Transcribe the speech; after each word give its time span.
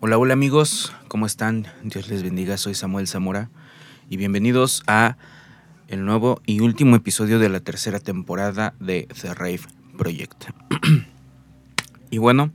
Hola, 0.00 0.16
hola 0.16 0.32
amigos, 0.32 0.94
¿cómo 1.08 1.26
están? 1.26 1.66
Dios 1.82 2.08
les 2.08 2.22
bendiga, 2.22 2.56
soy 2.56 2.76
Samuel 2.76 3.08
Zamora 3.08 3.50
y 4.08 4.16
bienvenidos 4.16 4.84
a 4.86 5.16
el 5.88 6.04
nuevo 6.04 6.40
y 6.46 6.60
último 6.60 6.94
episodio 6.94 7.40
de 7.40 7.48
la 7.48 7.58
tercera 7.58 7.98
temporada 7.98 8.74
de 8.78 9.08
The 9.20 9.34
Rave 9.34 9.62
Project. 9.96 10.50
y 12.10 12.18
bueno, 12.18 12.52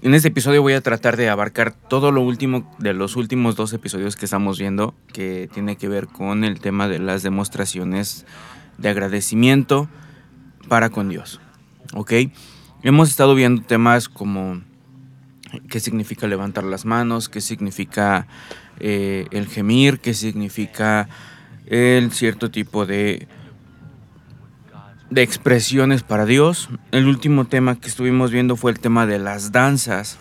en 0.00 0.14
este 0.14 0.28
episodio 0.28 0.62
voy 0.62 0.74
a 0.74 0.82
tratar 0.82 1.16
de 1.16 1.30
abarcar 1.30 1.72
todo 1.72 2.12
lo 2.12 2.20
último 2.20 2.72
de 2.78 2.94
los 2.94 3.16
últimos 3.16 3.56
dos 3.56 3.72
episodios 3.72 4.14
que 4.14 4.26
estamos 4.26 4.56
viendo, 4.56 4.94
que 5.12 5.50
tiene 5.52 5.74
que 5.74 5.88
ver 5.88 6.06
con 6.06 6.44
el 6.44 6.60
tema 6.60 6.86
de 6.86 7.00
las 7.00 7.24
demostraciones 7.24 8.24
de 8.76 8.88
agradecimiento 8.88 9.88
para 10.68 10.90
con 10.90 11.08
Dios. 11.08 11.40
¿Ok? 11.92 12.12
Hemos 12.84 13.10
estado 13.10 13.34
viendo 13.34 13.62
temas 13.62 14.08
como 14.08 14.62
qué 15.68 15.80
significa 15.80 16.26
levantar 16.26 16.64
las 16.64 16.84
manos, 16.84 17.28
qué 17.28 17.40
significa 17.40 18.26
eh, 18.80 19.26
el 19.30 19.46
gemir, 19.46 20.00
qué 20.00 20.14
significa 20.14 21.08
el 21.66 22.12
cierto 22.12 22.50
tipo 22.50 22.86
de, 22.86 23.28
de 25.10 25.22
expresiones 25.22 26.02
para 26.02 26.26
Dios. 26.26 26.68
El 26.92 27.06
último 27.06 27.46
tema 27.46 27.78
que 27.80 27.88
estuvimos 27.88 28.30
viendo 28.30 28.56
fue 28.56 28.70
el 28.70 28.80
tema 28.80 29.06
de 29.06 29.18
las 29.18 29.52
danzas. 29.52 30.18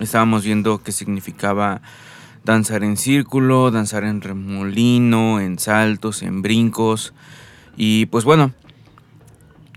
Estábamos 0.00 0.44
viendo 0.44 0.82
qué 0.82 0.92
significaba 0.92 1.82
danzar 2.44 2.82
en 2.82 2.96
círculo, 2.96 3.70
danzar 3.70 4.04
en 4.04 4.20
remolino, 4.20 5.40
en 5.40 5.58
saltos, 5.58 6.22
en 6.22 6.42
brincos. 6.42 7.14
Y 7.76 8.06
pues 8.06 8.24
bueno, 8.24 8.52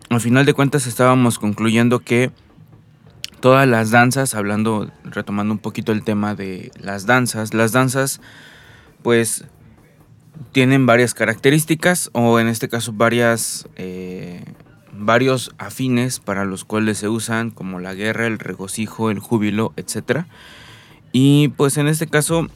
al 0.09 0.21
final 0.21 0.45
de 0.45 0.54
cuentas 0.54 0.88
estábamos 0.88 1.40
concluyendo 1.40 1.99
que 1.99 2.31
todas 3.39 3.67
las 3.67 3.91
danzas, 3.91 4.35
hablando, 4.35 4.91
retomando 5.03 5.53
un 5.53 5.59
poquito 5.59 5.91
el 5.91 6.03
tema 6.03 6.35
de 6.35 6.71
las 6.80 7.05
danzas, 7.05 7.53
las 7.53 7.71
danzas 7.71 8.21
pues 9.01 9.46
tienen 10.51 10.85
varias 10.85 11.13
características 11.13 12.10
o 12.13 12.40
en 12.40 12.48
este 12.48 12.70
caso 12.70 12.91
varias, 12.93 13.68
eh, 13.76 14.43
varios 14.91 15.54
afines 15.57 16.20
para 16.20 16.45
los 16.45 16.65
cuales 16.65 16.98
se 16.98 17.07
usan 17.07 17.51
como 17.51 17.79
la 17.79 17.93
guerra, 17.93 18.27
el 18.27 18.40
regocijo, 18.40 19.12
el 19.12 19.20
júbilo, 19.20 19.73
etc. 19.77 20.26
Y 21.12 21.49
pues 21.49 21.77
en 21.77 21.88
este 21.88 22.07
caso 22.07 22.48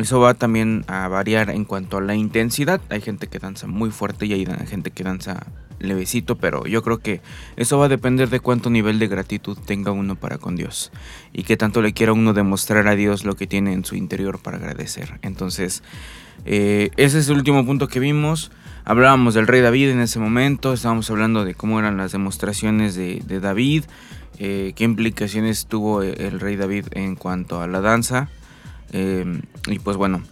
eso 0.00 0.20
va 0.20 0.34
también 0.34 0.84
a 0.88 1.08
variar 1.08 1.50
en 1.50 1.64
cuanto 1.64 1.98
a 1.98 2.00
la 2.00 2.14
intensidad. 2.14 2.80
Hay 2.88 3.00
gente 3.00 3.26
que 3.26 3.38
danza 3.38 3.66
muy 3.66 3.90
fuerte 3.90 4.26
y 4.26 4.32
hay 4.32 4.46
gente 4.66 4.90
que 4.90 5.04
danza 5.04 5.46
levecito, 5.80 6.36
pero 6.36 6.66
yo 6.66 6.82
creo 6.82 6.98
que 6.98 7.20
eso 7.56 7.78
va 7.78 7.86
a 7.86 7.88
depender 7.88 8.28
de 8.28 8.40
cuánto 8.40 8.70
nivel 8.70 8.98
de 8.98 9.08
gratitud 9.08 9.58
tenga 9.64 9.90
uno 9.90 10.14
para 10.14 10.38
con 10.38 10.56
Dios 10.56 10.92
y 11.32 11.42
qué 11.42 11.56
tanto 11.56 11.82
le 11.82 11.92
quiera 11.92 12.12
uno 12.12 12.32
demostrar 12.32 12.86
a 12.86 12.94
Dios 12.94 13.24
lo 13.24 13.34
que 13.34 13.46
tiene 13.46 13.72
en 13.72 13.84
su 13.84 13.96
interior 13.96 14.38
para 14.38 14.58
agradecer. 14.58 15.18
Entonces, 15.22 15.82
eh, 16.44 16.90
ese 16.96 17.18
es 17.18 17.28
el 17.28 17.36
último 17.36 17.64
punto 17.64 17.88
que 17.88 18.00
vimos. 18.00 18.50
Hablábamos 18.84 19.34
del 19.34 19.46
rey 19.46 19.60
David 19.60 19.90
en 19.90 20.00
ese 20.00 20.18
momento, 20.18 20.72
estábamos 20.72 21.10
hablando 21.10 21.44
de 21.44 21.54
cómo 21.54 21.78
eran 21.78 21.96
las 21.96 22.12
demostraciones 22.12 22.94
de, 22.94 23.40
David, 23.40 23.84
eh, 24.38 24.72
qué 24.74 24.84
implicaciones 24.84 25.66
tuvo 25.66 26.02
el 26.02 26.40
rey 26.40 26.56
David 26.56 26.86
en 26.92 27.14
cuanto 27.14 27.60
a 27.60 27.66
la 27.66 27.80
danza. 27.80 28.28
Eh, 28.92 29.40
y 29.66 29.78
pues 29.78 29.96
bueno, 29.96 30.22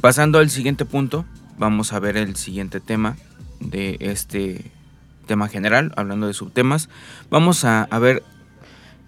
pasando 0.00 0.38
al 0.38 0.50
siguiente 0.50 0.84
punto, 0.84 1.24
vamos 1.58 1.92
a 1.92 1.98
ver 1.98 2.16
el 2.16 2.36
siguiente 2.36 2.80
tema 2.80 3.16
de 3.60 3.96
este 4.00 4.70
tema 5.26 5.48
general, 5.48 5.92
hablando 5.96 6.26
de 6.26 6.34
subtemas, 6.34 6.88
vamos 7.30 7.64
a, 7.64 7.86
ver 7.98 8.22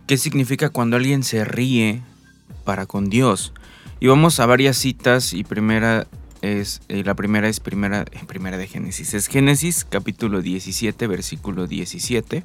qué 0.07 0.17
significa 0.17 0.71
cuando 0.71 0.97
alguien 0.97 1.23
se 1.23 1.45
ríe 1.45 2.03
para 2.65 2.87
con 2.87 3.11
Dios. 3.11 3.53
Y 4.01 4.09
vamos 4.09 4.41
a 4.41 4.47
varias 4.47 4.77
citas 4.77 5.33
y 5.33 5.45
primera 5.45 6.07
es, 6.43 6.81
eh, 6.89 7.03
la 7.05 7.15
primera 7.15 7.49
es 7.49 7.61
primera, 7.61 8.05
primera 8.27 8.57
de 8.57 8.67
Génesis. 8.67 9.15
Es 9.15 9.27
Génesis 9.27 9.85
capítulo 9.89 10.43
17, 10.43 11.07
versículo 11.07 11.67
17. 11.67 12.45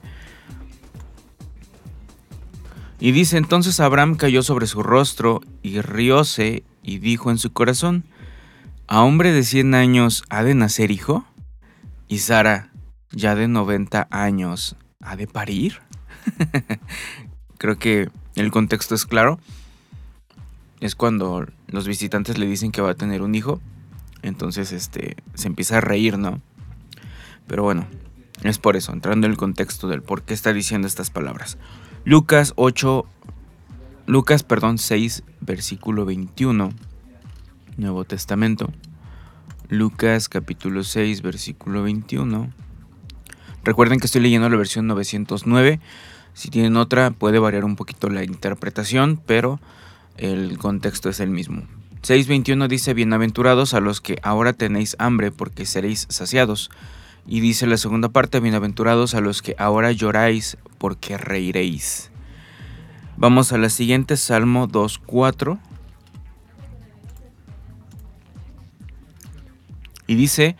Y 3.01 3.13
dice, 3.13 3.37
entonces 3.37 3.79
Abraham 3.79 4.15
cayó 4.15 4.43
sobre 4.43 4.67
su 4.67 4.83
rostro 4.83 5.41
y 5.63 5.81
rióse 5.81 6.63
y 6.83 6.99
dijo 6.99 7.31
en 7.31 7.39
su 7.39 7.51
corazón, 7.51 8.03
¿a 8.85 9.01
hombre 9.01 9.31
de 9.31 9.43
100 9.43 9.73
años 9.73 10.23
ha 10.29 10.43
de 10.43 10.53
nacer 10.53 10.91
hijo? 10.91 11.25
¿Y 12.07 12.19
Sara, 12.19 12.69
ya 13.11 13.33
de 13.33 13.47
90 13.47 14.07
años, 14.11 14.75
ha 15.01 15.15
de 15.15 15.25
parir? 15.25 15.79
Creo 17.57 17.79
que 17.79 18.11
el 18.35 18.51
contexto 18.51 18.93
es 18.93 19.07
claro. 19.07 19.39
Es 20.79 20.93
cuando 20.93 21.47
los 21.65 21.87
visitantes 21.87 22.37
le 22.37 22.45
dicen 22.45 22.71
que 22.71 22.81
va 22.81 22.91
a 22.91 22.95
tener 22.95 23.23
un 23.23 23.33
hijo. 23.33 23.59
Entonces 24.21 24.71
este, 24.71 25.17
se 25.33 25.47
empieza 25.47 25.79
a 25.79 25.81
reír, 25.81 26.19
¿no? 26.19 26.39
Pero 27.47 27.63
bueno, 27.63 27.87
es 28.43 28.59
por 28.59 28.75
eso, 28.75 28.93
entrando 28.93 29.25
en 29.25 29.31
el 29.31 29.39
contexto 29.39 29.87
del 29.87 30.03
por 30.03 30.21
qué 30.21 30.35
está 30.35 30.53
diciendo 30.53 30.87
estas 30.87 31.09
palabras. 31.09 31.57
Lucas 32.03 32.53
8, 32.55 33.05
Lucas, 34.07 34.41
perdón, 34.41 34.79
6, 34.79 35.21
versículo 35.39 36.03
21, 36.03 36.71
Nuevo 37.77 38.05
Testamento. 38.05 38.71
Lucas 39.69 40.27
capítulo 40.27 40.83
6 40.83 41.21
versículo 41.21 41.83
21. 41.83 42.51
Recuerden 43.63 43.99
que 43.99 44.07
estoy 44.07 44.21
leyendo 44.21 44.49
la 44.49 44.57
versión 44.57 44.87
909. 44.87 45.79
Si 46.33 46.49
tienen 46.49 46.75
otra 46.75 47.11
puede 47.11 47.37
variar 47.37 47.65
un 47.65 47.75
poquito 47.75 48.09
la 48.09 48.23
interpretación, 48.23 49.21
pero 49.23 49.59
el 50.17 50.57
contexto 50.57 51.07
es 51.07 51.19
el 51.19 51.29
mismo. 51.29 51.67
6.21 52.01 52.67
dice, 52.67 52.95
bienaventurados 52.95 53.75
a 53.75 53.79
los 53.79 54.01
que 54.01 54.17
ahora 54.23 54.53
tenéis 54.53 54.95
hambre 54.97 55.31
porque 55.31 55.67
seréis 55.67 56.07
saciados. 56.09 56.71
Y 57.27 57.39
dice 57.39 57.67
la 57.67 57.77
segunda 57.77 58.09
parte, 58.09 58.39
bienaventurados 58.39 59.13
a 59.13 59.21
los 59.21 59.41
que 59.41 59.55
ahora 59.57 59.91
lloráis 59.91 60.57
porque 60.77 61.17
reiréis. 61.17 62.11
Vamos 63.17 63.53
a 63.53 63.57
la 63.57 63.69
siguiente, 63.69 64.17
Salmo 64.17 64.67
2.4. 64.67 65.59
Y 70.07 70.15
dice, 70.15 70.55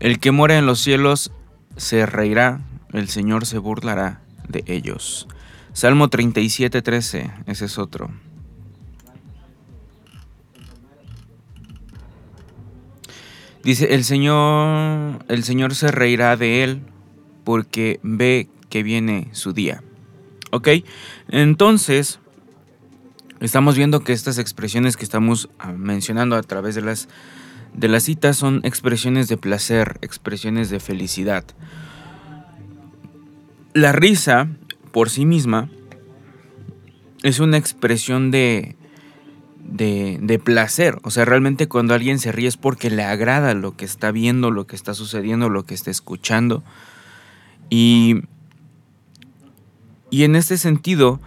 el 0.00 0.18
que 0.18 0.32
mora 0.32 0.58
en 0.58 0.66
los 0.66 0.80
cielos 0.80 1.32
se 1.76 2.04
reirá, 2.06 2.60
el 2.92 3.08
Señor 3.08 3.46
se 3.46 3.58
burlará 3.58 4.20
de 4.48 4.64
ellos. 4.66 5.28
Salmo 5.72 6.08
37, 6.08 6.82
13, 6.82 7.30
ese 7.46 7.64
es 7.64 7.78
otro. 7.78 8.10
Dice, 13.62 13.94
el 13.94 14.04
Señor, 14.04 15.24
el 15.28 15.44
Señor 15.44 15.74
se 15.74 15.90
reirá 15.90 16.36
de 16.36 16.64
él 16.64 16.82
porque 17.44 18.00
ve 18.02 18.48
que 18.68 18.82
viene 18.82 19.28
su 19.32 19.52
día. 19.52 19.82
¿Ok? 20.50 20.68
Entonces, 21.28 22.20
estamos 23.40 23.76
viendo 23.76 24.00
que 24.00 24.12
estas 24.12 24.38
expresiones 24.38 24.96
que 24.96 25.04
estamos 25.04 25.50
ah, 25.58 25.72
mencionando 25.72 26.36
a 26.36 26.42
través 26.42 26.74
de 26.74 26.82
las 26.82 27.08
de 27.74 27.88
las 27.88 28.04
citas 28.04 28.36
son 28.36 28.60
expresiones 28.64 29.28
de 29.28 29.36
placer, 29.36 29.98
expresiones 30.02 30.70
de 30.70 30.80
felicidad. 30.80 31.44
La 33.74 33.92
risa, 33.92 34.48
por 34.92 35.10
sí 35.10 35.24
misma, 35.24 35.70
es 37.22 37.38
una 37.38 37.58
expresión 37.58 38.30
de, 38.30 38.76
de, 39.64 40.18
de, 40.20 40.38
placer. 40.38 40.98
O 41.02 41.10
sea, 41.10 41.24
realmente 41.24 41.68
cuando 41.68 41.94
alguien 41.94 42.18
se 42.18 42.32
ríe 42.32 42.48
es 42.48 42.56
porque 42.56 42.90
le 42.90 43.02
agrada 43.02 43.54
lo 43.54 43.76
que 43.76 43.84
está 43.84 44.10
viendo, 44.10 44.50
lo 44.50 44.66
que 44.66 44.76
está 44.76 44.94
sucediendo, 44.94 45.48
lo 45.48 45.64
que 45.64 45.74
está 45.74 45.90
escuchando. 45.90 46.62
Y, 47.68 48.22
y 50.10 50.24
en 50.24 50.36
este 50.36 50.58
sentido, 50.58 51.20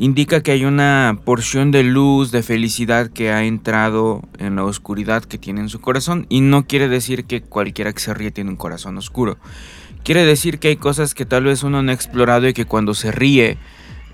indica 0.00 0.42
que 0.42 0.52
hay 0.52 0.64
una 0.64 1.18
porción 1.26 1.70
de 1.70 1.82
luz, 1.82 2.30
de 2.30 2.42
felicidad 2.42 3.10
que 3.10 3.32
ha 3.32 3.44
entrado 3.44 4.22
en 4.38 4.56
la 4.56 4.64
oscuridad 4.64 5.24
que 5.24 5.36
tiene 5.36 5.60
en 5.60 5.68
su 5.68 5.80
corazón 5.80 6.24
y 6.30 6.40
no 6.40 6.66
quiere 6.66 6.88
decir 6.88 7.24
que 7.26 7.42
cualquiera 7.42 7.92
que 7.92 8.00
se 8.00 8.14
ríe 8.14 8.30
tiene 8.30 8.48
un 8.48 8.56
corazón 8.56 8.96
oscuro. 8.96 9.36
Quiere 10.02 10.24
decir 10.24 10.58
que 10.58 10.68
hay 10.68 10.76
cosas 10.76 11.14
que 11.14 11.26
tal 11.26 11.44
vez 11.44 11.62
uno 11.62 11.82
no 11.82 11.90
ha 11.90 11.94
explorado 11.94 12.48
y 12.48 12.54
que 12.54 12.64
cuando 12.64 12.94
se 12.94 13.12
ríe 13.12 13.58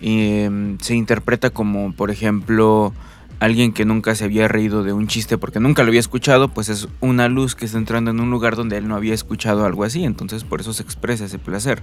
em, 0.01 0.77
se 0.81 0.97
interpreta 0.97 1.51
como, 1.51 1.93
por 1.93 2.11
ejemplo, 2.11 2.93
alguien 3.41 3.73
que 3.73 3.85
nunca 3.85 4.15
se 4.15 4.25
había 4.25 4.49
reído 4.49 4.83
de 4.83 4.93
un 4.93 5.07
chiste 5.07 5.37
porque 5.39 5.61
nunca 5.61 5.83
lo 5.83 5.89
había 5.89 6.01
escuchado, 6.01 6.49
pues 6.49 6.69
es 6.69 6.89
una 7.01 7.29
luz 7.29 7.55
que 7.55 7.67
está 7.67 7.79
entrando 7.79 8.11
en 8.11 8.21
un 8.21 8.31
lugar 8.31 8.57
donde 8.57 8.79
él 8.79 8.89
no 8.89 8.97
había 8.97 9.15
escuchado 9.15 9.65
algo 9.67 9.85
así, 9.85 10.05
entonces 10.05 10.45
por 10.45 10.61
eso 10.61 10.73
se 10.73 10.83
expresa 10.83 11.27
ese 11.27 11.39
placer. 11.39 11.83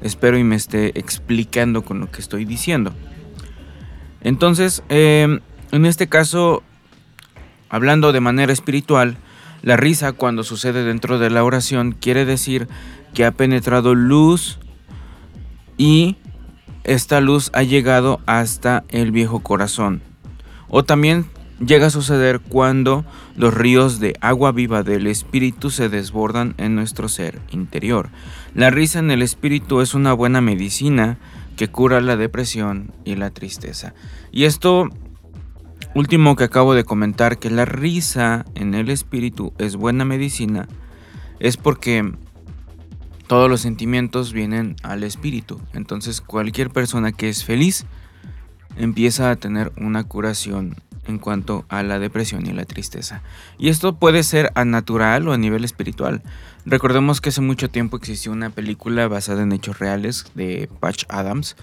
Espero 0.00 0.38
y 0.38 0.44
me 0.44 0.56
esté 0.56 0.98
explicando 0.98 1.82
con 1.82 2.00
lo 2.00 2.10
que 2.10 2.20
estoy 2.20 2.44
diciendo. 2.44 2.92
Entonces, 4.22 4.82
em, 4.88 5.40
en 5.72 5.86
este 5.86 6.08
caso, 6.08 6.62
hablando 7.68 8.12
de 8.12 8.20
manera 8.20 8.52
espiritual, 8.52 9.16
la 9.62 9.76
risa 9.76 10.12
cuando 10.12 10.44
sucede 10.44 10.84
dentro 10.84 11.18
de 11.18 11.30
la 11.30 11.44
oración 11.44 11.92
quiere 11.92 12.24
decir 12.24 12.68
que 13.14 13.24
ha 13.24 13.32
penetrado 13.32 13.94
luz 13.94 14.58
y 15.76 16.16
esta 16.84 17.20
luz 17.20 17.50
ha 17.52 17.62
llegado 17.62 18.20
hasta 18.26 18.84
el 18.88 19.10
viejo 19.10 19.40
corazón. 19.40 20.02
O 20.68 20.84
también 20.84 21.26
llega 21.64 21.86
a 21.86 21.90
suceder 21.90 22.40
cuando 22.40 23.04
los 23.36 23.54
ríos 23.54 24.00
de 24.00 24.16
agua 24.20 24.52
viva 24.52 24.82
del 24.82 25.06
espíritu 25.06 25.70
se 25.70 25.88
desbordan 25.88 26.54
en 26.58 26.74
nuestro 26.74 27.08
ser 27.08 27.40
interior. 27.50 28.10
La 28.54 28.70
risa 28.70 28.98
en 28.98 29.10
el 29.10 29.22
espíritu 29.22 29.80
es 29.80 29.94
una 29.94 30.12
buena 30.12 30.40
medicina 30.40 31.18
que 31.56 31.68
cura 31.68 32.00
la 32.00 32.16
depresión 32.16 32.92
y 33.04 33.16
la 33.16 33.30
tristeza. 33.30 33.94
Y 34.30 34.44
esto 34.44 34.90
último 35.94 36.36
que 36.36 36.44
acabo 36.44 36.74
de 36.74 36.84
comentar, 36.84 37.38
que 37.38 37.50
la 37.50 37.64
risa 37.64 38.44
en 38.54 38.74
el 38.74 38.90
espíritu 38.90 39.54
es 39.58 39.76
buena 39.76 40.04
medicina, 40.04 40.68
es 41.40 41.56
porque 41.56 42.12
todos 43.26 43.50
los 43.50 43.62
sentimientos 43.62 44.32
vienen 44.32 44.76
al 44.82 45.02
espíritu. 45.02 45.60
Entonces 45.72 46.20
cualquier 46.20 46.70
persona 46.70 47.12
que 47.12 47.28
es 47.30 47.44
feliz 47.44 47.86
empieza 48.76 49.30
a 49.30 49.36
tener 49.36 49.72
una 49.76 50.04
curación 50.04 50.76
en 51.06 51.18
cuanto 51.18 51.64
a 51.68 51.82
la 51.82 51.98
depresión 51.98 52.46
y 52.46 52.52
la 52.52 52.64
tristeza. 52.64 53.22
Y 53.58 53.68
esto 53.68 53.96
puede 53.96 54.22
ser 54.22 54.50
a 54.54 54.64
natural 54.64 55.28
o 55.28 55.32
a 55.32 55.38
nivel 55.38 55.64
espiritual. 55.64 56.22
Recordemos 56.64 57.20
que 57.20 57.28
hace 57.28 57.40
mucho 57.40 57.70
tiempo 57.70 57.96
existió 57.96 58.32
una 58.32 58.50
película 58.50 59.06
basada 59.08 59.42
en 59.42 59.52
hechos 59.52 59.78
reales 59.78 60.26
de 60.34 60.68
Patch 60.80 61.04
Adams, 61.08 61.56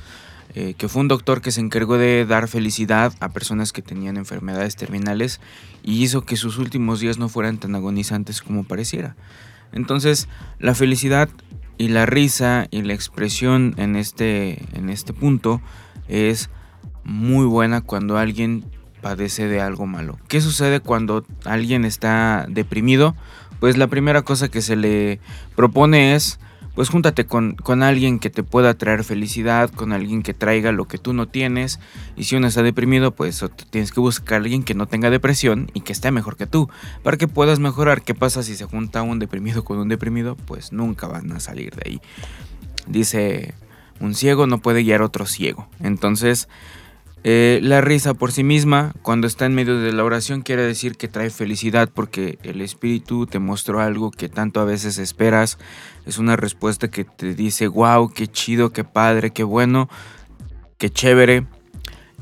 eh, 0.55 0.75
que 0.77 0.87
fue 0.87 1.01
un 1.01 1.07
doctor 1.07 1.41
que 1.41 1.51
se 1.51 1.61
encargó 1.61 1.97
de 1.97 2.25
dar 2.25 2.47
felicidad 2.47 3.13
a 3.19 3.29
personas 3.29 3.73
que 3.73 3.81
tenían 3.81 4.17
enfermedades 4.17 4.75
terminales 4.75 5.41
y 5.83 6.03
hizo 6.03 6.21
que 6.21 6.37
sus 6.37 6.57
últimos 6.57 6.99
días 6.99 7.17
no 7.17 7.27
fueran 7.27 7.57
tan 7.57 7.75
agonizantes 7.75 8.41
como 8.41 8.63
pareciera. 8.63 9.15
Entonces, 9.71 10.27
la 10.59 10.75
felicidad 10.75 11.27
y 11.77 11.87
la 11.87 12.05
risa 12.05 12.67
y 12.69 12.83
la 12.83 12.93
expresión 12.93 13.73
en 13.77 13.95
este, 13.95 14.63
en 14.77 14.89
este 14.89 15.11
punto 15.11 15.59
es 16.07 16.49
muy 17.03 17.45
buena 17.45 17.81
cuando 17.81 18.17
alguien 18.17 18.65
padece 19.01 19.47
de 19.47 19.61
algo 19.61 19.85
malo. 19.85 20.17
¿Qué 20.27 20.41
sucede 20.41 20.79
cuando 20.79 21.25
alguien 21.45 21.85
está 21.85 22.45
deprimido? 22.49 23.15
Pues 23.59 23.77
la 23.77 23.87
primera 23.87 24.23
cosa 24.23 24.49
que 24.49 24.61
se 24.61 24.75
le 24.75 25.19
propone 25.55 26.15
es, 26.15 26.39
pues 26.75 26.89
júntate 26.89 27.25
con, 27.25 27.55
con, 27.55 27.83
alguien 27.83 28.17
que 28.17 28.29
te 28.29 28.43
pueda 28.43 28.73
traer 28.73 29.03
felicidad, 29.03 29.69
con 29.69 29.93
alguien 29.93 30.23
que 30.23 30.33
traiga 30.33 30.71
lo 30.71 30.85
que 30.85 30.97
tú 30.97 31.13
no 31.13 31.27
tienes. 31.27 31.79
Y 32.15 32.23
si 32.23 32.35
uno 32.35 32.47
está 32.47 32.63
deprimido, 32.63 33.11
pues 33.11 33.45
tienes 33.69 33.91
que 33.91 33.99
buscar 33.99 34.35
a 34.35 34.43
alguien 34.43 34.63
que 34.63 34.73
no 34.73 34.87
tenga 34.87 35.09
depresión 35.09 35.69
y 35.73 35.81
que 35.81 35.93
esté 35.93 36.11
mejor 36.11 36.35
que 36.35 36.47
tú, 36.47 36.69
para 37.03 37.17
que 37.17 37.27
puedas 37.27 37.59
mejorar. 37.59 38.01
¿Qué 38.01 38.15
pasa 38.15 38.41
si 38.41 38.55
se 38.55 38.65
junta 38.65 39.01
un 39.03 39.19
deprimido 39.19 39.63
con 39.63 39.77
un 39.77 39.87
deprimido? 39.87 40.35
Pues 40.35 40.71
nunca 40.71 41.07
van 41.07 41.31
a 41.31 41.39
salir 41.39 41.75
de 41.75 41.83
ahí. 41.85 42.01
Dice, 42.87 43.53
un 43.99 44.15
ciego 44.15 44.47
no 44.47 44.57
puede 44.57 44.83
guiar 44.83 45.01
a 45.01 45.05
otro 45.05 45.25
ciego. 45.25 45.67
Entonces, 45.79 46.49
eh, 47.25 47.59
la 47.63 47.79
risa 47.79 48.13
por 48.13 48.33
sí 48.33 48.43
misma, 48.43 48.93
cuando 49.01 49.27
está 49.27 49.45
en 49.45 49.55
medio 49.55 49.79
de 49.79 49.93
la 49.93 50.03
oración, 50.03 50.41
quiere 50.41 50.63
decir 50.63 50.97
que 50.97 51.07
trae 51.07 51.29
felicidad 51.29 51.89
porque 51.93 52.37
el 52.43 52.59
Espíritu 52.59 53.27
te 53.27 53.39
mostró 53.39 53.79
algo 53.79 54.11
que 54.11 54.27
tanto 54.27 54.59
a 54.59 54.65
veces 54.65 54.97
esperas. 54.97 55.57
Es 56.05 56.17
una 56.17 56.35
respuesta 56.35 56.89
que 56.89 57.05
te 57.05 57.33
dice, 57.33 57.67
wow, 57.67 58.11
qué 58.11 58.27
chido, 58.27 58.73
qué 58.73 58.83
padre, 58.83 59.31
qué 59.31 59.43
bueno, 59.43 59.87
qué 60.77 60.89
chévere, 60.89 61.47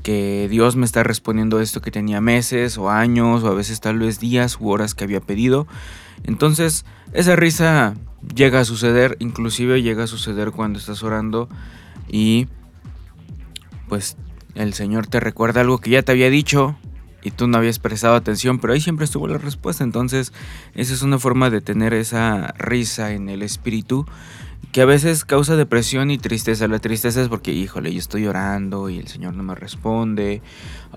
que 0.04 0.48
Dios 0.52 0.76
me 0.76 0.86
está 0.86 1.02
respondiendo 1.02 1.60
esto 1.62 1.82
que 1.82 1.90
tenía 1.90 2.22
meses 2.22 2.78
o 2.78 2.92
años 2.92 3.44
o 3.44 3.48
a 3.48 3.56
veces 3.56 3.82
tal 3.82 3.98
vez 3.98 4.20
días 4.20 4.58
u 4.60 4.70
horas 4.70 4.94
que 4.94 5.04
había 5.04 5.20
pedido. 5.20 5.66
Entonces, 6.24 6.86
esa 7.14 7.36
risa 7.36 7.96
llega 8.36 8.60
a 8.60 8.66
suceder, 8.66 9.18
inclusive 9.20 9.82
llega 9.82 10.04
a 10.04 10.08
suceder 10.08 10.52
cuando 10.52 10.78
estás 10.78 11.02
orando 11.02 11.50
y 12.08 12.48
pues 13.90 14.16
el 14.56 14.74
Señor 14.74 15.08
te 15.08 15.20
recuerda 15.20 15.62
algo 15.62 15.80
que 15.80 15.92
ya 15.92 16.04
te 16.04 16.12
había 16.12 16.30
dicho 16.30 16.76
y 17.24 17.32
tú 17.32 17.48
no 17.48 17.58
habías 17.58 17.80
prestado 17.80 18.16
atención, 18.16 18.60
pero 18.60 18.74
ahí 18.74 18.82
siempre 18.82 19.06
estuvo 19.06 19.28
la 19.28 19.38
respuesta. 19.38 19.84
Entonces, 19.84 20.34
esa 20.74 20.94
es 20.94 21.02
una 21.02 21.20
forma 21.20 21.50
de 21.50 21.62
tener 21.62 21.94
esa 21.94 22.54
risa 22.58 23.12
en 23.14 23.30
el 23.30 23.44
espíritu 23.44 24.06
que 24.72 24.82
a 24.82 24.86
veces 24.86 25.26
causa 25.26 25.56
depresión 25.56 26.12
y 26.12 26.18
tristeza. 26.18 26.68
La 26.68 26.80
tristeza 26.80 27.22
es 27.22 27.28
porque, 27.28 27.52
híjole, 27.52 27.92
yo 27.92 28.00
estoy 28.00 28.24
llorando 28.24 28.90
y 28.90 28.98
el 28.98 29.08
Señor 29.08 29.34
no 29.34 29.44
me 29.44 29.54
responde. 29.54 30.42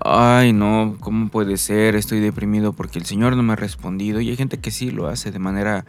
Ay, 0.01 0.53
no, 0.53 0.95
¿cómo 0.99 1.29
puede 1.29 1.57
ser? 1.57 1.95
Estoy 1.95 2.21
deprimido 2.21 2.73
porque 2.73 2.99
el 2.99 3.05
Señor 3.05 3.35
no 3.35 3.43
me 3.43 3.53
ha 3.53 3.57
respondido. 3.57 4.21
Y 4.21 4.29
hay 4.29 4.37
gente 4.37 4.59
que 4.59 4.71
sí 4.71 4.91
lo 4.91 5.07
hace 5.07 5.31
de 5.31 5.39
manera 5.39 5.85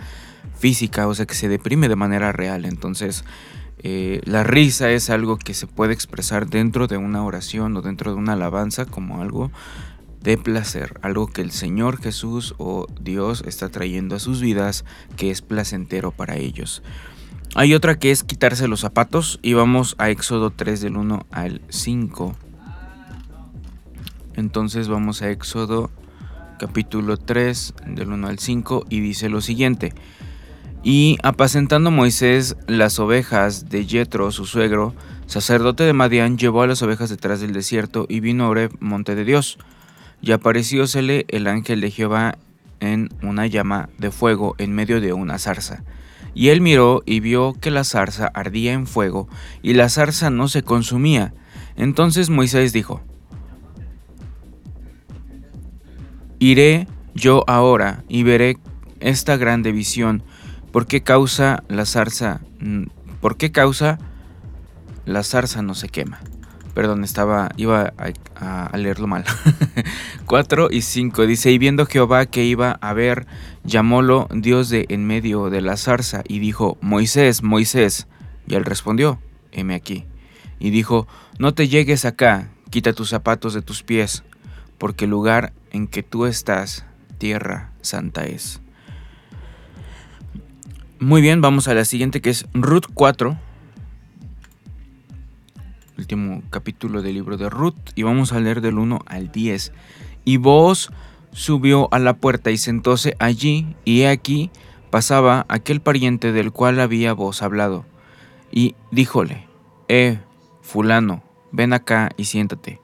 física, 0.59 1.07
o 1.07 1.15
sea, 1.15 1.27
que 1.27 1.35
se 1.35 1.49
deprime 1.49 1.89
de 1.89 1.97
manera 1.97 2.33
real. 2.33 2.65
Entonces, 2.65 3.25
eh, 3.79 4.21
la 4.25 4.43
risa 4.43 4.91
es 4.91 5.11
algo 5.11 5.39
que 5.39 5.55
se 5.55 5.67
puede 5.67 5.93
expresar 5.93 6.49
dentro 6.49 6.87
de 6.87 6.97
una 6.97 7.25
oración 7.25 7.77
o 7.77 7.83
dentro 7.83 8.13
de 8.13 8.19
una 8.19 8.33
alabanza 8.33 8.87
como 8.87 9.21
algo 9.21 9.51
de 10.23 10.39
placer, 10.39 10.99
algo 11.03 11.29
que 11.29 11.43
el 11.43 11.53
Señor 11.53 12.01
Jesús 12.01 12.55
o 12.59 12.87
Dios 13.01 13.45
está 13.47 13.69
trayendo 13.69 14.17
a 14.17 14.19
sus 14.19 14.41
vidas 14.41 14.85
que 15.17 15.31
es 15.31 15.43
placentero 15.43 16.11
para 16.11 16.37
ellos. 16.37 16.83
Hay 17.55 17.75
otra 17.75 17.99
que 17.99 18.11
es 18.11 18.25
quitarse 18.25 18.67
los 18.67 18.81
zapatos 18.81 19.39
y 19.41 19.53
vamos 19.55 19.95
a 19.99 20.11
Éxodo 20.11 20.51
3 20.51 20.81
del 20.81 20.97
1 20.97 21.27
al 21.31 21.63
5. 21.69 22.35
Entonces 24.35 24.89
vamos 24.89 25.23
a 25.23 25.31
Éxodo 25.31 25.91
capítulo 26.59 27.17
3 27.17 27.75
del 27.87 28.13
1 28.13 28.27
al 28.27 28.39
5 28.39 28.87
y 28.89 29.01
dice 29.01 29.29
lo 29.29 29.41
siguiente. 29.41 29.95
Y 30.89 31.19
apacentando 31.25 31.91
Moisés 31.91 32.57
las 32.69 33.01
ovejas 33.01 33.69
de 33.69 33.85
Jetro, 33.85 34.31
su 34.31 34.47
suegro, 34.47 34.95
sacerdote 35.27 35.83
de 35.83 35.93
Madián, 35.93 36.39
llevó 36.39 36.63
a 36.63 36.69
las 36.69 36.81
ovejas 36.81 37.11
detrás 37.11 37.41
del 37.41 37.53
desierto 37.53 38.07
y 38.09 38.21
vino 38.21 38.45
a 38.45 38.51
Oreb, 38.51 38.71
monte 38.79 39.17
de 39.17 39.25
Dios. 39.25 39.59
Y 40.23 40.31
apareciósele 40.31 41.25
el 41.27 41.49
ángel 41.49 41.81
de 41.81 41.91
Jehová 41.91 42.39
en 42.79 43.11
una 43.21 43.49
llama 43.49 43.89
de 43.99 44.13
fuego 44.13 44.55
en 44.59 44.77
medio 44.77 45.01
de 45.01 45.13
una 45.13 45.41
zarza. 45.41 45.83
Y 46.35 46.51
él 46.51 46.61
miró 46.61 47.03
y 47.05 47.19
vio 47.19 47.55
que 47.55 47.73
la 47.73 47.83
zarza 47.83 48.31
ardía 48.33 48.73
en 48.73 48.87
fuego, 48.87 49.29
y 49.63 49.75
la 49.75 49.89
zarza 49.89 50.31
no 50.31 50.47
se 50.47 50.63
consumía. 50.63 51.35
Entonces 51.75 52.31
Moisés 52.31 52.73
dijo, 52.73 53.03
Iré 56.39 56.87
yo 57.13 57.43
ahora 57.49 58.05
y 58.09 58.23
veré 58.23 58.59
esta 59.01 59.37
grande 59.37 59.73
visión, 59.73 60.23
¿Por 60.77 60.87
qué 60.87 61.03
causa 61.03 61.65
la 61.69 61.87
zarza? 61.87 62.43
¿Por 63.23 63.39
qué 63.39 63.51
causa 63.51 63.99
la 65.07 65.23
zarza 65.23 65.63
no 65.63 65.75
se 65.75 65.89
quema? 65.89 66.21
Perdón, 66.75 67.03
estaba, 67.03 67.49
iba 67.57 67.95
a, 68.37 68.77
leerlo 68.77 69.07
mal. 69.07 69.25
4 70.27 70.69
y 70.71 70.83
5 70.83 71.27
dice, 71.27 71.51
y 71.51 71.57
viendo 71.57 71.87
Jehová 71.87 72.27
que 72.27 72.45
iba 72.45 72.73
a 72.73 72.93
ver, 72.93 73.27
llamólo 73.65 74.29
Dios 74.31 74.69
de 74.69 74.85
en 74.91 75.07
medio 75.07 75.49
de 75.49 75.63
la 75.63 75.79
zarza 75.79 76.23
y 76.29 76.41
dijo, 76.41 76.77
Moisés, 76.83 77.43
Moisés. 77.43 78.07
Y 78.47 78.57
él 78.57 78.67
respondió, 78.67 79.19
heme 79.53 79.75
aquí. 79.75 80.05
Y 80.59 80.69
dijo, 80.69 81.09
no 81.39 81.55
te 81.55 81.69
llegues 81.69 82.05
acá, 82.05 82.51
quita 82.69 82.93
tus 82.93 83.09
zapatos 83.09 83.55
de 83.55 83.63
tus 83.63 83.83
pies, 83.83 84.25
porque 84.77 85.07
el 85.07 85.11
lugar 85.13 85.55
en 85.71 85.87
que 85.87 86.03
tú 86.03 86.27
estás, 86.27 86.85
tierra 87.17 87.73
santa 87.81 88.27
es. 88.27 88.61
Muy 90.99 91.21
bien, 91.21 91.43
vamos 91.43 91.69
a 91.69 91.75
la 91.75 91.85
siguiente 91.85 92.23
que 92.23 92.31
es 92.31 92.47
Ruth 92.55 92.87
4. 92.95 93.37
Último 95.99 96.43
capítulo 96.49 97.03
del 97.03 97.13
libro 97.13 97.37
de 97.37 97.51
Ruth. 97.51 97.75
Y 97.95 98.03
vamos 98.03 98.33
a 98.33 98.41
leer 98.41 98.63
del 98.63 98.79
1 98.79 99.01
al 99.05 99.31
10. 99.31 99.75
Y 100.25 100.39
vos 100.39 100.91
subió 101.33 101.93
a 101.93 101.99
la 101.99 102.15
puerta 102.15 102.51
y 102.51 102.57
sentóse 102.57 103.15
allí, 103.19 103.77
y 103.85 104.03
he 104.03 104.09
aquí 104.09 104.51
pasaba 104.89 105.45
aquel 105.51 105.83
pariente 105.83 106.33
del 106.33 106.51
cual 106.51 106.81
había 106.81 107.13
vos 107.13 107.43
hablado. 107.43 107.85
Y 108.51 108.75
díjole, 108.91 109.47
Eh, 109.89 110.19
fulano, 110.63 111.23
ven 111.53 111.75
acá 111.75 112.09
y 112.17 112.25
siéntate. 112.25 112.81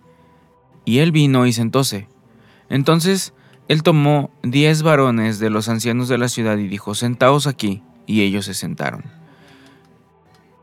Y 0.84 0.98
él 0.98 1.12
vino 1.12 1.46
y 1.46 1.54
sentóse. 1.54 2.08
Entonces 2.68 3.32
él 3.68 3.82
tomó 3.82 4.30
diez 4.42 4.82
varones 4.82 5.38
de 5.38 5.48
los 5.48 5.70
ancianos 5.70 6.08
de 6.08 6.18
la 6.18 6.28
ciudad 6.28 6.58
y 6.58 6.68
dijo, 6.68 6.94
Sentaos 6.94 7.46
aquí 7.46 7.82
y 8.06 8.22
ellos 8.22 8.44
se 8.44 8.54
sentaron. 8.54 9.04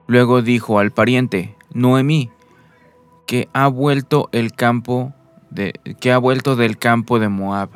Luego 0.07 0.41
dijo 0.41 0.79
al 0.79 0.91
pariente, 0.91 1.55
Noemí, 1.73 2.31
que 3.27 3.47
ha 3.53 3.67
vuelto 3.67 4.27
el 4.31 4.53
campo 4.53 5.13
de, 5.51 5.73
que 5.99 6.11
ha 6.11 6.17
vuelto 6.17 6.55
del 6.55 6.77
campo 6.77 7.19
de 7.19 7.29
Moab. 7.29 7.69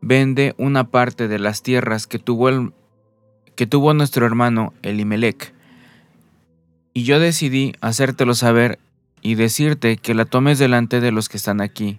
Vende 0.00 0.54
una 0.58 0.84
parte 0.84 1.28
de 1.28 1.38
las 1.38 1.62
tierras 1.62 2.06
que 2.06 2.18
tuvo 2.18 2.48
el, 2.48 2.72
que 3.54 3.66
tuvo 3.66 3.94
nuestro 3.94 4.26
hermano 4.26 4.74
Elimelech. 4.82 5.54
Y 6.92 7.04
yo 7.04 7.20
decidí 7.20 7.74
hacértelo 7.80 8.34
saber 8.34 8.78
y 9.22 9.36
decirte 9.36 9.96
que 9.96 10.14
la 10.14 10.24
tomes 10.24 10.58
delante 10.58 11.00
de 11.00 11.12
los 11.12 11.28
que 11.28 11.36
están 11.36 11.60
aquí, 11.60 11.98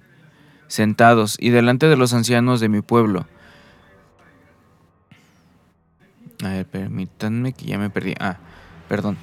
sentados, 0.68 1.38
y 1.39 1.50
delante 1.50 1.88
de 1.88 1.98
los 1.98 2.13
ancianos 2.13 2.60
de 2.60 2.70
mi 2.70 2.82
pueblo, 2.82 3.27
A 6.44 6.50
ver, 6.50 6.65
permítanme 6.65 7.54
que 7.54 7.65
ya 7.65 7.77
me 7.77 7.89
perdí. 7.89 8.13
Ah, 8.20 8.38
perdón. 8.88 9.18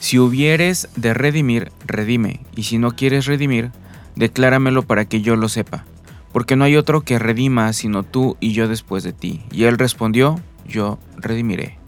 Si 0.00 0.18
hubieres 0.18 0.88
de 0.96 1.14
redimir, 1.14 1.72
redime, 1.86 2.40
y 2.54 2.64
si 2.64 2.78
no 2.78 2.92
quieres 2.92 3.26
redimir, 3.26 3.70
decláramelo 4.14 4.82
para 4.82 5.06
que 5.06 5.20
yo 5.20 5.36
lo 5.36 5.48
sepa, 5.48 5.84
porque 6.32 6.56
no 6.56 6.64
hay 6.64 6.76
otro 6.76 7.00
que 7.00 7.18
redima 7.18 7.72
sino 7.72 8.02
tú 8.02 8.36
y 8.40 8.52
yo 8.52 8.68
después 8.68 9.04
de 9.04 9.12
ti. 9.12 9.42
Y 9.50 9.64
él 9.64 9.78
respondió, 9.78 10.40
yo 10.66 10.98
redimiré. 11.16 11.78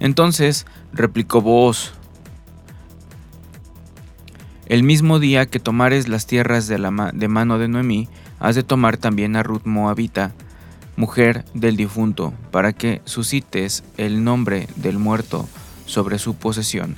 Entonces 0.00 0.66
replicó 0.92 1.40
vos, 1.40 1.94
el 4.66 4.82
mismo 4.82 5.18
día 5.18 5.46
que 5.46 5.60
tomares 5.60 6.08
las 6.08 6.26
tierras 6.26 6.66
de, 6.66 6.78
la 6.78 7.12
de 7.14 7.28
mano 7.28 7.58
de 7.58 7.68
Noemí, 7.68 8.08
has 8.38 8.54
de 8.54 8.62
tomar 8.62 8.96
también 8.96 9.36
a 9.36 9.42
Ruth 9.42 9.64
Moabita, 9.64 10.34
mujer 10.96 11.44
del 11.54 11.76
difunto, 11.76 12.32
para 12.50 12.72
que 12.72 13.02
suscites 13.04 13.84
el 13.96 14.24
nombre 14.24 14.68
del 14.76 14.98
muerto 14.98 15.48
sobre 15.84 16.18
su 16.18 16.34
posesión. 16.34 16.96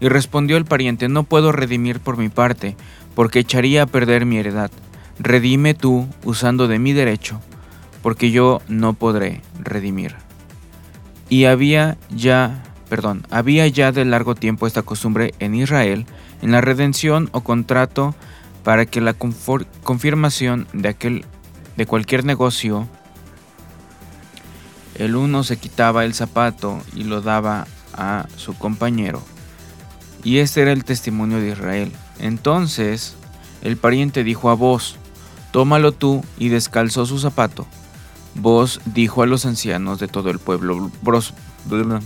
Y 0.00 0.08
respondió 0.08 0.56
el 0.56 0.64
pariente, 0.64 1.08
no 1.08 1.24
puedo 1.24 1.52
redimir 1.52 2.00
por 2.00 2.16
mi 2.16 2.28
parte, 2.28 2.76
porque 3.14 3.40
echaría 3.40 3.82
a 3.82 3.86
perder 3.86 4.24
mi 4.24 4.38
heredad. 4.38 4.70
Redime 5.18 5.74
tú 5.74 6.08
usando 6.24 6.68
de 6.68 6.78
mi 6.78 6.92
derecho, 6.92 7.40
porque 8.02 8.30
yo 8.30 8.62
no 8.68 8.94
podré 8.94 9.42
redimir. 9.58 10.14
Y 11.28 11.44
había 11.44 11.98
ya, 12.08 12.62
perdón, 12.88 13.26
había 13.30 13.66
ya 13.68 13.92
de 13.92 14.04
largo 14.04 14.34
tiempo 14.34 14.66
esta 14.66 14.82
costumbre 14.82 15.34
en 15.38 15.54
Israel, 15.54 16.06
en 16.40 16.52
la 16.52 16.60
redención 16.60 17.28
o 17.32 17.42
contrato 17.42 18.14
para 18.64 18.86
que 18.86 19.00
la 19.00 19.14
confirmación 19.14 20.66
de 20.72 20.88
aquel 20.88 21.24
de 21.76 21.86
cualquier 21.86 22.24
negocio 22.24 22.88
el 24.94 25.16
uno 25.16 25.44
se 25.44 25.56
quitaba 25.56 26.04
el 26.04 26.14
zapato 26.14 26.80
y 26.94 27.04
lo 27.04 27.20
daba 27.20 27.66
a 27.94 28.26
su 28.36 28.54
compañero. 28.54 29.22
Y 30.22 30.38
este 30.38 30.62
era 30.62 30.72
el 30.72 30.84
testimonio 30.84 31.40
de 31.40 31.50
Israel. 31.50 31.92
Entonces 32.18 33.14
el 33.62 33.76
pariente 33.76 34.24
dijo 34.24 34.50
a 34.50 34.54
vos, 34.54 34.96
tómalo 35.52 35.92
tú 35.92 36.24
y 36.38 36.48
descalzó 36.48 37.06
su 37.06 37.18
zapato. 37.18 37.66
Vos 38.34 38.80
dijo 38.84 39.22
a 39.22 39.26
los 39.26 39.44
ancianos 39.46 39.98
de 39.98 40.08
todo 40.08 40.30
el 40.30 40.38
pueblo, 40.38 40.90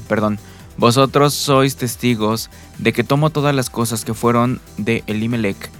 perdón, 0.08 0.38
vosotros 0.76 1.34
sois 1.34 1.76
testigos 1.76 2.50
de 2.78 2.92
que 2.92 3.04
tomo 3.04 3.30
todas 3.30 3.54
las 3.54 3.70
cosas 3.70 4.04
que 4.04 4.14
fueron 4.14 4.60
de 4.76 5.04
Elimelech 5.06 5.70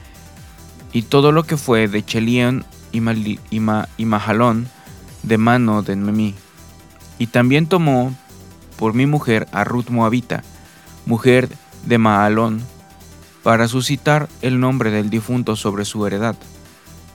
y 0.93 1.03
todo 1.03 1.33
lo 1.33 1.43
que 1.45 1.57
fue 1.57 1.89
de 1.89 2.05
Chelión 2.05 2.65
y, 2.93 3.01
Mahalón 3.01 4.69
de 5.25 5.39
mano 5.39 5.83
de 5.83 5.97
Noemí. 5.97 6.35
Y 7.19 7.29
también 7.29 7.67
tomó 7.67 8.15
por 8.77 8.95
mi 8.95 9.07
mujer 9.07 9.47
a 9.53 9.65
Ruth 9.65 9.89
Moabita, 9.89 10.43
mujer 11.07 11.49
de 11.87 11.99
Mahalón, 11.99 12.63
para 13.43 13.69
suscitar 13.69 14.29
el 14.43 14.59
nombre 14.59 14.91
del 14.91 15.11
difunto 15.11 15.55
sobre 15.55 15.85
su 15.85 16.07
heredad, 16.07 16.37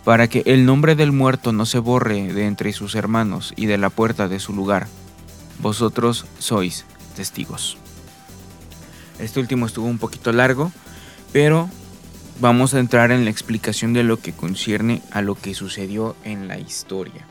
para 0.03 0.27
que 0.27 0.43
el 0.45 0.65
nombre 0.65 0.95
del 0.95 1.11
muerto 1.11 1.51
no 1.51 1.65
se 1.65 1.79
borre 1.79 2.33
de 2.33 2.45
entre 2.45 2.71
sus 2.71 2.95
hermanos 2.95 3.53
y 3.55 3.65
de 3.65 3.77
la 3.77 3.89
puerta 3.89 4.27
de 4.27 4.39
su 4.39 4.53
lugar. 4.53 4.87
Vosotros 5.59 6.25
sois 6.37 6.85
testigos. 7.15 7.77
Este 9.19 9.39
último 9.39 9.65
estuvo 9.65 9.87
un 9.87 9.97
poquito 9.97 10.31
largo, 10.31 10.71
pero 11.33 11.69
vamos 12.39 12.73
a 12.73 12.79
entrar 12.79 13.11
en 13.11 13.25
la 13.25 13.31
explicación 13.31 13.93
de 13.93 14.03
lo 14.03 14.17
que 14.17 14.31
concierne 14.31 15.01
a 15.11 15.21
lo 15.21 15.35
que 15.35 15.53
sucedió 15.53 16.15
en 16.23 16.47
la 16.47 16.57
historia. 16.57 17.25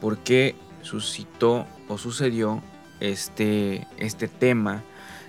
¿Por 0.00 0.18
qué 0.18 0.54
suscitó 0.82 1.66
o 1.90 1.98
sucedió 1.98 2.62
este, 3.00 3.86
este 3.98 4.28
tema 4.28 4.82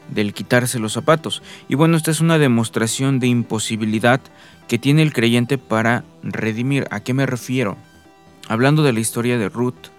del 0.09 0.33
quitarse 0.33 0.79
los 0.79 0.93
zapatos? 0.93 1.41
Y 1.67 1.75
bueno, 1.75 1.97
esta 1.97 2.11
es 2.11 2.21
una 2.21 2.37
demostración 2.37 3.19
de 3.19 3.27
imposibilidad 3.27 4.21
que 4.67 4.77
tiene 4.77 5.01
el 5.01 5.11
creyente 5.11 5.57
para 5.57 6.05
redimir. 6.23 6.87
¿A 6.91 7.01
qué 7.01 7.13
me 7.13 7.25
refiero? 7.25 7.77
Hablando 8.47 8.83
de 8.83 8.93
la 8.93 8.99
historia 8.99 9.37
de 9.37 9.49
Ruth, 9.49 9.89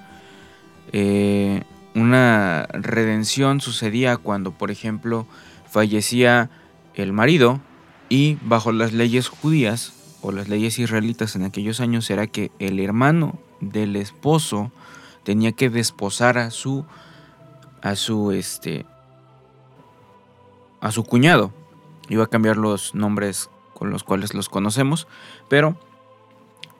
eh, 0.93 1.63
una 1.95 2.67
redención 2.73 3.61
sucedía 3.61 4.17
cuando, 4.17 4.53
por 4.53 4.71
ejemplo, 4.71 5.27
fallecía 5.69 6.51
el 6.95 7.13
marido 7.13 7.61
y 8.09 8.39
bajo 8.43 8.73
las 8.73 8.93
leyes 8.93 9.29
judías 9.29 9.95
o 10.21 10.33
las 10.33 10.49
leyes 10.49 10.79
israelitas 10.79 11.35
en 11.35 11.45
aquellos 11.45 11.81
años 11.81 12.09
era 12.11 12.27
que 12.27 12.51
el 12.59 12.79
hermano 12.79 13.39
del 13.61 13.97
esposo 13.97 14.71
tenía 15.25 15.53
que 15.53 15.71
desposar 15.71 16.39
a 16.39 16.51
su 16.51 16.85
a 17.83 17.97
su 17.97 18.33
este 18.33 18.87
a 20.81 20.91
su 20.91 21.05
cuñado. 21.05 21.53
Iba 22.09 22.25
a 22.25 22.29
cambiar 22.29 22.57
los 22.57 22.95
nombres 22.95 23.49
con 23.75 23.91
los 23.91 24.05
cuales 24.05 24.35
los 24.35 24.49
conocemos, 24.49 25.07
pero 25.49 25.77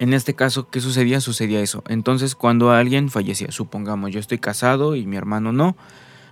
en 0.03 0.15
este 0.15 0.35
caso, 0.35 0.69
¿qué 0.69 0.81
sucedía? 0.81 1.21
Sucedía 1.21 1.61
eso. 1.61 1.85
Entonces, 1.87 2.35
cuando 2.35 2.73
alguien 2.73 3.09
fallecía, 3.09 3.53
supongamos, 3.53 4.11
yo 4.11 4.19
estoy 4.19 4.39
casado 4.39 4.97
y 4.97 5.07
mi 5.07 5.17
hermano 5.17 5.53
no, 5.53 5.77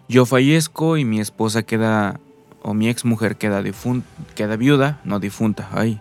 yo 0.08 0.26
fallezco 0.26 0.96
y 0.96 1.04
mi 1.04 1.20
esposa 1.20 1.62
queda, 1.62 2.18
o 2.62 2.74
mi 2.74 2.88
ex 2.88 3.04
mujer 3.04 3.36
queda, 3.36 3.62
queda 4.34 4.56
viuda, 4.56 5.00
no 5.04 5.20
difunta, 5.20 5.68
ay, 5.72 6.00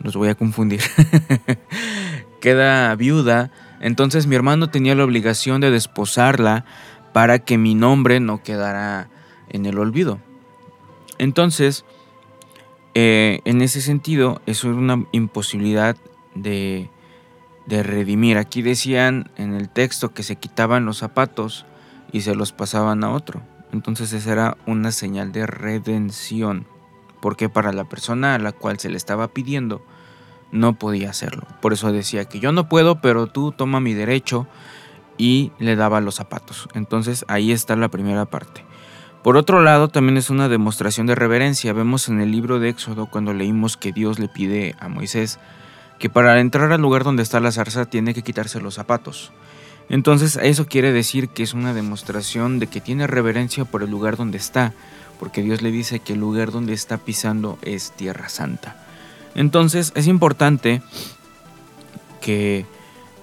los 0.00 0.16
voy 0.16 0.28
a 0.28 0.34
confundir, 0.34 0.80
queda 2.40 2.92
viuda, 2.96 3.52
entonces 3.80 4.26
mi 4.26 4.36
hermano 4.36 4.70
tenía 4.70 4.94
la 4.94 5.04
obligación 5.04 5.60
de 5.60 5.70
desposarla 5.70 6.64
para 7.12 7.38
que 7.38 7.58
mi 7.58 7.74
nombre 7.74 8.20
no 8.20 8.42
quedara 8.42 9.08
en 9.48 9.66
el 9.66 9.78
olvido. 9.78 10.18
Entonces, 11.18 11.84
eh, 12.94 13.40
en 13.44 13.62
ese 13.62 13.80
sentido, 13.80 14.42
eso 14.46 14.68
era 14.68 14.76
una 14.76 15.06
imposibilidad 15.12 15.96
de, 16.34 16.90
de 17.66 17.82
redimir. 17.82 18.38
Aquí 18.38 18.62
decían 18.62 19.30
en 19.36 19.54
el 19.54 19.68
texto 19.68 20.12
que 20.12 20.22
se 20.22 20.36
quitaban 20.36 20.84
los 20.84 20.98
zapatos 20.98 21.66
y 22.12 22.22
se 22.22 22.34
los 22.34 22.52
pasaban 22.52 23.04
a 23.04 23.10
otro. 23.10 23.42
Entonces 23.72 24.12
esa 24.12 24.32
era 24.32 24.56
una 24.66 24.92
señal 24.92 25.32
de 25.32 25.46
redención, 25.46 26.66
porque 27.20 27.48
para 27.48 27.72
la 27.72 27.84
persona 27.84 28.34
a 28.34 28.38
la 28.38 28.52
cual 28.52 28.78
se 28.78 28.88
le 28.88 28.96
estaba 28.96 29.28
pidiendo 29.28 29.84
no 30.54 30.78
podía 30.78 31.10
hacerlo. 31.10 31.42
Por 31.60 31.72
eso 31.72 31.92
decía 31.92 32.24
que 32.24 32.38
yo 32.38 32.52
no 32.52 32.68
puedo, 32.68 33.00
pero 33.00 33.26
tú 33.26 33.52
toma 33.52 33.80
mi 33.80 33.92
derecho 33.92 34.46
y 35.18 35.52
le 35.58 35.76
daba 35.76 36.00
los 36.00 36.14
zapatos. 36.14 36.68
Entonces 36.74 37.24
ahí 37.28 37.52
está 37.52 37.76
la 37.76 37.88
primera 37.88 38.24
parte. 38.24 38.64
Por 39.22 39.36
otro 39.36 39.62
lado, 39.62 39.88
también 39.88 40.16
es 40.16 40.30
una 40.30 40.48
demostración 40.48 41.06
de 41.06 41.14
reverencia. 41.14 41.72
Vemos 41.72 42.08
en 42.08 42.20
el 42.20 42.30
libro 42.30 42.60
de 42.60 42.68
Éxodo 42.68 43.06
cuando 43.06 43.34
leímos 43.34 43.76
que 43.76 43.92
Dios 43.92 44.18
le 44.18 44.28
pide 44.28 44.74
a 44.78 44.88
Moisés 44.88 45.38
que 45.98 46.08
para 46.08 46.38
entrar 46.40 46.72
al 46.72 46.80
lugar 46.80 47.04
donde 47.04 47.22
está 47.22 47.40
la 47.40 47.52
zarza 47.52 47.86
tiene 47.86 48.14
que 48.14 48.22
quitarse 48.22 48.60
los 48.60 48.74
zapatos. 48.74 49.32
Entonces 49.88 50.38
eso 50.40 50.66
quiere 50.66 50.92
decir 50.92 51.28
que 51.28 51.42
es 51.42 51.54
una 51.54 51.74
demostración 51.74 52.58
de 52.58 52.68
que 52.68 52.80
tiene 52.80 53.06
reverencia 53.06 53.64
por 53.64 53.82
el 53.82 53.90
lugar 53.90 54.16
donde 54.16 54.38
está, 54.38 54.72
porque 55.18 55.42
Dios 55.42 55.62
le 55.62 55.70
dice 55.70 55.98
que 55.98 56.14
el 56.14 56.20
lugar 56.20 56.52
donde 56.52 56.74
está 56.74 56.98
pisando 56.98 57.58
es 57.62 57.92
tierra 57.92 58.28
santa. 58.28 58.83
Entonces 59.34 59.92
es 59.94 60.06
importante 60.06 60.82
que 62.20 62.66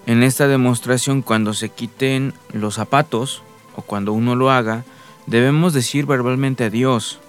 en 0.05 0.23
esta 0.23 0.47
demostración 0.47 1.21
cuando 1.21 1.53
se 1.53 1.69
quiten 1.69 2.33
los 2.51 2.75
zapatos 2.75 3.43
o 3.75 3.81
cuando 3.81 4.13
uno 4.13 4.35
lo 4.35 4.51
haga, 4.51 4.83
debemos 5.27 5.73
decir 5.73 6.05
verbalmente 6.05 6.65
a 6.65 6.69
Dios, 6.69 7.19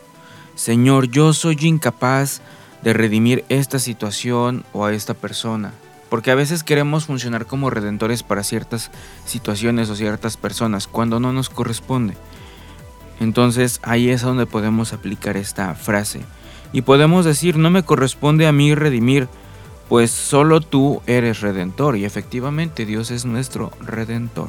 Señor, 0.55 1.09
yo 1.09 1.33
soy 1.33 1.57
incapaz 1.63 2.43
de 2.83 2.93
redimir 2.93 3.45
esta 3.49 3.79
situación 3.79 4.65
o 4.73 4.85
a 4.85 4.93
esta 4.93 5.15
persona. 5.15 5.73
Porque 6.11 6.31
a 6.31 6.35
veces 6.35 6.63
queremos 6.63 7.07
funcionar 7.07 7.47
como 7.47 7.71
redentores 7.71 8.23
para 8.23 8.45
ciertas 8.45 8.91
situaciones 9.25 9.89
o 9.89 9.97
ciertas 9.97 10.37
personas 10.37 10.87
cuando 10.87 11.21
no 11.21 11.33
nos 11.33 11.49
corresponde. 11.49 12.15
Entonces 13.19 13.81
ahí 13.83 14.11
es 14.11 14.21
donde 14.21 14.45
podemos 14.45 14.93
aplicar 14.93 15.37
esta 15.37 15.75
frase. 15.75 16.21
Y 16.73 16.83
podemos 16.83 17.25
decir, 17.25 17.57
no 17.57 17.71
me 17.71 17.83
corresponde 17.83 18.47
a 18.47 18.53
mí 18.53 18.75
redimir, 18.75 19.29
pues 19.89 20.11
solo 20.11 20.61
tú 20.61 21.03
eres 21.07 21.41
redentor. 21.41 21.97
Y 21.97 22.05
efectivamente 22.05 22.87
Dios 22.87 23.11
es 23.11 23.25
nuestro 23.25 23.73
redentor. 23.81 24.49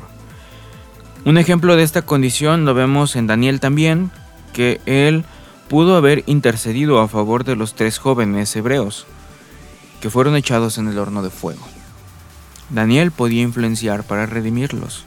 Un 1.25 1.37
ejemplo 1.37 1.75
de 1.75 1.83
esta 1.83 2.01
condición 2.01 2.65
lo 2.65 2.73
vemos 2.73 3.15
en 3.15 3.27
Daniel 3.27 3.59
también, 3.59 4.11
que 4.53 4.81
él 4.85 5.25
pudo 5.69 5.95
haber 5.95 6.23
intercedido 6.27 6.99
a 6.99 7.07
favor 7.07 7.43
de 7.43 7.55
los 7.55 7.75
tres 7.75 7.97
jóvenes 7.97 8.55
hebreos 8.55 9.05
que 10.01 10.09
fueron 10.09 10.35
echados 10.35 10.77
en 10.77 10.89
el 10.89 10.99
horno 10.99 11.23
de 11.23 11.29
fuego. 11.29 11.65
Daniel 12.69 13.11
podía 13.11 13.41
influenciar 13.41 14.03
para 14.03 14.25
redimirlos, 14.25 15.05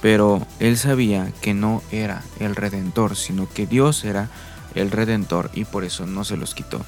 pero 0.00 0.46
él 0.58 0.78
sabía 0.78 1.32
que 1.42 1.52
no 1.52 1.82
era 1.90 2.22
el 2.40 2.56
redentor, 2.56 3.14
sino 3.14 3.46
que 3.52 3.66
Dios 3.66 4.04
era 4.04 4.30
el 4.76 4.90
redentor 4.90 5.50
y 5.54 5.64
por 5.64 5.84
eso 5.84 6.06
no 6.06 6.24
se 6.24 6.36
los 6.36 6.54
quitó. 6.54 6.84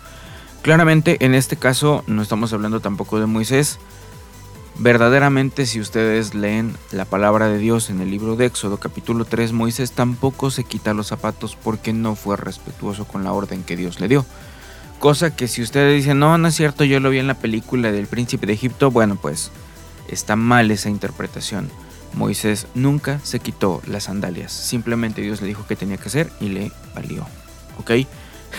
Claramente 0.62 1.24
en 1.24 1.34
este 1.34 1.56
caso 1.56 2.04
no 2.06 2.22
estamos 2.22 2.52
hablando 2.52 2.80
tampoco 2.80 3.20
de 3.20 3.26
Moisés, 3.26 3.78
Verdaderamente 4.80 5.66
si 5.66 5.80
ustedes 5.80 6.34
leen 6.34 6.72
la 6.92 7.04
palabra 7.04 7.48
de 7.48 7.58
Dios 7.58 7.90
en 7.90 8.00
el 8.00 8.12
libro 8.12 8.36
de 8.36 8.46
Éxodo 8.46 8.76
capítulo 8.76 9.24
3, 9.24 9.52
Moisés 9.52 9.90
tampoco 9.90 10.52
se 10.52 10.62
quita 10.62 10.94
los 10.94 11.08
zapatos 11.08 11.56
porque 11.56 11.92
no 11.92 12.14
fue 12.14 12.36
respetuoso 12.36 13.04
con 13.04 13.24
la 13.24 13.32
orden 13.32 13.64
que 13.64 13.76
Dios 13.76 13.98
le 13.98 14.06
dio. 14.06 14.24
Cosa 15.00 15.34
que 15.34 15.48
si 15.48 15.62
ustedes 15.62 15.96
dicen, 15.96 16.20
no, 16.20 16.38
no 16.38 16.46
es 16.46 16.54
cierto, 16.54 16.84
yo 16.84 17.00
lo 17.00 17.10
vi 17.10 17.18
en 17.18 17.26
la 17.26 17.34
película 17.34 17.90
del 17.90 18.06
príncipe 18.06 18.46
de 18.46 18.52
Egipto, 18.52 18.92
bueno, 18.92 19.16
pues 19.20 19.50
está 20.06 20.36
mal 20.36 20.70
esa 20.70 20.90
interpretación. 20.90 21.68
Moisés 22.14 22.68
nunca 22.76 23.18
se 23.24 23.40
quitó 23.40 23.82
las 23.84 24.04
sandalias, 24.04 24.52
simplemente 24.52 25.22
Dios 25.22 25.40
le 25.40 25.48
dijo 25.48 25.66
que 25.66 25.74
tenía 25.74 25.96
que 25.96 26.08
hacer 26.08 26.30
y 26.40 26.50
le 26.50 26.70
valió. 26.94 27.26
¿Ok? 27.78 27.92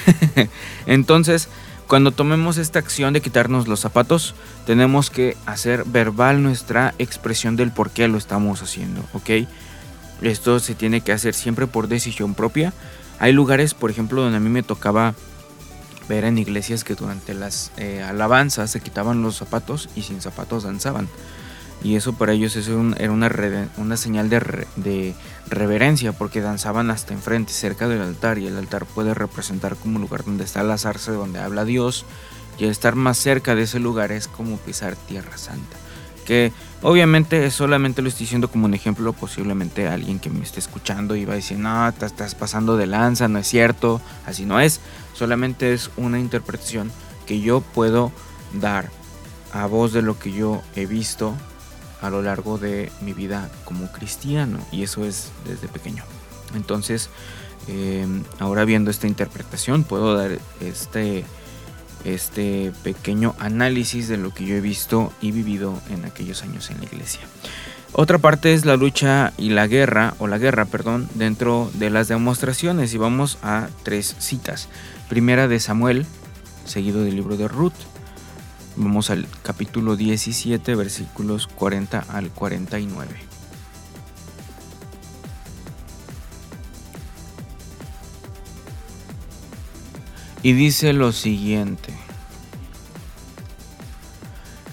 Entonces, 0.86 1.50
cuando 1.88 2.12
tomemos 2.12 2.58
esta 2.58 2.80
acción 2.80 3.14
de 3.14 3.22
quitarnos 3.22 3.68
los 3.68 3.80
zapatos, 3.80 4.36
tenemos 4.66 5.10
que 5.10 5.36
hacer 5.46 5.86
verbal 5.86 6.44
nuestra 6.44 6.94
expresión 7.00 7.56
del 7.56 7.72
por 7.72 7.90
qué 7.90 8.08
lo 8.08 8.18
estamos 8.18 8.62
haciendo, 8.62 9.04
¿ok? 9.14 9.48
Esto 10.22 10.60
se 10.60 10.76
tiene 10.76 11.02
que 11.02 11.12
hacer 11.14 11.34
siempre 11.34 11.66
por 11.66 11.88
decisión 11.88 12.36
propia. 12.36 12.74
Hay 13.20 13.32
lugares, 13.32 13.74
por 13.74 13.90
ejemplo, 13.90 14.22
donde 14.22 14.38
a 14.38 14.40
mí 14.40 14.50
me 14.50 14.64
tocaba 14.64 15.16
ver 16.08 16.26
en 16.26 16.38
iglesias 16.38 16.84
que 16.84 16.96
durante 16.96 17.34
las 17.34 17.72
eh, 17.78 18.04
alabanzas 18.04 18.72
se 18.72 18.82
quitaban 18.82 19.22
los 19.22 19.38
zapatos 19.38 19.90
y 19.96 20.02
sin 20.02 20.22
zapatos 20.22 20.64
danzaban. 20.64 21.08
Y 21.82 21.96
eso 21.96 22.14
para 22.14 22.34
ellos 22.34 22.56
era 22.56 23.12
una, 23.12 23.32
una 23.78 23.98
señal 23.98 24.30
de, 24.30 24.68
de, 24.76 25.16
reverencia 25.48 26.12
porque 26.12 26.42
danzaban 26.42 26.92
hasta 26.92 27.14
enfrente, 27.14 27.54
cerca 27.54 27.88
del 27.88 28.02
altar. 28.02 28.38
Y 28.38 28.48
el 28.48 28.58
altar 28.58 28.86
puede 28.86 29.14
representar 29.14 29.76
como 29.78 29.96
un 29.96 30.02
lugar 30.02 30.26
donde 30.26 30.44
está 30.44 30.62
la 30.64 30.78
zarza, 30.78 31.14
donde 31.14 31.40
habla 31.40 31.64
Dios. 31.64 32.06
Y 32.58 32.66
estar 32.66 32.96
más 32.96 33.18
cerca 33.18 33.56
de 33.56 33.64
ese 33.64 33.80
lugar 33.80 34.12
es 34.12 34.28
como 34.28 34.58
pisar 34.58 34.98
Tierra 35.08 35.38
Santa. 35.38 35.78
Que 36.26 36.52
obviamente 36.82 37.50
solamente 37.50 38.02
lo 38.02 38.10
estoy 38.10 38.26
diciendo 38.26 38.52
como 38.52 38.66
un 38.66 38.74
ejemplo. 38.74 39.14
Posiblemente 39.14 39.88
alguien 39.88 40.20
que 40.20 40.30
me 40.30 40.44
esté 40.44 40.60
escuchando 40.60 41.16
y 41.16 41.24
va 41.24 41.34
a 41.34 41.38
decir, 41.38 41.58
no, 41.58 41.94
te 41.94 42.06
estás 42.06 42.36
pasando 42.36 42.76
de 42.76 42.88
lanza, 42.88 43.30
no 43.30 43.40
es 43.40 43.48
cierto, 43.48 44.02
así 44.26 44.44
no 44.44 44.60
es. 44.60 44.82
Solamente 45.14 45.74
es 45.74 45.92
una 45.96 46.20
interpretación 46.20 46.92
que 47.26 47.40
yo 47.40 47.62
puedo 47.62 48.12
dar 48.54 48.90
a 49.54 49.66
voz 49.66 49.94
de 49.94 50.02
lo 50.02 50.20
que 50.20 50.34
yo 50.34 50.62
he 50.76 50.86
visto 50.86 51.36
a 52.02 52.10
lo 52.10 52.22
largo 52.22 52.58
de 52.58 52.92
mi 53.02 53.14
vida 53.14 53.50
como 53.66 53.92
cristiano 53.92 54.60
y 54.72 54.84
eso 54.84 55.06
es 55.06 55.32
desde 55.46 55.68
pequeño. 55.68 56.04
Entonces, 56.56 57.10
em, 57.68 58.24
ahora 58.40 58.66
viendo 58.66 58.92
esta 58.92 59.08
interpretación, 59.08 59.84
puedo 59.84 60.16
dar 60.16 60.40
este, 60.62 61.26
este 62.04 62.72
pequeño 62.84 63.36
análisis 63.40 64.08
de 64.08 64.18
lo 64.18 64.34
que 64.34 64.46
yo 64.46 64.56
he 64.56 64.62
visto 64.62 65.14
y 65.22 65.32
vivido 65.32 65.80
en 65.90 66.06
aquellos 66.06 66.44
años 66.44 66.70
en 66.72 66.80
la 66.80 66.86
iglesia. 66.86 67.22
Otra 67.92 68.20
parte 68.20 68.54
es 68.54 68.66
la 68.66 68.78
lucha 68.78 69.34
y 69.38 69.50
la 69.50 69.66
guerra, 69.66 70.14
o 70.20 70.28
la 70.28 70.38
guerra, 70.38 70.66
perdón, 70.66 71.10
dentro 71.16 71.72
de 71.74 71.90
las 71.90 72.08
demostraciones. 72.08 72.94
Y 72.94 72.98
vamos 72.98 73.40
a 73.42 73.68
tres 73.84 74.16
citas. 74.20 74.70
Primera 75.10 75.48
de 75.48 75.60
Samuel, 75.60 76.06
seguido 76.66 77.04
del 77.04 77.16
libro 77.16 77.36
de 77.36 77.48
Ruth, 77.48 77.74
Vamos 78.82 79.10
al 79.10 79.28
capítulo 79.44 79.98
17, 79.98 80.74
versículos 80.74 81.48
40 81.48 82.00
al 82.00 82.30
49. 82.30 83.10
Y 90.44 90.54
dice 90.54 90.94
lo 90.94 91.12
siguiente. 91.12 91.94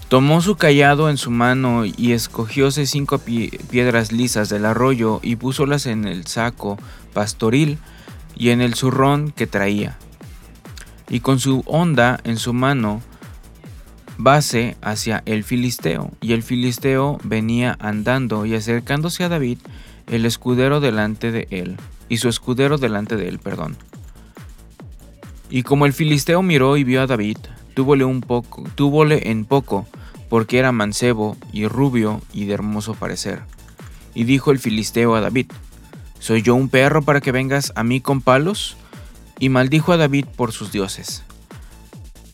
Tomó 0.08 0.40
su 0.40 0.54
callado 0.54 1.10
en 1.10 1.16
su 1.16 1.32
mano 1.32 1.84
y 1.84 2.12
escogióse 2.12 2.86
cinco 2.86 3.18
piedras 3.18 4.12
lisas 4.12 4.48
del 4.48 4.66
arroyo 4.66 5.18
y 5.24 5.34
púsolas 5.34 5.86
en 5.86 6.04
el 6.04 6.28
saco 6.28 6.78
pastoril 7.12 7.80
y 8.36 8.50
en 8.50 8.60
el 8.60 8.74
zurrón 8.74 9.32
que 9.32 9.48
traía. 9.48 9.98
Y 11.08 11.18
con 11.18 11.40
su 11.40 11.64
honda 11.66 12.20
en 12.22 12.36
su 12.36 12.52
mano 12.52 13.02
base 14.18 14.76
hacia 14.82 15.22
el 15.26 15.44
filisteo, 15.44 16.10
y 16.20 16.32
el 16.32 16.42
filisteo 16.42 17.18
venía 17.24 17.76
andando 17.80 18.46
y 18.46 18.54
acercándose 18.54 19.24
a 19.24 19.28
David, 19.28 19.58
el 20.06 20.24
escudero 20.24 20.80
delante 20.80 21.32
de 21.32 21.48
él, 21.50 21.76
y 22.08 22.18
su 22.18 22.28
escudero 22.28 22.78
delante 22.78 23.16
de 23.16 23.28
él, 23.28 23.38
perdón. 23.38 23.76
Y 25.50 25.62
como 25.62 25.86
el 25.86 25.92
filisteo 25.92 26.42
miró 26.42 26.76
y 26.76 26.84
vio 26.84 27.02
a 27.02 27.06
David, 27.06 27.38
túvole 27.74 28.04
un 28.04 28.20
poco, 28.20 28.64
túvole 28.74 29.30
en 29.30 29.44
poco, 29.44 29.86
porque 30.28 30.58
era 30.58 30.72
mancebo 30.72 31.36
y 31.52 31.68
rubio 31.68 32.20
y 32.32 32.46
de 32.46 32.54
hermoso 32.54 32.94
parecer. 32.94 33.42
Y 34.14 34.24
dijo 34.24 34.50
el 34.50 34.58
filisteo 34.58 35.14
a 35.14 35.20
David, 35.20 35.46
¿Soy 36.18 36.42
yo 36.42 36.54
un 36.54 36.68
perro 36.68 37.02
para 37.02 37.20
que 37.20 37.30
vengas 37.30 37.72
a 37.76 37.84
mí 37.84 38.00
con 38.00 38.20
palos? 38.20 38.76
Y 39.38 39.48
maldijo 39.48 39.92
a 39.92 39.96
David 39.96 40.24
por 40.34 40.52
sus 40.52 40.72
dioses. 40.72 41.25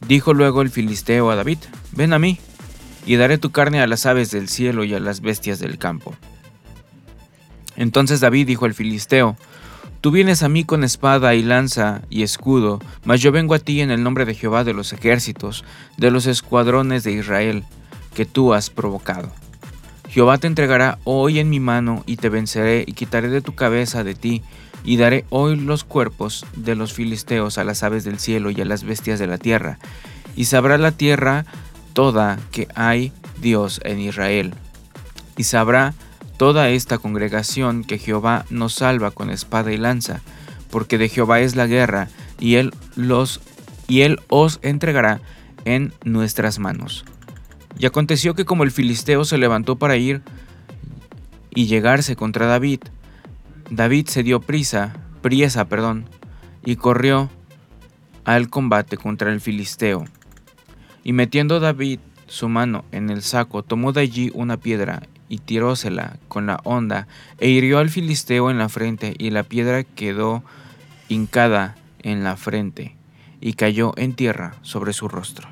Dijo 0.06 0.34
luego 0.34 0.62
el 0.62 0.70
filisteo 0.70 1.30
a 1.30 1.36
David, 1.36 1.58
ven 1.92 2.12
a 2.12 2.18
mí, 2.18 2.38
y 3.06 3.16
daré 3.16 3.38
tu 3.38 3.50
carne 3.50 3.80
a 3.80 3.86
las 3.86 4.06
aves 4.06 4.30
del 4.30 4.48
cielo 4.48 4.84
y 4.84 4.94
a 4.94 5.00
las 5.00 5.20
bestias 5.20 5.58
del 5.58 5.78
campo. 5.78 6.14
Entonces 7.76 8.20
David 8.20 8.46
dijo 8.46 8.64
al 8.64 8.74
filisteo, 8.74 9.36
Tú 10.02 10.10
vienes 10.10 10.42
a 10.42 10.48
mí 10.48 10.64
con 10.64 10.82
espada 10.82 11.36
y 11.36 11.44
lanza 11.44 12.02
y 12.10 12.24
escudo, 12.24 12.80
mas 13.04 13.20
yo 13.20 13.30
vengo 13.30 13.54
a 13.54 13.60
ti 13.60 13.80
en 13.80 13.92
el 13.92 14.02
nombre 14.02 14.24
de 14.24 14.34
Jehová 14.34 14.64
de 14.64 14.74
los 14.74 14.92
ejércitos, 14.92 15.64
de 15.96 16.10
los 16.10 16.26
escuadrones 16.26 17.04
de 17.04 17.12
Israel, 17.12 17.62
que 18.12 18.26
tú 18.26 18.52
has 18.52 18.68
provocado. 18.68 19.30
Jehová 20.08 20.38
te 20.38 20.48
entregará 20.48 20.98
hoy 21.04 21.38
en 21.38 21.48
mi 21.50 21.60
mano 21.60 22.02
y 22.04 22.16
te 22.16 22.28
venceré 22.28 22.84
y 22.84 22.94
quitaré 22.94 23.28
de 23.28 23.42
tu 23.42 23.54
cabeza 23.54 24.02
de 24.02 24.16
ti, 24.16 24.42
y 24.84 24.96
daré 24.96 25.24
hoy 25.30 25.56
los 25.56 25.84
cuerpos 25.84 26.44
de 26.56 26.74
los 26.74 26.92
filisteos 26.92 27.58
a 27.58 27.64
las 27.64 27.82
aves 27.82 28.04
del 28.04 28.18
cielo 28.18 28.50
y 28.50 28.60
a 28.60 28.64
las 28.64 28.84
bestias 28.84 29.18
de 29.18 29.26
la 29.26 29.38
tierra, 29.38 29.78
y 30.36 30.46
sabrá 30.46 30.78
la 30.78 30.92
tierra 30.92 31.44
toda 31.92 32.38
que 32.50 32.68
hay 32.74 33.12
Dios 33.40 33.80
en 33.84 34.00
Israel, 34.00 34.54
y 35.36 35.44
sabrá 35.44 35.94
toda 36.36 36.70
esta 36.70 36.98
congregación 36.98 37.84
que 37.84 37.98
Jehová 37.98 38.44
nos 38.50 38.74
salva 38.74 39.10
con 39.10 39.30
espada 39.30 39.72
y 39.72 39.76
lanza, 39.76 40.20
porque 40.70 40.98
de 40.98 41.08
Jehová 41.08 41.40
es 41.40 41.54
la 41.54 41.66
guerra, 41.66 42.08
y 42.40 42.56
él 42.56 42.72
los 42.96 43.40
y 43.88 44.02
él 44.02 44.20
os 44.28 44.58
entregará 44.62 45.20
en 45.64 45.92
nuestras 46.04 46.58
manos. 46.58 47.04
Y 47.78 47.86
aconteció 47.86 48.34
que 48.34 48.44
como 48.44 48.64
el 48.64 48.70
filisteo 48.70 49.24
se 49.24 49.38
levantó 49.38 49.76
para 49.76 49.96
ir 49.96 50.22
y 51.54 51.66
llegarse 51.66 52.16
contra 52.16 52.46
David, 52.46 52.80
David 53.74 54.08
se 54.08 54.22
dio 54.22 54.42
prisa, 54.42 54.92
priesa, 55.22 55.64
perdón, 55.64 56.04
y 56.62 56.76
corrió 56.76 57.30
al 58.26 58.50
combate 58.50 58.98
contra 58.98 59.32
el 59.32 59.40
filisteo. 59.40 60.04
Y 61.04 61.14
metiendo 61.14 61.58
David 61.58 61.98
su 62.26 62.50
mano 62.50 62.84
en 62.92 63.08
el 63.08 63.22
saco, 63.22 63.62
tomó 63.62 63.92
de 63.92 64.02
allí 64.02 64.30
una 64.34 64.58
piedra 64.58 65.04
y 65.30 65.38
tirósela 65.38 66.18
con 66.28 66.44
la 66.44 66.60
honda 66.64 67.08
e 67.38 67.48
hirió 67.48 67.78
al 67.78 67.88
filisteo 67.88 68.50
en 68.50 68.58
la 68.58 68.68
frente 68.68 69.14
y 69.16 69.30
la 69.30 69.42
piedra 69.42 69.84
quedó 69.84 70.44
hincada 71.08 71.74
en 72.00 72.24
la 72.24 72.36
frente 72.36 72.94
y 73.40 73.54
cayó 73.54 73.94
en 73.96 74.12
tierra 74.12 74.54
sobre 74.60 74.92
su 74.92 75.08
rostro. 75.08 75.48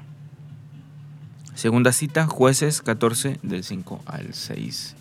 Segunda 1.55 1.91
cita, 1.91 2.27
jueces 2.27 2.83
14 2.83 3.39
del 3.43 3.65
5 3.65 4.03
al 4.05 4.35
6 4.35 4.97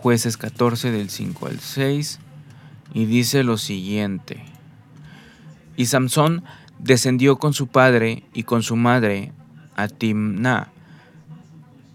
jueces 0.00 0.38
14 0.38 0.90
del 0.90 1.10
5 1.10 1.46
al 1.46 1.60
6 1.60 2.20
y 2.94 3.04
dice 3.04 3.44
lo 3.44 3.58
siguiente. 3.58 4.42
Y 5.76 5.86
Samson 5.86 6.42
descendió 6.78 7.36
con 7.36 7.52
su 7.52 7.66
padre 7.66 8.22
y 8.32 8.44
con 8.44 8.62
su 8.62 8.76
madre 8.76 9.32
a 9.76 9.88
Timná. 9.88 10.68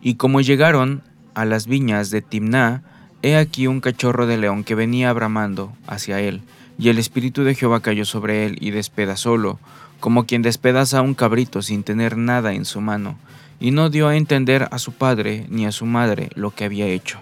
Y 0.02 0.15
como 0.15 0.41
llegaron 0.41 1.02
a 1.34 1.46
las 1.46 1.65
viñas 1.65 2.12
de 2.12 2.22
Timná, 2.22 2.84
he 3.24 3.38
aquí 3.38 3.65
un 3.65 3.82
cachorro 3.82 4.28
de 4.28 4.38
león 4.38 4.63
que 4.63 4.76
venía 4.76 5.12
bramando 5.12 5.74
hacia 5.88 6.22
él, 6.22 6.41
y 6.78 6.89
el 6.89 7.00
espíritu 7.00 7.44
de 7.44 7.56
Jehová 7.56 7.80
cayó 7.80 8.06
sobre 8.06 8.46
él 8.46 8.58
y 8.62 8.70
despedazólo, 8.70 9.60
como 10.00 10.28
quien 10.28 10.44
despedaza 10.44 11.00
a 11.00 11.02
un 11.02 11.15
cabrito 11.15 11.63
sin 11.63 11.82
tener 11.82 12.18
nada 12.18 12.54
en 12.54 12.65
su 12.65 12.82
mano, 12.82 13.18
y 13.60 13.72
no 13.72 13.89
dio 13.89 14.08
a 14.08 14.15
entender 14.15 14.68
a 14.70 14.78
su 14.78 14.91
padre 14.91 15.48
ni 15.50 15.65
a 15.65 15.72
su 15.72 15.88
madre 15.88 16.30
lo 16.36 16.52
que 16.52 16.65
había 16.65 16.86
hecho. 16.86 17.20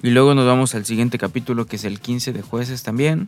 Y 0.00 0.10
luego 0.10 0.34
nos 0.34 0.46
vamos 0.46 0.76
al 0.76 0.84
siguiente 0.84 1.18
capítulo 1.18 1.66
que 1.66 1.76
es 1.76 1.84
el 1.84 1.98
15 1.98 2.32
de 2.32 2.42
jueces 2.42 2.84
también. 2.84 3.26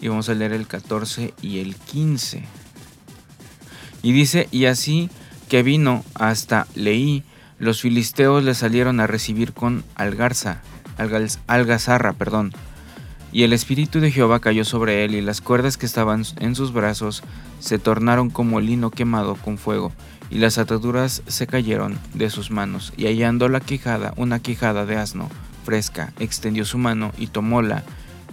Y 0.00 0.08
vamos 0.08 0.28
a 0.28 0.34
leer 0.34 0.52
el 0.52 0.66
14 0.66 1.34
y 1.42 1.58
el 1.58 1.76
15. 1.76 2.42
Y 4.02 4.12
dice, 4.12 4.48
y 4.50 4.64
así 4.64 5.10
que 5.48 5.62
vino 5.62 6.04
hasta 6.14 6.66
Leí, 6.74 7.22
los 7.58 7.82
filisteos 7.82 8.42
le 8.44 8.54
salieron 8.54 8.98
a 8.98 9.06
recibir 9.06 9.52
con 9.52 9.84
algarza, 9.94 10.62
algazarra, 11.46 12.12
perdón. 12.14 12.52
Y 13.30 13.42
el 13.42 13.52
Espíritu 13.52 14.00
de 14.00 14.10
Jehová 14.10 14.40
cayó 14.40 14.64
sobre 14.64 15.04
él, 15.04 15.14
y 15.14 15.20
las 15.20 15.40
cuerdas 15.40 15.76
que 15.76 15.86
estaban 15.86 16.24
en 16.38 16.54
sus 16.54 16.72
brazos 16.72 17.22
se 17.60 17.78
tornaron 17.78 18.30
como 18.30 18.60
lino 18.60 18.90
quemado 18.90 19.36
con 19.36 19.58
fuego, 19.58 19.92
y 20.30 20.38
las 20.38 20.58
ataduras 20.58 21.22
se 21.26 21.46
cayeron 21.46 21.98
de 22.14 22.30
sus 22.30 22.50
manos, 22.50 22.92
y 22.96 23.06
hallando 23.06 23.48
la 23.48 23.60
quijada, 23.60 24.12
una 24.16 24.38
quijada 24.40 24.86
de 24.86 24.96
asno 24.96 25.30
fresca, 25.64 26.12
extendió 26.18 26.64
su 26.64 26.78
mano 26.78 27.12
y 27.18 27.28
tomóla, 27.28 27.82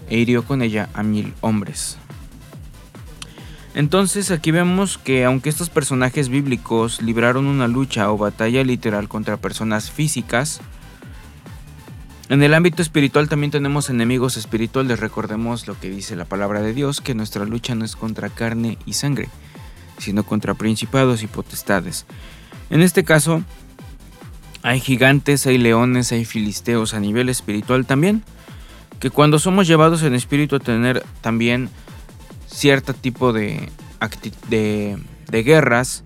e 0.09 0.17
hirió 0.17 0.43
con 0.43 0.61
ella 0.61 0.89
a 0.93 1.03
mil 1.03 1.33
hombres. 1.41 1.97
Entonces 3.73 4.31
aquí 4.31 4.51
vemos 4.51 4.97
que 4.97 5.23
aunque 5.23 5.49
estos 5.49 5.69
personajes 5.69 6.27
bíblicos 6.27 7.01
libraron 7.01 7.45
una 7.45 7.67
lucha 7.67 8.11
o 8.11 8.17
batalla 8.17 8.63
literal 8.63 9.07
contra 9.07 9.37
personas 9.37 9.89
físicas, 9.89 10.59
en 12.27 12.43
el 12.43 12.53
ámbito 12.53 12.81
espiritual 12.81 13.27
también 13.27 13.51
tenemos 13.51 13.89
enemigos 13.89 14.37
espirituales. 14.37 15.01
Recordemos 15.01 15.67
lo 15.67 15.77
que 15.77 15.89
dice 15.89 16.15
la 16.15 16.23
palabra 16.23 16.61
de 16.61 16.73
Dios, 16.73 17.01
que 17.01 17.13
nuestra 17.13 17.43
lucha 17.43 17.75
no 17.75 17.83
es 17.83 17.97
contra 17.97 18.29
carne 18.29 18.77
y 18.85 18.93
sangre, 18.93 19.27
sino 19.97 20.23
contra 20.23 20.53
principados 20.53 21.23
y 21.23 21.27
potestades. 21.27 22.05
En 22.69 22.81
este 22.81 23.03
caso, 23.03 23.43
hay 24.63 24.79
gigantes, 24.79 25.45
hay 25.47 25.57
leones, 25.57 26.11
hay 26.11 26.25
filisteos 26.25 26.93
a 26.93 26.99
nivel 26.99 27.29
espiritual 27.29 27.85
también, 27.85 28.23
que 28.99 29.09
cuando 29.09 29.39
somos 29.39 29.67
llevados 29.67 30.03
en 30.03 30.13
espíritu 30.13 30.55
a 30.55 30.59
tener 30.59 31.03
también 31.21 31.69
cierto 32.47 32.93
tipo 32.93 33.33
de, 33.33 33.69
de, 34.49 35.43
guerras, 35.43 36.03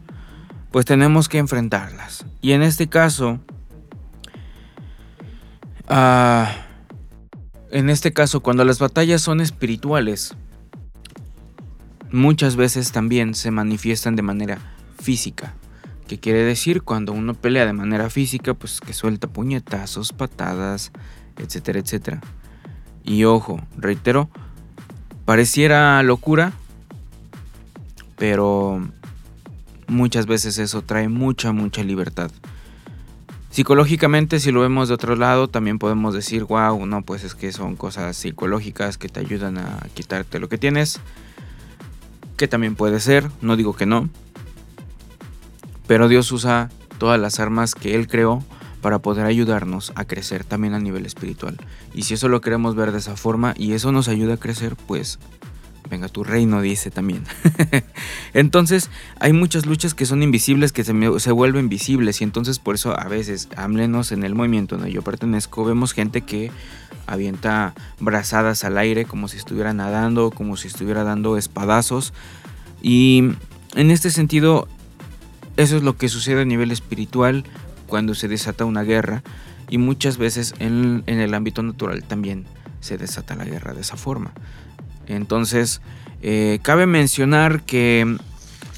pues 0.71 0.85
tenemos 0.85 1.27
que 1.27 1.37
enfrentarlas. 1.39 2.25
Y 2.41 2.51
en 2.53 2.61
este 2.61 2.87
caso, 2.87 3.39
Ah, 5.87 6.65
en 7.71 7.89
este 7.89 8.11
caso, 8.11 8.39
cuando 8.39 8.63
las 8.63 8.79
batallas 8.79 9.21
son 9.21 9.41
espirituales, 9.41 10.35
muchas 12.11 12.55
veces 12.55 12.91
también 12.91 13.35
se 13.35 13.51
manifiestan 13.51 14.15
de 14.15 14.23
manera 14.23 14.59
física. 14.99 15.53
¿Qué 16.07 16.19
quiere 16.19 16.43
decir? 16.43 16.83
Cuando 16.83 17.13
uno 17.13 17.33
pelea 17.33 17.65
de 17.65 17.73
manera 17.73 18.09
física, 18.09 18.53
pues 18.53 18.79
que 18.79 18.93
suelta 18.93 19.27
puñetazos, 19.27 20.13
patadas, 20.13 20.91
etcétera, 21.37 21.79
etcétera. 21.79 22.21
Y 23.03 23.23
ojo, 23.23 23.59
reitero, 23.77 24.29
pareciera 25.25 26.01
locura, 26.03 26.53
pero 28.17 28.87
muchas 29.87 30.27
veces 30.27 30.59
eso 30.59 30.83
trae 30.83 31.09
mucha, 31.09 31.51
mucha 31.51 31.83
libertad. 31.83 32.31
Psicológicamente, 33.49 34.39
si 34.39 34.51
lo 34.51 34.61
vemos 34.61 34.89
de 34.89 34.95
otro 34.95 35.15
lado, 35.15 35.47
también 35.47 35.79
podemos 35.79 36.13
decir, 36.13 36.43
wow, 36.43 36.85
no, 36.85 37.03
pues 37.03 37.23
es 37.23 37.35
que 37.35 37.51
son 37.51 37.77
cosas 37.77 38.17
psicológicas 38.17 38.97
que 38.97 39.07
te 39.07 39.21
ayudan 39.21 39.57
a 39.57 39.79
quitarte 39.93 40.39
lo 40.39 40.49
que 40.49 40.57
tienes. 40.57 40.99
Que 42.35 42.49
también 42.49 42.75
puede 42.75 42.99
ser, 42.99 43.31
no 43.41 43.55
digo 43.55 43.73
que 43.73 43.85
no. 43.85 44.09
Pero 45.88 46.08
Dios 46.08 46.32
usa 46.32 46.69
todas 46.98 47.19
las 47.19 47.39
armas 47.39 47.76
que 47.76 47.95
Él 47.95 48.08
creó 48.08 48.43
para 48.82 49.00
poder 49.00 49.26
ayudarnos 49.26 49.91
a 49.95 50.06
crecer 50.06 50.43
también 50.43 50.76
a 50.76 50.80
nivel 50.80 51.06
espiritual. 51.06 51.58
Y 51.93 52.04
si 52.04 52.13
eso 52.13 52.30
lo 52.30 52.41
queremos 52.41 52.76
ver 52.76 52.91
de 52.91 53.00
esa 53.00 53.15
forma 53.17 53.54
y 53.58 53.74
eso 53.74 53.91
nos 53.91 54.08
ayuda 54.08 54.36
a 54.36 54.38
crecer, 54.38 54.76
pues 54.76 55.17
venga 55.89 56.08
tu 56.08 56.24
reino, 56.24 56.62
dice 56.62 56.91
también. 56.91 57.24
entonces, 58.34 58.89
hay 59.19 59.34
muchas 59.34 59.65
luchas 59.65 59.93
que 59.93 60.06
son 60.06 60.24
invisibles, 60.24 60.71
que 60.71 60.84
se, 60.84 61.32
vuelven 61.32 61.69
visibles, 61.69 62.21
y 62.21 62.24
entonces 62.24 62.60
por 62.60 62.76
eso 62.76 63.00
a 63.00 63.06
veces, 63.06 63.50
al 63.56 63.69
menos 63.69 64.12
en 64.12 64.24
el 64.24 64.36
movimiento 64.36 64.76
donde 64.76 64.91
yo 64.91 65.02
pertenezco, 65.02 65.65
vemos 65.65 65.93
gente 65.93 66.21
que 66.21 66.52
avienta 67.08 67.74
brazadas 68.00 68.63
al 68.63 68.78
aire 68.78 69.06
como 69.06 69.28
si 69.28 69.38
estuviera 69.38 69.74
nadando, 69.74 70.32
como 70.32 70.58
si 70.58 70.67
estuviera 70.67 71.04
dando 71.04 71.38
espadazos. 71.38 72.13
Y 72.82 73.32
en 73.76 73.91
este 73.91 74.12
sentido, 74.12 74.67
eso 75.57 75.77
es 75.77 75.83
lo 75.83 75.97
que 75.97 76.09
sucede 76.09 76.41
a 76.41 76.45
nivel 76.45 76.71
espiritual 76.71 77.43
cuando 77.87 78.15
se 78.15 78.27
desata 78.27 78.65
una 78.65 78.83
guerra, 78.83 79.23
y 79.69 79.77
muchas 79.77 80.17
veces 80.17 80.53
en 80.59 81.03
el 81.07 81.33
ámbito 81.33 81.63
natural 81.63 82.03
también 82.03 82.45
se 82.81 82.97
desata 82.97 83.35
la 83.35 83.45
guerra 83.45 83.73
de 83.73 83.81
esa 83.81 83.97
forma. 83.97 84.31
Entonces, 85.07 85.81
eh, 86.21 86.59
cabe 86.61 86.85
mencionar 86.85 87.63
que 87.63 88.17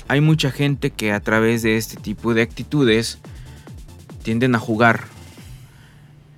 hay 0.07 0.21
mucha 0.21 0.51
gente 0.51 0.91
que 0.91 1.11
a 1.11 1.19
través 1.19 1.61
de 1.61 1.77
este 1.77 1.97
tipo 1.97 2.33
de 2.33 2.41
actitudes 2.41 3.19
tienden 4.23 4.55
a 4.55 4.59
jugar 4.59 5.05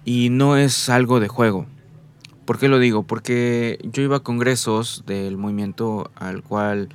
y 0.06 0.30
no 0.30 0.58
es 0.58 0.90
algo 0.90 1.20
de 1.20 1.28
juego. 1.28 1.68
¿Por 2.46 2.58
qué 2.58 2.68
lo 2.68 2.80
digo? 2.80 3.04
Porque 3.04 3.78
yo 3.84 4.02
iba 4.02 4.18
a 4.18 4.22
congresos 4.22 5.04
del 5.06 5.38
movimiento 5.38 6.12
al 6.16 6.42
cual 6.42 6.90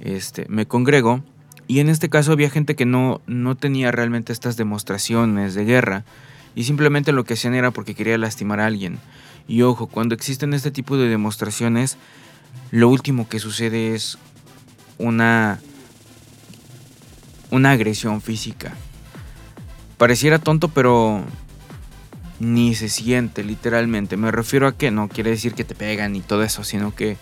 este, 0.00 0.46
me 0.48 0.66
congrego 0.66 1.22
y 1.68 1.80
en 1.80 1.90
este 1.90 2.08
caso 2.08 2.32
había 2.32 2.50
gente 2.50 2.74
que 2.74 2.86
no, 2.86 3.20
no 3.26 3.54
tenía 3.54 3.92
realmente 3.92 4.32
estas 4.32 4.56
demostraciones 4.56 5.54
de 5.54 5.64
guerra 5.64 6.04
y 6.56 6.64
simplemente 6.64 7.12
lo 7.12 7.24
que 7.24 7.34
hacían 7.34 7.54
era 7.54 7.70
porque 7.70 7.94
quería 7.94 8.18
lastimar 8.18 8.58
a 8.58 8.66
alguien. 8.66 8.98
Y 9.46 9.62
ojo, 9.62 9.86
cuando 9.86 10.14
existen 10.14 10.54
este 10.54 10.70
tipo 10.70 10.96
de 10.96 11.08
demostraciones, 11.08 11.98
lo 12.70 12.88
último 12.88 13.28
que 13.28 13.38
sucede 13.38 13.94
es 13.94 14.18
una 14.96 15.60
una 17.50 17.72
agresión 17.72 18.20
física. 18.20 18.74
Pareciera 19.96 20.38
tonto, 20.38 20.68
pero 20.68 21.22
ni 22.40 22.74
se 22.74 22.88
siente 22.88 23.44
literalmente. 23.44 24.16
Me 24.16 24.30
refiero 24.30 24.66
a 24.66 24.76
que 24.76 24.90
no 24.90 25.08
quiere 25.08 25.30
decir 25.30 25.54
que 25.54 25.64
te 25.64 25.74
pegan 25.74 26.16
y 26.16 26.20
todo 26.20 26.42
eso, 26.42 26.64
sino 26.64 26.94
que, 26.94 27.16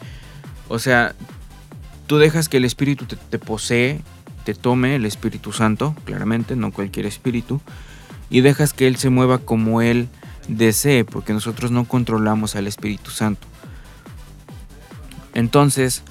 o 0.68 0.78
sea, 0.78 1.14
tú 2.06 2.18
dejas 2.18 2.48
que 2.48 2.58
el 2.58 2.64
Espíritu 2.64 3.06
te, 3.06 3.16
te 3.16 3.38
posee, 3.38 4.00
te 4.46 4.54
tome 4.54 4.94
el 4.94 5.06
Espíritu 5.06 5.50
Santo, 5.50 5.96
claramente, 6.04 6.54
no 6.54 6.70
cualquier 6.70 7.04
espíritu, 7.04 7.60
y 8.30 8.42
dejas 8.42 8.72
que 8.72 8.86
Él 8.86 8.94
se 8.94 9.10
mueva 9.10 9.38
como 9.38 9.82
Él 9.82 10.08
desee, 10.46 11.04
porque 11.04 11.32
nosotros 11.32 11.72
no 11.72 11.84
controlamos 11.84 12.54
al 12.54 12.68
Espíritu 12.68 13.10
Santo. 13.10 13.44
Entonces, 15.34 16.04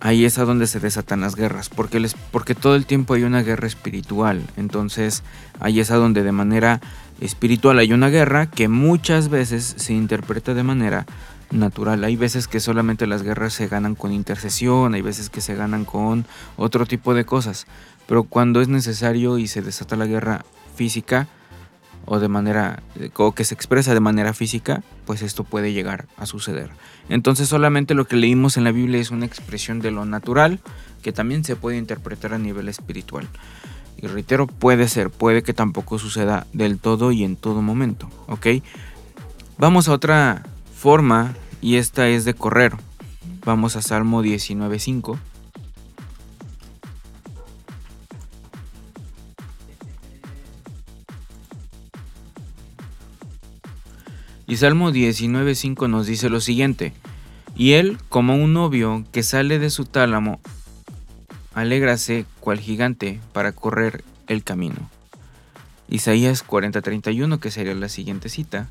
ahí 0.00 0.24
es 0.24 0.36
a 0.38 0.44
donde 0.44 0.66
se 0.66 0.80
desatan 0.80 1.20
las 1.20 1.36
guerras, 1.36 1.68
porque, 1.68 2.00
les, 2.00 2.14
porque 2.32 2.56
todo 2.56 2.74
el 2.74 2.86
tiempo 2.86 3.14
hay 3.14 3.22
una 3.22 3.44
guerra 3.44 3.68
espiritual. 3.68 4.42
Entonces, 4.56 5.22
ahí 5.60 5.78
es 5.78 5.92
a 5.92 5.96
donde 5.96 6.24
de 6.24 6.32
manera 6.32 6.80
espiritual 7.20 7.78
hay 7.78 7.92
una 7.92 8.08
guerra 8.08 8.50
que 8.50 8.66
muchas 8.66 9.28
veces 9.28 9.76
se 9.78 9.92
interpreta 9.92 10.54
de 10.54 10.64
manera 10.64 11.06
natural. 11.50 12.04
Hay 12.04 12.16
veces 12.16 12.48
que 12.48 12.60
solamente 12.60 13.06
las 13.06 13.22
guerras 13.22 13.52
se 13.52 13.68
ganan 13.68 13.94
con 13.94 14.12
intercesión, 14.12 14.94
hay 14.94 15.02
veces 15.02 15.30
que 15.30 15.40
se 15.40 15.54
ganan 15.54 15.84
con 15.84 16.26
otro 16.56 16.86
tipo 16.86 17.14
de 17.14 17.24
cosas. 17.24 17.66
Pero 18.06 18.24
cuando 18.24 18.60
es 18.60 18.68
necesario 18.68 19.38
y 19.38 19.46
se 19.46 19.62
desata 19.62 19.96
la 19.96 20.06
guerra 20.06 20.44
física, 20.74 21.28
o 22.06 22.20
de 22.20 22.28
manera 22.28 22.82
o 23.16 23.32
que 23.32 23.44
se 23.44 23.54
expresa 23.54 23.92
de 23.92 24.00
manera 24.00 24.32
física, 24.32 24.82
pues 25.04 25.22
esto 25.22 25.44
puede 25.44 25.72
llegar 25.72 26.06
a 26.16 26.24
suceder. 26.24 26.70
Entonces 27.08 27.48
solamente 27.48 27.94
lo 27.94 28.06
que 28.06 28.16
leímos 28.16 28.56
en 28.56 28.64
la 28.64 28.72
Biblia 28.72 29.00
es 29.00 29.10
una 29.10 29.26
expresión 29.26 29.80
de 29.80 29.90
lo 29.90 30.04
natural 30.04 30.60
que 31.02 31.12
también 31.12 31.44
se 31.44 31.56
puede 31.56 31.76
interpretar 31.76 32.32
a 32.32 32.38
nivel 32.38 32.68
espiritual. 32.68 33.28
Y 34.00 34.06
reitero, 34.06 34.46
puede 34.46 34.88
ser, 34.88 35.10
puede 35.10 35.42
que 35.42 35.52
tampoco 35.52 35.98
suceda 35.98 36.46
del 36.52 36.78
todo 36.78 37.12
y 37.12 37.24
en 37.24 37.34
todo 37.34 37.60
momento, 37.62 38.08
¿ok? 38.28 38.46
Vamos 39.58 39.88
a 39.88 39.92
otra 39.92 40.42
forma 40.76 41.34
y 41.60 41.76
esta 41.76 42.08
es 42.08 42.24
de 42.24 42.34
correr. 42.34 42.74
Vamos 43.44 43.76
a 43.76 43.82
Salmo 43.82 44.22
19.5. 44.22 45.18
Y 54.48 54.58
Salmo 54.58 54.92
19.5 54.92 55.88
nos 55.88 56.06
dice 56.06 56.30
lo 56.30 56.40
siguiente, 56.40 56.92
y 57.56 57.72
él, 57.72 57.98
como 58.08 58.36
un 58.36 58.52
novio 58.52 59.04
que 59.10 59.24
sale 59.24 59.58
de 59.58 59.70
su 59.70 59.86
tálamo, 59.86 60.38
alégrase 61.52 62.26
cual 62.38 62.60
gigante 62.60 63.18
para 63.32 63.50
correr 63.50 64.04
el 64.28 64.44
camino. 64.44 64.88
Isaías 65.88 66.46
40:31, 66.46 67.40
que 67.40 67.50
sería 67.50 67.74
la 67.74 67.88
siguiente 67.88 68.28
cita. 68.28 68.68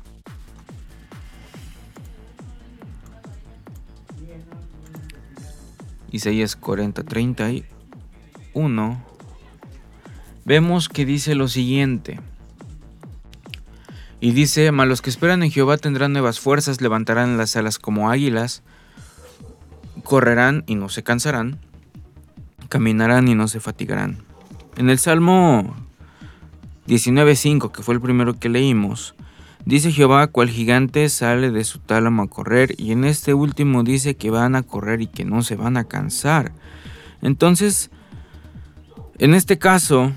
Isaías 6.10 6.58
40:31. 6.60 8.96
Vemos 10.44 10.88
que 10.88 11.04
dice 11.04 11.34
lo 11.34 11.48
siguiente. 11.48 12.20
Y 14.20 14.30
dice, 14.30 14.72
mas 14.72 14.88
los 14.88 15.02
que 15.02 15.10
esperan 15.10 15.42
en 15.42 15.50
Jehová 15.50 15.76
tendrán 15.76 16.12
nuevas 16.12 16.40
fuerzas, 16.40 16.80
levantarán 16.80 17.36
las 17.36 17.54
alas 17.56 17.78
como 17.78 18.10
águilas, 18.10 18.62
correrán 20.04 20.64
y 20.66 20.74
no 20.74 20.88
se 20.88 21.02
cansarán, 21.02 21.58
caminarán 22.68 23.28
y 23.28 23.34
no 23.34 23.48
se 23.48 23.60
fatigarán. 23.60 24.24
En 24.76 24.88
el 24.88 24.98
Salmo 24.98 25.76
19.5, 26.86 27.72
que 27.72 27.82
fue 27.82 27.94
el 27.94 28.00
primero 28.00 28.38
que 28.38 28.48
leímos, 28.48 29.14
Dice 29.66 29.90
Jehová, 29.90 30.28
cual 30.28 30.48
gigante 30.48 31.08
sale 31.08 31.50
de 31.50 31.64
su 31.64 31.80
tálamo 31.80 32.22
a 32.22 32.28
correr, 32.28 32.76
y 32.78 32.92
en 32.92 33.04
este 33.04 33.34
último 33.34 33.82
dice 33.82 34.14
que 34.14 34.30
van 34.30 34.54
a 34.54 34.62
correr 34.62 35.02
y 35.02 35.08
que 35.08 35.24
no 35.24 35.42
se 35.42 35.56
van 35.56 35.76
a 35.76 35.84
cansar. 35.84 36.52
Entonces, 37.20 37.90
en 39.18 39.34
este 39.34 39.58
caso, 39.58 40.12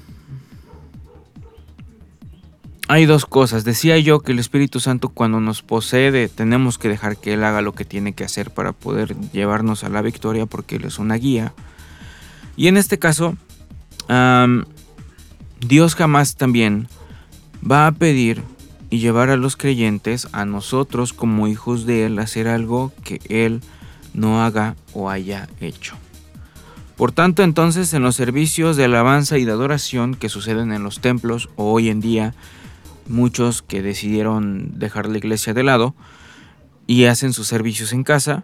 hay 2.87 3.07
dos 3.07 3.25
cosas. 3.25 3.63
Decía 3.63 3.97
yo 3.97 4.19
que 4.19 4.33
el 4.33 4.39
Espíritu 4.39 4.79
Santo 4.79 5.09
cuando 5.09 5.39
nos 5.39 5.63
posee 5.63 6.27
tenemos 6.27 6.77
que 6.77 6.89
dejar 6.89 7.17
que 7.17 7.33
Él 7.33 7.43
haga 7.43 7.61
lo 7.61 7.73
que 7.73 7.85
tiene 7.85 8.13
que 8.13 8.23
hacer 8.23 8.51
para 8.51 8.71
poder 8.71 9.15
llevarnos 9.31 9.83
a 9.83 9.89
la 9.89 10.03
victoria 10.03 10.45
porque 10.45 10.75
Él 10.75 10.85
es 10.85 10.99
una 10.99 11.15
guía. 11.15 11.53
Y 12.55 12.67
en 12.67 12.77
este 12.77 12.99
caso, 12.99 13.35
Dios 15.59 15.95
jamás 15.95 16.35
también 16.35 16.87
va 17.63 17.87
a 17.87 17.91
pedir 17.93 18.43
y 18.89 18.99
llevar 18.99 19.29
a 19.29 19.37
los 19.37 19.55
creyentes, 19.55 20.27
a 20.31 20.45
nosotros 20.45 21.13
como 21.13 21.47
hijos 21.47 21.85
de 21.85 22.05
Él, 22.05 22.19
a 22.19 22.23
hacer 22.23 22.47
algo 22.47 22.91
que 23.03 23.19
Él 23.29 23.61
no 24.13 24.43
haga 24.43 24.75
o 24.93 25.09
haya 25.09 25.47
hecho. 25.61 25.95
Por 26.97 27.11
tanto, 27.11 27.43
entonces, 27.43 27.93
en 27.93 28.03
los 28.03 28.15
servicios 28.15 28.75
de 28.75 28.85
alabanza 28.85 29.37
y 29.37 29.45
de 29.45 29.51
adoración 29.51 30.15
que 30.15 30.27
suceden 30.27 30.73
en 30.73 30.83
los 30.83 30.99
templos 30.99 31.49
o 31.55 31.71
hoy 31.71 31.89
en 31.89 32.01
día, 32.01 32.33
muchos 33.07 33.61
que 33.61 33.81
decidieron 33.81 34.77
dejar 34.79 35.07
la 35.07 35.17
iglesia 35.17 35.53
de 35.53 35.63
lado 35.63 35.95
y 36.87 37.05
hacen 37.05 37.31
sus 37.33 37.47
servicios 37.47 37.93
en 37.93 38.03
casa, 38.03 38.43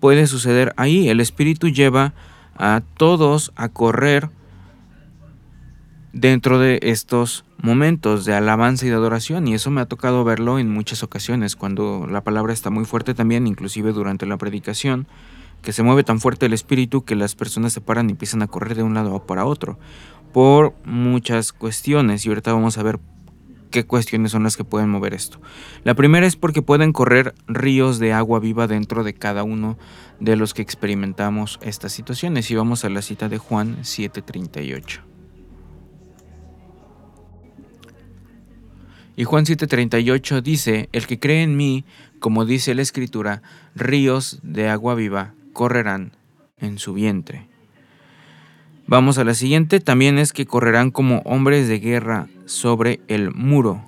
puede 0.00 0.26
suceder 0.26 0.74
ahí. 0.76 1.08
El 1.08 1.20
Espíritu 1.20 1.68
lleva 1.68 2.14
a 2.56 2.82
todos 2.96 3.52
a 3.56 3.68
correr 3.68 4.30
dentro 6.14 6.60
de 6.60 6.78
estos 6.82 7.44
momentos 7.60 8.24
de 8.24 8.34
alabanza 8.34 8.86
y 8.86 8.88
de 8.88 8.94
adoración 8.94 9.48
y 9.48 9.54
eso 9.54 9.70
me 9.70 9.80
ha 9.80 9.86
tocado 9.86 10.22
verlo 10.22 10.60
en 10.60 10.70
muchas 10.70 11.02
ocasiones 11.02 11.56
cuando 11.56 12.06
la 12.08 12.22
palabra 12.22 12.52
está 12.52 12.70
muy 12.70 12.84
fuerte 12.84 13.14
también, 13.14 13.48
inclusive 13.48 13.92
durante 13.92 14.24
la 14.24 14.38
predicación, 14.38 15.08
que 15.60 15.72
se 15.72 15.82
mueve 15.82 16.04
tan 16.04 16.20
fuerte 16.20 16.46
el 16.46 16.52
espíritu 16.52 17.04
que 17.04 17.16
las 17.16 17.34
personas 17.34 17.72
se 17.72 17.80
paran 17.80 18.08
y 18.08 18.12
empiezan 18.12 18.42
a 18.42 18.46
correr 18.46 18.76
de 18.76 18.84
un 18.84 18.94
lado 18.94 19.26
para 19.26 19.44
otro 19.44 19.78
por 20.32 20.74
muchas 20.84 21.52
cuestiones 21.52 22.24
y 22.24 22.28
ahorita 22.28 22.52
vamos 22.52 22.78
a 22.78 22.82
ver 22.84 23.00
qué 23.70 23.84
cuestiones 23.84 24.30
son 24.30 24.44
las 24.44 24.56
que 24.56 24.62
pueden 24.62 24.90
mover 24.90 25.14
esto. 25.14 25.40
La 25.82 25.94
primera 25.94 26.26
es 26.26 26.36
porque 26.36 26.62
pueden 26.62 26.92
correr 26.92 27.34
ríos 27.48 27.98
de 27.98 28.12
agua 28.12 28.38
viva 28.38 28.68
dentro 28.68 29.02
de 29.02 29.14
cada 29.14 29.42
uno 29.42 29.78
de 30.20 30.36
los 30.36 30.54
que 30.54 30.62
experimentamos 30.62 31.58
estas 31.60 31.92
situaciones 31.92 32.50
y 32.52 32.54
vamos 32.54 32.84
a 32.84 32.88
la 32.88 33.02
cita 33.02 33.28
de 33.28 33.38
Juan 33.38 33.84
738. 33.84 35.13
Y 39.16 39.24
Juan 39.24 39.44
7:38 39.44 40.42
dice, 40.42 40.88
el 40.92 41.06
que 41.06 41.18
cree 41.18 41.42
en 41.42 41.56
mí, 41.56 41.84
como 42.18 42.44
dice 42.44 42.74
la 42.74 42.82
escritura, 42.82 43.42
ríos 43.74 44.40
de 44.42 44.68
agua 44.68 44.94
viva 44.94 45.34
correrán 45.52 46.12
en 46.58 46.78
su 46.78 46.94
vientre. 46.94 47.46
Vamos 48.86 49.16
a 49.18 49.24
la 49.24 49.34
siguiente, 49.34 49.80
también 49.80 50.18
es 50.18 50.32
que 50.32 50.46
correrán 50.46 50.90
como 50.90 51.18
hombres 51.20 51.68
de 51.68 51.78
guerra 51.78 52.28
sobre 52.44 53.00
el 53.08 53.30
muro. 53.32 53.82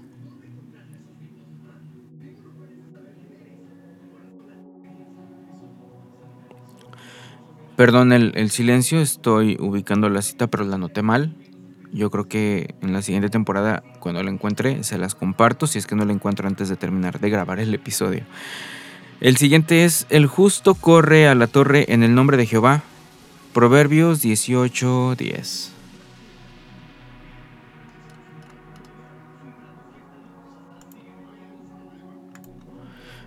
Perdón 7.77 8.13
el, 8.13 8.33
el, 8.37 8.49
silencio, 8.51 9.01
estoy 9.01 9.59
ubicando 9.61 10.09
la 10.09 10.23
cita, 10.23 10.47
pero 10.47 10.65
la 10.65 10.79
noté 10.79 11.03
mal. 11.03 11.35
Yo 11.97 12.11
creo 12.11 12.29
que 12.29 12.75
en 12.83 12.93
la 12.93 13.01
siguiente 13.01 13.31
temporada, 13.31 13.83
cuando 14.01 14.23
la 14.23 14.31
encuentre, 14.31 14.85
se 14.85 14.99
las 14.99 15.15
comparto 15.15 15.67
si 15.67 15.79
es 15.79 15.87
que 15.87 15.95
no 15.95 16.05
la 16.05 16.13
encuentro 16.13 16.47
antes 16.47 16.69
de 16.69 16.77
terminar 16.77 17.21
de 17.21 17.31
grabar 17.31 17.59
el 17.59 17.73
episodio. 17.73 18.25
El 19.23 19.39
siguiente 19.39 19.87
es, 19.87 20.07
el 20.11 20.27
justo 20.27 20.75
corre 20.75 21.27
a 21.27 21.35
la 21.35 21.47
torre 21.47 21.87
en 21.89 22.03
el 22.03 22.15
nombre 22.15 22.37
de 22.37 22.45
Jehová. 22.45 22.83
Proverbios 23.55 24.23
18:10. 24.23 25.71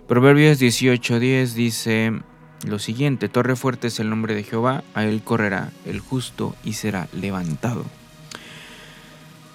Proverbios 0.07 0.59
18:10 0.59 1.55
dice 1.55 2.21
lo 2.67 2.77
siguiente, 2.77 3.29
Torre 3.29 3.55
fuerte 3.55 3.87
es 3.87 3.99
el 3.99 4.11
nombre 4.11 4.35
de 4.35 4.43
Jehová, 4.43 4.83
a 4.93 5.05
él 5.05 5.23
correrá 5.23 5.71
el 5.85 6.01
justo 6.01 6.55
y 6.63 6.73
será 6.73 7.07
levantado. 7.13 7.85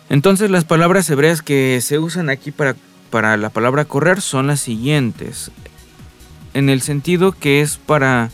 Entonces 0.08 0.50
las 0.50 0.64
palabras 0.64 1.08
hebreas 1.08 1.42
que 1.42 1.80
se 1.80 1.98
usan 1.98 2.28
aquí 2.30 2.50
para, 2.50 2.76
para 3.10 3.36
la 3.36 3.50
palabra 3.50 3.84
correr 3.84 4.20
son 4.20 4.46
las 4.46 4.60
siguientes. 4.60 5.50
En 6.52 6.68
el 6.68 6.82
sentido 6.82 7.32
que 7.32 7.60
es 7.60 7.78
para 7.78 8.30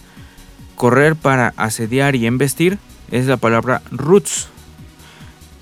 correr, 0.74 1.16
para 1.16 1.54
asediar 1.56 2.16
y 2.16 2.26
embestir, 2.26 2.78
es 3.10 3.26
la 3.26 3.36
palabra 3.36 3.82
roots. 3.90 4.48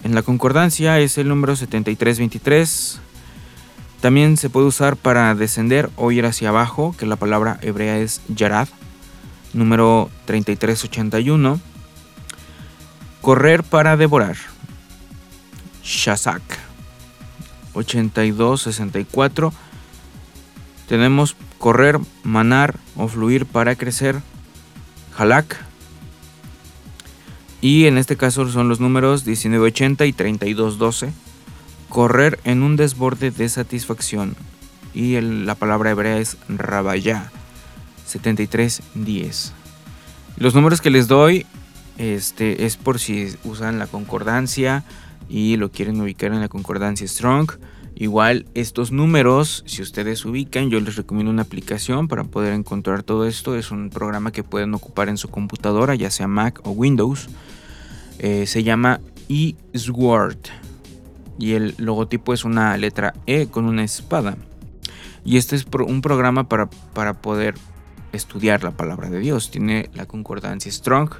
En 0.05 0.15
la 0.15 0.23
concordancia 0.23 0.99
es 1.01 1.19
el 1.19 1.29
número 1.29 1.57
7323. 1.57 3.01
También 4.01 4.37
se 4.37 4.49
puede 4.49 4.67
usar 4.67 4.97
para 4.97 5.35
descender 5.35 5.91
o 5.97 6.13
ir 6.13 6.25
hacia 6.25 6.51
abajo, 6.51 6.95
que 6.97 7.07
la 7.07 7.17
palabra 7.17 7.59
hebrea 7.63 7.99
es 7.99 8.21
yarad, 8.29 8.69
número 9.53 10.09
3381. 10.27 11.61
Correr 13.21 13.65
para 13.65 13.97
devorar, 13.97 14.37
Shazak 15.89 16.43
8264. 17.73 19.53
Tenemos 20.87 21.35
correr, 21.59 21.99
manar 22.23 22.77
o 22.97 23.09
fluir 23.09 23.47
para 23.47 23.75
crecer. 23.75 24.21
Halak. 25.17 25.57
Y 27.61 27.87
en 27.87 27.99
este 27.99 28.17
caso 28.17 28.49
son 28.51 28.69
los 28.69 28.81
números 28.81 29.27
1980 29.27 30.05
y 30.07 30.13
3212. 30.13 31.13
Correr 31.89 32.39
en 32.45 32.63
un 32.63 32.77
desborde 32.77 33.31
de 33.31 33.49
satisfacción. 33.49 34.37
Y 34.93 35.19
la 35.21 35.55
palabra 35.55 35.91
hebrea 35.91 36.19
es 36.19 36.37
Rabayá 36.49 37.31
7310. 38.07 39.53
Los 40.37 40.55
números 40.55 40.83
que 40.83 40.91
les 40.91 41.09
doy 41.09 41.47
este, 41.97 42.67
es 42.67 42.77
por 42.77 42.99
si 42.99 43.35
usan 43.45 43.79
la 43.79 43.87
concordancia 43.87 44.85
y 45.29 45.57
lo 45.57 45.71
quieren 45.71 46.01
ubicar 46.01 46.33
en 46.33 46.41
la 46.41 46.49
concordancia 46.49 47.07
Strong. 47.07 47.53
Igual 47.95 48.47
estos 48.55 48.93
números, 48.93 49.65
si 49.67 49.83
ustedes 49.83 50.25
ubican, 50.25 50.71
yo 50.71 50.81
les 50.81 50.95
recomiendo 50.95 51.33
una 51.33 51.43
aplicación 51.43 52.07
para 52.07 52.25
poder 52.25 52.53
encontrar 52.53 53.03
todo 53.03 53.27
esto. 53.27 53.57
Es 53.57 53.73
un 53.73 53.91
programa 53.91 54.31
que 54.31 54.45
pueden 54.45 54.73
ocupar 54.75 55.09
en 55.09 55.17
su 55.17 55.29
computadora, 55.29 55.97
ya 55.97 56.11
sea 56.11 56.29
Mac 56.29 56.61
o 56.65 56.71
Windows. 56.71 57.29
Eh, 58.21 58.47
se 58.47 58.63
llama 58.63 59.01
eSword 59.29 60.39
y 61.39 61.53
el 61.53 61.75
logotipo 61.79 62.33
es 62.33 62.45
una 62.45 62.77
letra 62.77 63.15
E 63.27 63.49
con 63.49 63.65
una 63.65 63.85
espada. 63.85 64.37
Y 65.25 65.37
este 65.37 65.57
es 65.57 65.67
un 65.73 66.01
programa 66.01 66.49
para, 66.49 66.71
para 66.95 67.15
poder 67.15 67.55
estudiar 68.13 68.63
la 68.63 68.71
palabra 68.71 69.11
de 69.11 69.19
Dios. 69.19 69.51
Tiene 69.51 69.91
la 69.93 70.07
concordancia 70.07 70.71
Strong 70.71 71.11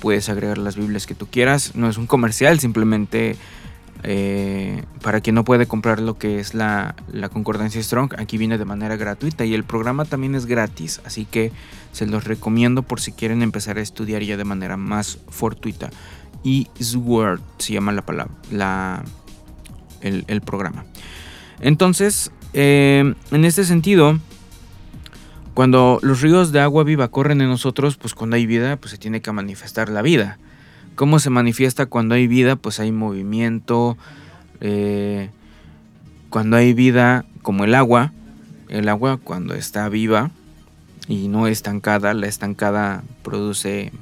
puedes 0.00 0.28
agregar 0.28 0.58
las 0.58 0.76
Biblias 0.76 1.06
que 1.06 1.14
tú 1.14 1.26
quieras. 1.26 1.74
No 1.74 1.88
es 1.88 1.96
un 1.96 2.06
comercial, 2.06 2.58
simplemente 2.58 3.36
eh, 4.02 4.82
para 5.02 5.20
quien 5.20 5.34
no 5.34 5.44
puede 5.44 5.66
comprar 5.66 6.00
lo 6.00 6.16
que 6.16 6.40
es 6.40 6.54
la, 6.54 6.94
concordancia 7.32 7.82
Strong, 7.82 8.14
aquí 8.18 8.38
viene 8.38 8.56
de 8.56 8.64
manera 8.64 8.96
gratuita 8.96 9.44
y 9.44 9.54
el 9.54 9.64
programa 9.64 10.06
también 10.06 10.34
es 10.34 10.46
gratis, 10.46 11.02
así 11.04 11.26
que 11.26 11.52
se 11.92 12.06
los 12.06 12.24
recomiendo 12.24 12.82
por 12.82 13.00
si 13.00 13.12
quieren 13.12 13.42
empezar 13.42 13.76
a 13.76 13.82
estudiar 13.82 14.22
ya 14.22 14.36
de 14.36 14.44
manera 14.44 14.76
más 14.76 15.18
fortuita. 15.28 15.90
Y 16.42 16.68
Sword 16.80 17.40
se 17.58 17.74
llama 17.74 17.92
la 17.92 18.02
palabra, 18.02 18.32
la, 18.50 19.04
el, 20.00 20.40
programa. 20.40 20.86
Entonces, 21.60 22.32
eh, 22.54 23.14
en 23.30 23.44
este 23.44 23.64
sentido, 23.64 24.18
cuando 25.54 25.98
los 26.02 26.20
ríos 26.20 26.52
de 26.52 26.60
agua 26.60 26.84
viva 26.84 27.08
corren 27.08 27.40
en 27.40 27.48
nosotros, 27.48 27.96
pues 27.96 28.14
cuando 28.14 28.36
hay 28.36 28.46
vida, 28.46 28.76
pues 28.76 28.92
se 28.92 28.98
tiene 28.98 29.20
que 29.20 29.32
manifestar 29.32 29.88
la 29.88 30.02
vida. 30.02 30.38
¿Cómo 30.94 31.18
se 31.18 31.30
manifiesta 31.30 31.86
cuando 31.86 32.14
hay 32.14 32.26
vida? 32.26 32.56
Pues 32.56 32.80
hay 32.80 32.92
movimiento. 32.92 33.96
Eh, 34.60 35.30
cuando 36.28 36.56
hay 36.56 36.74
vida, 36.74 37.24
como 37.42 37.64
el 37.64 37.74
agua, 37.74 38.12
el 38.68 38.88
agua 38.88 39.18
cuando 39.22 39.54
está 39.54 39.88
viva 39.88 40.30
y 41.08 41.28
no 41.28 41.48
estancada, 41.48 42.14
la 42.14 42.28
estancada 42.28 43.02
produce 43.22 43.92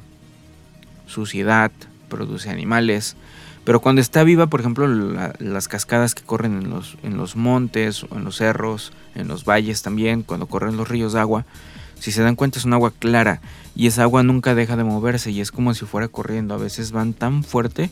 suciedad, 1.06 1.72
produce 2.08 2.50
animales. 2.50 3.16
Pero 3.64 3.80
cuando 3.80 4.00
está 4.00 4.24
viva, 4.24 4.46
por 4.46 4.60
ejemplo, 4.60 4.86
las 5.38 5.68
cascadas 5.68 6.14
que 6.14 6.22
corren 6.22 6.56
en 6.56 6.70
los, 6.70 6.96
en 7.02 7.16
los 7.16 7.36
montes 7.36 8.06
en 8.10 8.24
los 8.24 8.36
cerros, 8.36 8.92
en 9.14 9.28
los 9.28 9.44
valles 9.44 9.82
también, 9.82 10.22
cuando 10.22 10.46
corren 10.46 10.76
los 10.76 10.88
ríos 10.88 11.12
de 11.12 11.20
agua, 11.20 11.44
si 11.98 12.12
se 12.12 12.22
dan 12.22 12.36
cuenta 12.36 12.58
es 12.58 12.64
un 12.64 12.72
agua 12.72 12.92
clara 12.96 13.40
y 13.74 13.86
esa 13.86 14.02
agua 14.02 14.22
nunca 14.22 14.54
deja 14.54 14.76
de 14.76 14.84
moverse 14.84 15.30
y 15.30 15.40
es 15.40 15.52
como 15.52 15.74
si 15.74 15.84
fuera 15.84 16.08
corriendo. 16.08 16.54
A 16.54 16.58
veces 16.58 16.92
van 16.92 17.12
tan 17.12 17.44
fuerte 17.44 17.90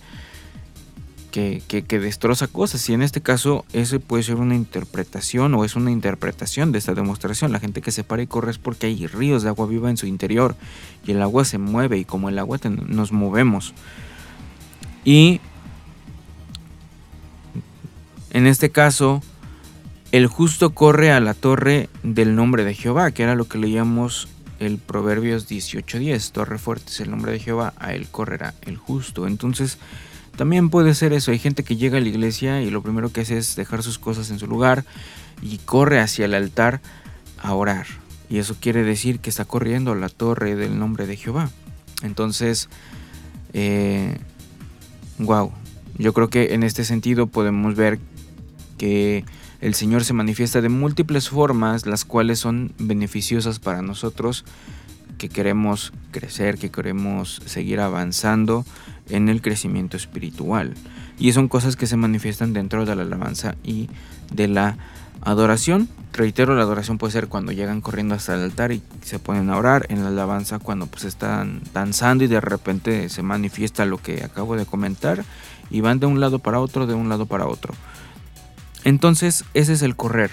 que, 1.31 1.63
que, 1.69 2.01
destroza 2.01 2.47
cosas. 2.47 2.89
Y 2.89 2.95
en 2.95 3.03
este 3.03 3.21
caso, 3.21 3.67
ese 3.73 4.01
puede 4.01 4.23
ser 4.23 4.37
una 4.37 4.55
interpretación 4.55 5.55
o 5.55 5.65
es 5.65 5.77
una 5.77 5.91
interpretación 5.91 6.73
de 6.73 6.79
esta 6.79 6.95
demostración. 6.95 7.53
La 7.53 7.61
gente 7.61 7.83
que 7.83 7.93
se 7.93 8.05
para 8.05 8.23
y 8.23 8.27
corre 8.27 8.53
es 8.53 8.59
porque 8.59 8.87
hay 8.87 9.07
ríos 9.07 9.43
de 9.43 9.51
agua 9.51 9.67
viva 9.67 9.91
en 9.91 9.99
su 9.99 10.07
interior 10.07 10.57
y 11.07 11.13
el 11.13 11.21
agua 11.21 11.45
se 11.45 11.59
mueve 11.59 11.99
y 11.99 12.05
como 12.05 12.31
el 12.31 12.39
agua 12.39 12.59
nos 12.89 13.13
movemos. 13.13 13.75
Y 15.05 15.41
en 18.37 18.47
este 18.47 18.69
caso, 18.69 19.23
el 20.13 20.27
justo 20.27 20.75
corre 20.75 21.11
a 21.11 21.21
la 21.21 21.33
torre 21.33 21.89
del 22.03 22.35
nombre 22.35 22.67
de 22.67 22.75
Jehová, 22.75 23.11
que 23.11 23.23
era 23.23 23.35
lo 23.35 23.49
que 23.49 23.57
leíamos 23.57 24.29
el 24.59 24.77
Proverbios 24.77 25.49
18:10. 25.49 26.33
Torre 26.33 26.59
fuerte 26.59 26.91
es 26.91 27.01
el 27.01 27.11
nombre 27.11 27.33
de 27.33 27.39
Jehová, 27.39 27.73
a 27.79 27.95
él 27.95 28.09
correrá 28.11 28.53
el 28.61 28.77
justo. 28.77 29.27
Entonces, 29.27 29.79
también 30.37 30.69
puede 30.69 30.95
ser 30.95 31.15
eso. 31.15 31.31
Hay 31.31 31.39
gente 31.39 31.65
que 31.65 31.77
llega 31.77 31.97
a 31.97 32.03
la 32.03 32.09
iglesia 32.09 32.61
y 32.61 32.69
lo 32.69 32.83
primero 32.83 33.11
que 33.11 33.23
hace 33.23 33.39
es 33.39 33.57
dejar 33.57 33.83
sus 33.83 33.99
cosas 33.99 34.29
en 34.29 34.39
su 34.39 34.47
lugar 34.47 34.85
y 35.41 35.57
corre 35.57 35.99
hacia 35.99 36.27
el 36.27 36.35
altar 36.35 36.83
a 37.39 37.55
orar. 37.55 37.87
Y 38.29 38.37
eso 38.37 38.55
quiere 38.61 38.83
decir 38.83 39.21
que 39.21 39.31
está 39.31 39.47
corriendo 39.47 39.93
a 39.93 39.97
la 39.97 40.11
torre 40.11 40.57
del 40.57 40.79
nombre 40.79 41.07
de 41.07 41.17
Jehová. 41.17 41.49
Entonces, 42.03 42.69
eh, 43.55 44.19
wow. 45.17 45.53
Yo 45.97 46.13
creo 46.13 46.29
que 46.29 46.53
en 46.53 46.63
este 46.65 46.85
sentido 46.85 47.29
podemos 47.29 47.75
ver 47.75 47.99
que 48.79 49.25
el 49.61 49.75
Señor 49.75 50.05
se 50.05 50.13
manifiesta 50.13 50.61
de 50.61 50.69
múltiples 50.69 51.29
formas, 51.29 51.87
las 51.87 52.05
cuales 52.05 52.39
son 52.39 52.73
beneficiosas 52.79 53.59
para 53.59 53.83
nosotros 53.83 54.45
que 55.19 55.29
queremos 55.29 55.93
crecer, 56.11 56.59
que 56.59 56.71
queremos 56.71 57.41
seguir 57.47 57.81
avanzando 57.81 58.65
en 59.09 59.29
el 59.29 59.41
crecimiento 59.41 59.97
espiritual. 59.97 60.75
Y 61.19 61.33
son 61.33 61.49
cosas 61.49 61.77
que 61.77 61.87
se 61.87 61.97
manifiestan 61.97 62.53
dentro 62.53 62.85
de 62.85 62.95
la 62.95 63.03
alabanza 63.03 63.55
y 63.65 63.89
de 64.31 64.49
la 64.49 64.77
adoración. 65.23 65.89
Reitero, 66.13 66.55
la 66.55 66.63
adoración 66.63 66.99
puede 66.99 67.13
ser 67.13 67.29
cuando 67.29 67.53
llegan 67.53 67.81
corriendo 67.81 68.15
hasta 68.15 68.35
el 68.35 68.43
altar 68.43 68.73
y 68.73 68.83
se 69.03 69.19
ponen 69.19 69.51
a 69.51 69.57
orar. 69.57 69.87
En 69.89 70.03
la 70.03 70.09
alabanza 70.09 70.59
cuando 70.59 70.87
pues 70.87 71.05
están 71.05 71.63
danzando 71.73 72.25
y 72.25 72.27
de 72.27 72.41
repente 72.41 73.09
se 73.09 73.23
manifiesta 73.23 73.85
lo 73.87 73.99
que 73.99 74.23
acabo 74.25 74.57
de 74.57 74.67
comentar 74.67 75.25
y 75.71 75.81
van 75.81 76.01
de 76.01 76.07
un 76.07 76.21
lado 76.21 76.39
para 76.39 76.61
otro, 76.61 76.87
de 76.87 76.95
un 76.95 77.09
lado 77.09 77.27
para 77.27 77.47
otro. 77.47 77.75
Entonces, 78.87 79.45
ese 79.53 79.73
es 79.73 79.83
el 79.83 79.97
correr. 79.97 80.31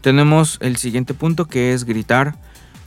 Tenemos 0.00 0.58
el 0.60 0.76
siguiente 0.76 1.14
punto 1.14 1.46
que 1.46 1.72
es 1.72 1.84
gritar. 1.84 2.34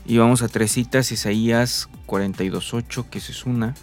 Y 0.06 0.18
vamos 0.18 0.42
a 0.42 0.50
tres 0.50 0.74
citas, 0.74 1.10
Isaías 1.14 1.88
42.8, 2.06 3.06
que 3.10 3.20
es 3.20 3.46
una. 3.46 3.76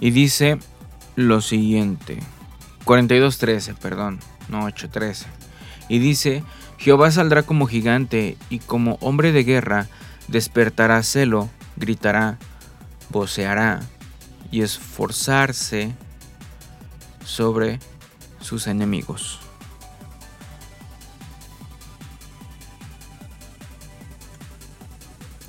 Y 0.00 0.10
dice 0.10 0.58
lo 1.14 1.42
siguiente. 1.42 2.18
42.13, 2.86 3.76
perdón, 3.76 4.20
no 4.48 4.66
8.13. 4.70 5.26
Y 5.90 5.98
dice, 5.98 6.42
Jehová 6.78 7.10
saldrá 7.10 7.42
como 7.42 7.66
gigante 7.66 8.38
y 8.48 8.60
como 8.60 8.96
hombre 9.02 9.32
de 9.32 9.44
guerra 9.44 9.86
despertará 10.28 11.02
celo, 11.02 11.50
gritará, 11.76 12.38
voceará 13.10 13.80
y 14.50 14.62
esforzarse 14.62 15.94
sobre 17.24 17.78
sus 18.40 18.66
enemigos. 18.66 19.40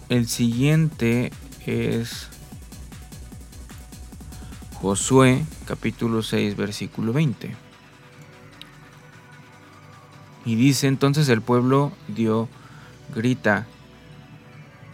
El 0.09 0.27
siguiente 0.27 1.31
es 1.65 2.27
Josué 4.81 5.45
capítulo 5.65 6.21
6 6.21 6.57
versículo 6.57 7.13
20. 7.13 7.55
Y 10.43 10.55
dice 10.55 10.87
entonces 10.87 11.29
el 11.29 11.41
pueblo 11.41 11.91
dio 12.07 12.49
grita 13.15 13.67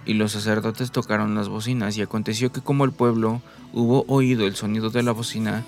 y 0.07 0.13
los 0.13 0.31
sacerdotes 0.31 0.91
tocaron 0.91 1.35
las 1.35 1.49
bocinas, 1.49 1.97
y 1.97 2.01
aconteció 2.01 2.51
que 2.51 2.61
como 2.61 2.85
el 2.85 2.93
pueblo 2.93 3.41
hubo 3.73 4.05
oído 4.07 4.47
el 4.47 4.55
sonido 4.55 4.89
de 4.89 5.03
la 5.03 5.11
bocina, 5.11 5.65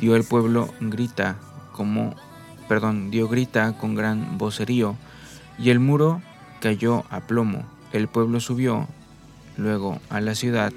dio 0.00 0.14
el 0.14 0.22
pueblo 0.22 0.72
grita, 0.80 1.36
como, 1.72 2.14
perdón, 2.68 3.10
dio 3.10 3.28
grita 3.28 3.76
con 3.76 3.96
gran 3.96 4.38
vocerío, 4.38 4.96
y 5.58 5.70
el 5.70 5.80
muro 5.80 6.22
cayó 6.60 7.04
a 7.10 7.20
plomo. 7.20 7.64
El 7.92 8.06
pueblo 8.06 8.38
subió 8.38 8.86
luego 9.56 10.00
a 10.08 10.20
la 10.20 10.36
ciudad, 10.36 10.72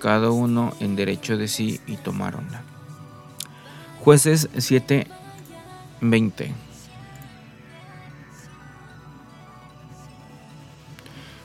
cada 0.00 0.30
uno 0.30 0.74
en 0.80 0.96
derecho 0.96 1.36
de 1.36 1.46
sí, 1.46 1.80
y 1.86 1.96
tomáronla. 1.96 2.62
Jueces 4.00 4.48
7:20 4.54 6.52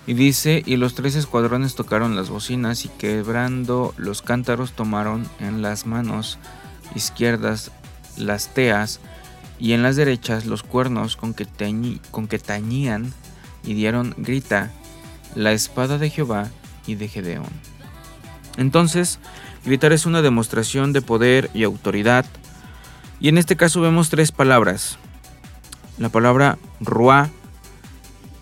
Y 0.06 0.14
dice, 0.14 0.64
y 0.66 0.76
los 0.76 0.96
tres 0.96 1.16
escuadrones 1.16 1.76
tocaron 1.76 2.16
las 2.16 2.30
bocinas 2.30 2.84
y 2.86 2.90
quebrando 2.90 3.94
los 3.98 4.22
cántaros 4.22 4.74
tomaron 4.74 5.28
en 5.40 5.62
las 5.62 5.86
manos 5.86 6.40
izquierdas 6.94 7.72
las 8.18 8.54
teas 8.54 9.00
y 9.60 9.74
en 9.74 9.82
las 9.82 9.96
derechas 9.96 10.46
los 10.46 10.62
cuernos 10.62 11.16
con 11.16 11.34
que, 11.34 11.48
con 12.12 12.28
que 12.28 12.40
tañían 12.40 13.14
y 13.64 13.74
dieron 13.76 14.14
grita 14.18 14.72
la 15.36 15.54
espada 15.54 15.98
de 15.98 16.10
Jehová 16.10 16.50
y 16.86 16.96
de 16.96 17.08
Gedeón. 17.08 17.46
Entonces, 18.58 19.20
gritar 19.66 19.94
es 19.94 20.06
una 20.06 20.22
demostración 20.22 20.94
de 20.94 21.02
poder 21.02 21.50
y 21.54 21.64
autoridad. 21.64 22.26
Y 23.20 23.30
en 23.30 23.38
este 23.38 23.56
caso 23.56 23.82
vemos 23.82 24.10
tres 24.10 24.32
palabras. 24.32 24.98
La 25.98 26.10
palabra 26.10 26.58
ruá 26.82 27.30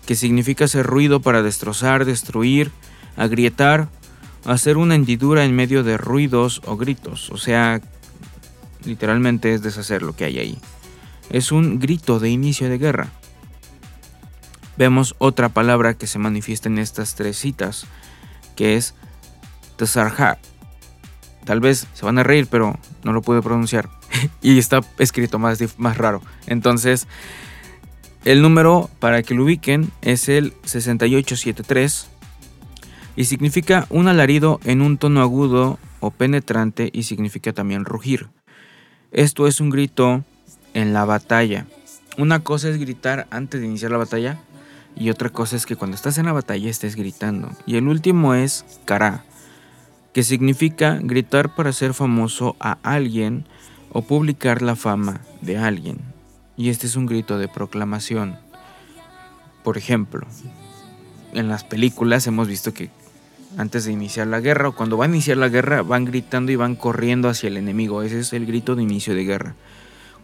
que 0.06 0.16
significa 0.16 0.64
hacer 0.64 0.86
ruido 0.86 1.20
para 1.20 1.42
destrozar, 1.42 2.04
destruir, 2.04 2.70
agrietar, 3.16 3.88
hacer 4.44 4.76
una 4.76 4.94
hendidura 4.94 5.44
en 5.44 5.54
medio 5.54 5.84
de 5.84 5.96
ruidos 5.96 6.60
o 6.64 6.76
gritos, 6.76 7.30
o 7.30 7.36
sea, 7.36 7.80
literalmente 8.84 9.54
es 9.54 9.62
deshacer 9.62 10.02
lo 10.02 10.14
que 10.14 10.24
hay 10.24 10.38
ahí. 10.38 10.58
Es 11.30 11.52
un 11.52 11.78
grito 11.78 12.18
de 12.18 12.30
inicio 12.30 12.68
de 12.68 12.78
guerra. 12.78 13.08
Vemos 14.76 15.14
otra 15.18 15.50
palabra 15.50 15.94
que 15.94 16.06
se 16.06 16.18
manifiesta 16.18 16.68
en 16.68 16.78
estas 16.78 17.14
tres 17.14 17.38
citas, 17.38 17.86
que 18.56 18.76
es 18.76 18.94
Tsarha. 19.76 20.38
Tal 21.44 21.60
vez 21.60 21.86
se 21.92 22.04
van 22.04 22.18
a 22.18 22.22
reír, 22.22 22.48
pero 22.50 22.78
no 23.02 23.12
lo 23.12 23.22
puedo 23.22 23.42
pronunciar. 23.42 23.88
y 24.42 24.58
está 24.58 24.80
escrito 24.98 25.38
más, 25.38 25.58
más 25.78 25.96
raro. 25.96 26.22
Entonces, 26.46 27.06
el 28.24 28.40
número, 28.40 28.88
para 29.00 29.24
que 29.24 29.34
lo 29.34 29.44
ubiquen, 29.44 29.90
es 30.00 30.28
el 30.28 30.52
6873 30.64 32.08
y 33.16 33.24
significa 33.24 33.86
un 33.90 34.06
alarido 34.06 34.60
en 34.64 34.80
un 34.80 34.96
tono 34.96 35.22
agudo 35.22 35.80
o 35.98 36.12
penetrante 36.12 36.88
y 36.92 37.02
significa 37.02 37.52
también 37.52 37.84
rugir. 37.84 38.28
Esto 39.10 39.48
es 39.48 39.60
un 39.60 39.70
grito 39.70 40.24
en 40.72 40.92
la 40.92 41.04
batalla. 41.04 41.66
Una 42.16 42.44
cosa 42.44 42.68
es 42.68 42.78
gritar 42.78 43.26
antes 43.30 43.60
de 43.60 43.66
iniciar 43.66 43.90
la 43.90 43.98
batalla 43.98 44.38
y 44.94 45.10
otra 45.10 45.30
cosa 45.30 45.56
es 45.56 45.66
que 45.66 45.74
cuando 45.74 45.96
estás 45.96 46.16
en 46.16 46.26
la 46.26 46.32
batalla 46.32 46.70
estés 46.70 46.94
gritando. 46.94 47.50
Y 47.66 47.76
el 47.76 47.88
último 47.88 48.34
es 48.34 48.64
cara, 48.84 49.24
que 50.12 50.22
significa 50.22 51.00
gritar 51.02 51.56
para 51.56 51.72
ser 51.72 51.92
famoso 51.92 52.54
a 52.60 52.78
alguien 52.84 53.46
o 53.90 54.02
publicar 54.02 54.62
la 54.62 54.76
fama 54.76 55.22
de 55.40 55.58
alguien 55.58 56.11
y 56.62 56.68
este 56.68 56.86
es 56.86 56.94
un 56.94 57.06
grito 57.06 57.38
de 57.38 57.48
proclamación. 57.48 58.38
Por 59.64 59.76
ejemplo, 59.76 60.28
en 61.34 61.48
las 61.48 61.64
películas 61.64 62.28
hemos 62.28 62.46
visto 62.46 62.72
que 62.72 62.88
antes 63.58 63.84
de 63.84 63.90
iniciar 63.90 64.28
la 64.28 64.38
guerra 64.38 64.68
o 64.68 64.72
cuando 64.76 64.96
va 64.96 65.06
a 65.06 65.08
iniciar 65.08 65.38
la 65.38 65.48
guerra 65.48 65.82
van 65.82 66.04
gritando 66.04 66.52
y 66.52 66.56
van 66.56 66.76
corriendo 66.76 67.28
hacia 67.28 67.48
el 67.48 67.56
enemigo. 67.56 68.04
Ese 68.04 68.20
es 68.20 68.32
el 68.32 68.46
grito 68.46 68.76
de 68.76 68.84
inicio 68.84 69.12
de 69.12 69.24
guerra. 69.24 69.56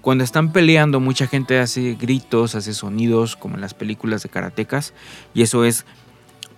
Cuando 0.01 0.23
están 0.23 0.53
peleando 0.53 1.01
mucha 1.01 1.27
gente 1.27 1.59
hace 1.59 1.95
gritos, 2.01 2.55
hace 2.55 2.73
sonidos 2.73 3.35
como 3.35 3.57
en 3.57 3.61
las 3.61 3.75
películas 3.75 4.23
de 4.23 4.29
karatecas 4.29 4.95
y 5.35 5.43
eso 5.43 5.65
es 5.65 5.87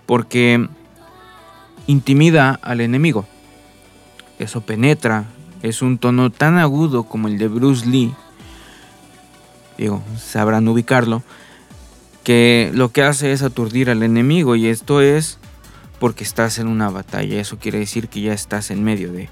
porque 0.05 0.69
intimida 1.87 2.59
al 2.61 2.81
enemigo. 2.81 3.25
Eso 4.37 4.61
penetra, 4.61 5.25
es 5.63 5.81
un 5.81 5.97
tono 5.97 6.29
tan 6.29 6.59
agudo 6.59 7.01
como 7.05 7.27
el 7.27 7.39
de 7.39 7.47
Bruce 7.47 7.87
Lee 7.87 8.13
digo, 9.81 10.03
sabrán 10.17 10.67
ubicarlo, 10.67 11.23
que 12.23 12.71
lo 12.73 12.91
que 12.91 13.03
hace 13.03 13.31
es 13.31 13.41
aturdir 13.41 13.89
al 13.89 14.03
enemigo 14.03 14.55
y 14.55 14.67
esto 14.67 15.01
es 15.01 15.39
porque 15.99 16.23
estás 16.23 16.59
en 16.59 16.67
una 16.67 16.89
batalla, 16.89 17.41
eso 17.41 17.57
quiere 17.57 17.79
decir 17.79 18.07
que 18.07 18.21
ya 18.21 18.33
estás 18.33 18.71
en 18.71 18.83
medio 18.83 19.11
de... 19.11 19.29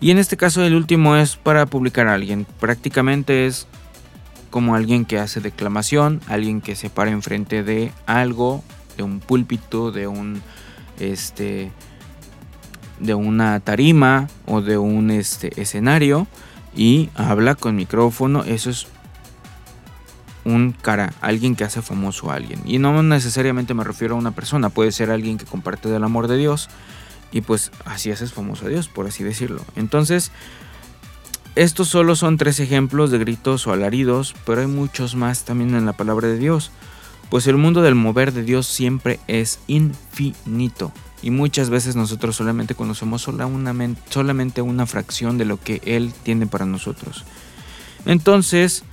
Y 0.00 0.10
en 0.10 0.18
este 0.18 0.36
caso 0.36 0.62
el 0.64 0.74
último 0.74 1.16
es 1.16 1.36
para 1.36 1.66
publicar 1.66 2.08
a 2.08 2.14
alguien, 2.14 2.46
prácticamente 2.60 3.46
es 3.46 3.66
como 4.50 4.74
alguien 4.74 5.04
que 5.04 5.18
hace 5.18 5.40
declamación, 5.40 6.20
alguien 6.28 6.60
que 6.60 6.76
se 6.76 6.88
para 6.88 7.10
enfrente 7.10 7.62
de 7.62 7.92
algo, 8.06 8.62
de 8.96 9.02
un 9.02 9.20
púlpito, 9.20 9.92
de 9.92 10.06
un 10.06 10.42
este 10.98 11.72
de 13.00 13.14
una 13.14 13.58
tarima 13.60 14.28
o 14.46 14.60
de 14.60 14.78
un 14.78 15.10
este, 15.10 15.60
escenario 15.60 16.26
y 16.76 17.10
habla 17.14 17.54
con 17.54 17.74
micrófono, 17.74 18.44
eso 18.44 18.70
es 18.70 18.86
un 20.44 20.72
cara, 20.72 21.14
alguien 21.20 21.56
que 21.56 21.64
hace 21.64 21.82
famoso 21.82 22.30
a 22.30 22.34
alguien. 22.34 22.60
Y 22.64 22.78
no 22.78 23.02
necesariamente 23.02 23.74
me 23.74 23.84
refiero 23.84 24.14
a 24.14 24.18
una 24.18 24.32
persona, 24.32 24.70
puede 24.70 24.92
ser 24.92 25.10
alguien 25.10 25.38
que 25.38 25.44
comparte 25.44 25.88
del 25.88 26.04
amor 26.04 26.28
de 26.28 26.36
Dios 26.36 26.68
y 27.32 27.40
pues 27.40 27.72
así 27.84 28.10
haces 28.10 28.32
famoso 28.32 28.66
a 28.66 28.68
Dios, 28.68 28.88
por 28.88 29.06
así 29.06 29.24
decirlo. 29.24 29.62
Entonces, 29.74 30.30
estos 31.56 31.88
solo 31.88 32.16
son 32.16 32.36
tres 32.36 32.60
ejemplos 32.60 33.10
de 33.10 33.18
gritos 33.18 33.66
o 33.66 33.72
alaridos, 33.72 34.34
pero 34.44 34.60
hay 34.60 34.66
muchos 34.66 35.14
más 35.14 35.44
también 35.44 35.74
en 35.74 35.86
la 35.86 35.92
palabra 35.92 36.28
de 36.28 36.38
Dios. 36.38 36.70
Pues 37.30 37.46
el 37.46 37.56
mundo 37.56 37.82
del 37.82 37.94
mover 37.94 38.32
de 38.32 38.42
Dios 38.42 38.66
siempre 38.66 39.18
es 39.26 39.58
infinito. 39.66 40.92
Y 41.22 41.30
muchas 41.30 41.70
veces 41.70 41.96
nosotros 41.96 42.36
solamente 42.36 42.74
conocemos 42.74 43.22
solamente 43.22 44.62
una 44.62 44.86
fracción 44.86 45.38
de 45.38 45.44
lo 45.44 45.58
que 45.58 45.80
Él 45.86 46.12
tiene 46.22 46.46
para 46.46 46.66
nosotros. 46.66 47.24
Entonces, 48.04 48.84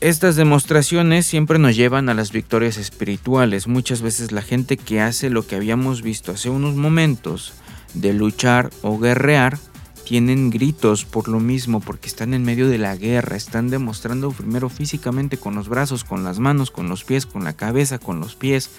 estas 0.00 0.34
demostraciones 0.34 1.26
siempre 1.26 1.58
nos 1.58 1.76
llevan 1.76 2.08
a 2.08 2.14
las 2.14 2.32
victorias 2.32 2.78
espirituales. 2.78 3.66
Muchas 3.66 4.00
veces 4.00 4.32
la 4.32 4.40
gente 4.40 4.78
que 4.78 5.00
hace 5.00 5.28
lo 5.28 5.46
que 5.46 5.56
habíamos 5.56 6.00
visto 6.00 6.32
hace 6.32 6.48
unos 6.48 6.74
momentos, 6.74 7.52
de 7.92 8.14
luchar 8.14 8.70
o 8.82 8.98
guerrear, 8.98 9.58
tienen 10.04 10.50
gritos 10.50 11.04
por 11.04 11.28
lo 11.28 11.38
mismo, 11.38 11.80
porque 11.80 12.08
están 12.08 12.32
en 12.32 12.44
medio 12.44 12.68
de 12.68 12.78
la 12.78 12.96
guerra, 12.96 13.36
están 13.36 13.68
demostrando 13.68 14.30
primero 14.32 14.70
físicamente 14.70 15.36
con 15.36 15.54
los 15.54 15.68
brazos, 15.68 16.02
con 16.02 16.24
las 16.24 16.38
manos, 16.38 16.70
con 16.70 16.88
los 16.88 17.04
pies, 17.04 17.26
con 17.26 17.44
la 17.44 17.52
cabeza, 17.52 17.98
con 17.98 18.20
los 18.20 18.34
pies, 18.36 18.70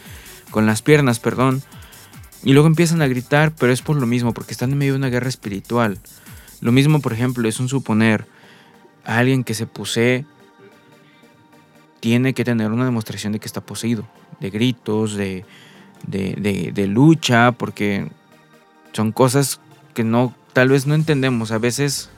con 0.49 0.65
las 0.65 0.81
piernas, 0.81 1.19
perdón. 1.19 1.61
Y 2.43 2.53
luego 2.53 2.67
empiezan 2.67 3.01
a 3.01 3.07
gritar, 3.07 3.53
pero 3.55 3.71
es 3.71 3.83
por 3.83 3.95
lo 3.95 4.07
mismo, 4.07 4.33
porque 4.33 4.53
están 4.53 4.71
en 4.71 4.79
medio 4.79 4.93
de 4.93 4.99
una 4.99 5.09
guerra 5.09 5.29
espiritual. 5.29 5.99
Lo 6.61 6.71
mismo, 6.71 6.99
por 6.99 7.13
ejemplo, 7.13 7.47
es 7.47 7.59
un 7.59 7.69
suponer 7.69 8.25
a 9.05 9.19
alguien 9.19 9.43
que 9.43 9.53
se 9.53 9.67
posee 9.67 10.25
tiene 12.01 12.33
que 12.33 12.43
tener 12.43 12.71
una 12.71 12.83
demostración 12.83 13.31
de 13.31 13.39
que 13.39 13.45
está 13.45 13.61
poseído, 13.61 14.05
de 14.41 14.49
gritos, 14.49 15.15
de, 15.15 15.45
de, 16.07 16.87
lucha, 16.87 17.53
porque 17.53 18.09
son 18.91 19.11
cosas 19.11 19.61
que 19.93 20.03
no, 20.03 20.35
tal 20.51 20.69
vez 20.69 20.87
no 20.87 20.95
entendemos. 20.95 21.51
A 21.51 21.59
veces 21.59 22.09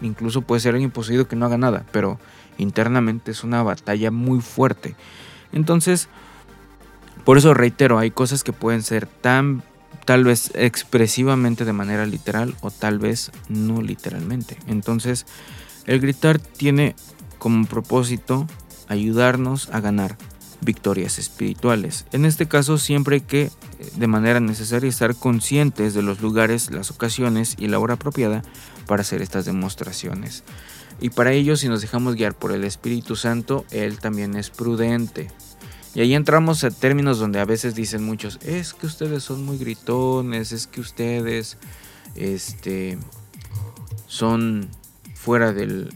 incluso 0.00 0.42
puede 0.42 0.60
ser 0.60 0.74
alguien 0.74 0.92
poseído 0.92 1.26
que 1.26 1.36
no 1.36 1.46
haga 1.46 1.58
nada, 1.58 1.84
pero 1.90 2.18
internamente 2.58 3.32
es 3.32 3.42
una 3.42 3.62
batalla 3.64 4.12
muy 4.12 4.40
fuerte. 4.40 4.94
Entonces, 5.52 6.08
por 7.24 7.36
eso 7.36 7.54
reitero, 7.54 7.98
hay 7.98 8.12
cosas 8.12 8.44
que 8.44 8.52
pueden 8.52 8.82
ser 8.82 9.06
tan 9.06 9.64
tal 10.04 10.22
vez 10.22 10.52
expresivamente 10.54 11.64
de 11.64 11.72
manera 11.72 12.06
literal 12.06 12.54
o 12.60 12.70
tal 12.70 13.00
vez 13.00 13.32
no 13.48 13.82
literalmente. 13.82 14.58
Entonces, 14.68 15.26
el 15.86 15.98
gritar 15.98 16.38
tiene 16.38 16.94
como 17.38 17.66
propósito 17.66 18.46
ayudarnos 18.88 19.68
a 19.70 19.80
ganar 19.80 20.16
victorias 20.60 21.18
espirituales. 21.18 22.06
En 22.12 22.24
este 22.24 22.46
caso 22.46 22.78
siempre 22.78 23.20
que 23.20 23.42
eh, 23.42 23.50
de 23.96 24.06
manera 24.06 24.40
necesaria 24.40 24.88
estar 24.88 25.14
conscientes 25.14 25.94
de 25.94 26.02
los 26.02 26.20
lugares, 26.20 26.70
las 26.70 26.90
ocasiones 26.90 27.54
y 27.58 27.68
la 27.68 27.78
hora 27.78 27.94
apropiada 27.94 28.42
para 28.86 29.02
hacer 29.02 29.22
estas 29.22 29.44
demostraciones. 29.44 30.44
Y 31.00 31.10
para 31.10 31.32
ello 31.32 31.56
si 31.56 31.68
nos 31.68 31.80
dejamos 31.80 32.14
guiar 32.14 32.34
por 32.34 32.52
el 32.52 32.64
Espíritu 32.64 33.16
Santo, 33.16 33.64
Él 33.70 33.98
también 33.98 34.36
es 34.36 34.50
prudente. 34.50 35.30
Y 35.94 36.00
ahí 36.00 36.14
entramos 36.14 36.64
a 36.64 36.70
términos 36.70 37.20
donde 37.20 37.38
a 37.38 37.44
veces 37.44 37.74
dicen 37.74 38.04
muchos, 38.04 38.38
es 38.42 38.74
que 38.74 38.86
ustedes 38.86 39.22
son 39.22 39.44
muy 39.44 39.58
gritones, 39.58 40.50
es 40.50 40.66
que 40.66 40.80
ustedes 40.80 41.56
este, 42.16 42.98
son 44.08 44.68
fuera 45.14 45.52
del, 45.52 45.94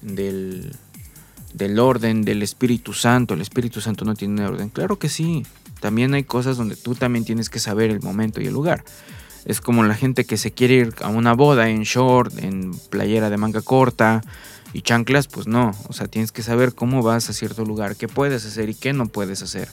del 0.00 0.76
del 1.56 1.78
orden 1.78 2.22
del 2.22 2.42
Espíritu 2.42 2.92
Santo. 2.92 3.34
El 3.34 3.40
Espíritu 3.40 3.80
Santo 3.80 4.04
no 4.04 4.14
tiene 4.14 4.44
orden. 4.44 4.68
Claro 4.68 4.98
que 4.98 5.08
sí. 5.08 5.44
También 5.80 6.12
hay 6.12 6.24
cosas 6.24 6.58
donde 6.58 6.76
tú 6.76 6.94
también 6.94 7.24
tienes 7.24 7.48
que 7.48 7.58
saber 7.58 7.90
el 7.90 8.02
momento 8.02 8.42
y 8.42 8.46
el 8.46 8.52
lugar. 8.52 8.84
Es 9.46 9.60
como 9.60 9.82
la 9.82 9.94
gente 9.94 10.24
que 10.24 10.36
se 10.36 10.50
quiere 10.50 10.74
ir 10.74 10.94
a 11.00 11.08
una 11.08 11.32
boda 11.32 11.70
en 11.70 11.82
short, 11.82 12.38
en 12.38 12.72
playera 12.90 13.30
de 13.30 13.38
manga 13.38 13.62
corta 13.62 14.22
y 14.74 14.82
chanclas, 14.82 15.28
pues 15.28 15.46
no. 15.46 15.72
O 15.88 15.94
sea, 15.94 16.08
tienes 16.08 16.30
que 16.30 16.42
saber 16.42 16.74
cómo 16.74 17.02
vas 17.02 17.30
a 17.30 17.32
cierto 17.32 17.64
lugar, 17.64 17.96
qué 17.96 18.06
puedes 18.06 18.44
hacer 18.44 18.68
y 18.68 18.74
qué 18.74 18.92
no 18.92 19.06
puedes 19.06 19.40
hacer. 19.42 19.68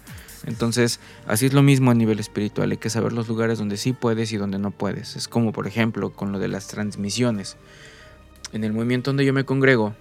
Entonces, 0.46 1.02
así 1.28 1.48
es 1.48 1.54
lo 1.54 1.64
mismo 1.64 1.92
a 1.92 1.96
nivel 1.96 2.20
espiritual. 2.20 2.72
Hay 2.72 2.78
que 2.78 2.90
saber 2.90 3.12
los 3.12 3.28
lugares 3.28 3.60
donde 3.60 3.76
sí 3.76 3.92
puedes 3.92 4.32
y 4.32 4.38
donde 4.38 4.58
no 4.58 4.72
puedes. 4.72 5.18
Es 5.18 5.28
como, 5.28 5.52
por 5.52 5.68
ejemplo, 5.68 6.12
con 6.12 6.32
lo 6.32 6.40
de 6.40 6.48
las 6.48 6.68
transmisiones. 6.68 7.58
En 8.54 8.64
el 8.64 8.72
movimiento 8.72 9.10
donde 9.10 9.26
yo 9.26 9.34
me 9.34 9.46
congrego, 9.46 9.96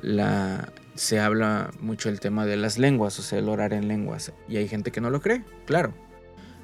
la, 0.00 0.72
se 0.98 1.20
habla 1.20 1.70
mucho 1.80 2.08
el 2.08 2.18
tema 2.18 2.44
de 2.44 2.56
las 2.56 2.76
lenguas, 2.76 3.18
o 3.20 3.22
sea, 3.22 3.38
el 3.38 3.48
orar 3.48 3.72
en 3.72 3.86
lenguas, 3.86 4.32
y 4.48 4.56
hay 4.56 4.66
gente 4.66 4.90
que 4.90 5.00
no 5.00 5.10
lo 5.10 5.20
cree, 5.20 5.44
claro. 5.64 5.94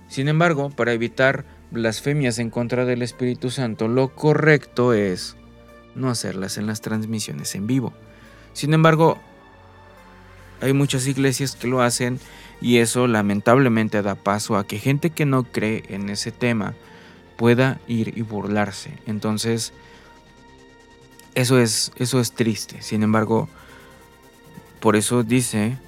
Sin 0.09 0.27
embargo, 0.27 0.71
para 0.71 0.93
evitar 0.93 1.45
blasfemias 1.71 2.41
en 2.41 2.51
contra 2.51 2.85
del 2.85 3.03
Espíritu 3.03 3.51
Santo, 3.51 3.87
lo 3.87 4.09
correcto 4.15 4.93
es 4.93 5.37
no 5.95 6.11
hacerlas 6.11 6.59
en 6.59 6.67
las 6.67 6.81
transmisiones 6.81 7.55
en 7.55 7.69
vivo. 7.69 7.93
Sin 8.53 8.75
embargo, 8.75 9.19
hay 10.61 10.73
muchas 10.73 11.07
iglesias 11.07 11.55
que 11.55 11.69
lo 11.69 11.81
hacen 11.81 12.19
y 12.61 12.79
eso 12.79 13.07
lamentablemente 13.07 14.03
da 14.03 14.17
paso 14.17 14.57
a 14.57 14.67
que 14.67 14.79
gente 14.79 15.11
que 15.11 15.27
no 15.27 15.45
cree 15.45 15.85
en 15.89 16.11
ese 16.11 16.33
tema 16.33 16.75
pueda 17.37 17.81
ir 17.87 18.19
y 18.19 18.23
burlarse. 18.23 18.91
Entonces, 19.07 19.73
eso 21.37 21.61
es, 21.61 21.93
eso 21.97 22.21
es 22.21 22.33
triste. 22.33 22.83
Sin 22.83 23.05
embargo, 23.05 23.49
por 24.85 24.97
eso 24.97 25.23
dice 25.23 25.79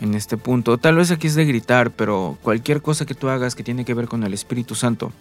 en 0.00 0.14
este 0.14 0.38
punto, 0.38 0.78
tal 0.78 0.96
vez 0.96 1.10
aquí 1.10 1.26
es 1.26 1.34
de 1.34 1.44
gritar, 1.44 1.90
pero 1.90 2.38
cualquier 2.40 2.80
cosa 2.80 3.04
que 3.04 3.14
tú 3.14 3.28
hagas 3.28 3.54
que 3.54 3.62
tiene 3.62 3.84
que 3.84 3.92
ver 3.92 4.08
con 4.08 4.24
el 4.24 4.32
Espíritu 4.32 4.74
Santo, 4.74 5.12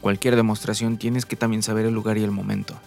cualquier 0.00 0.36
demostración, 0.36 0.96
tienes 0.96 1.26
que 1.26 1.34
también 1.34 1.64
saber 1.64 1.86
el 1.86 1.94
lugar 1.94 2.16
y 2.16 2.22
el 2.22 2.30
momento. 2.30 2.78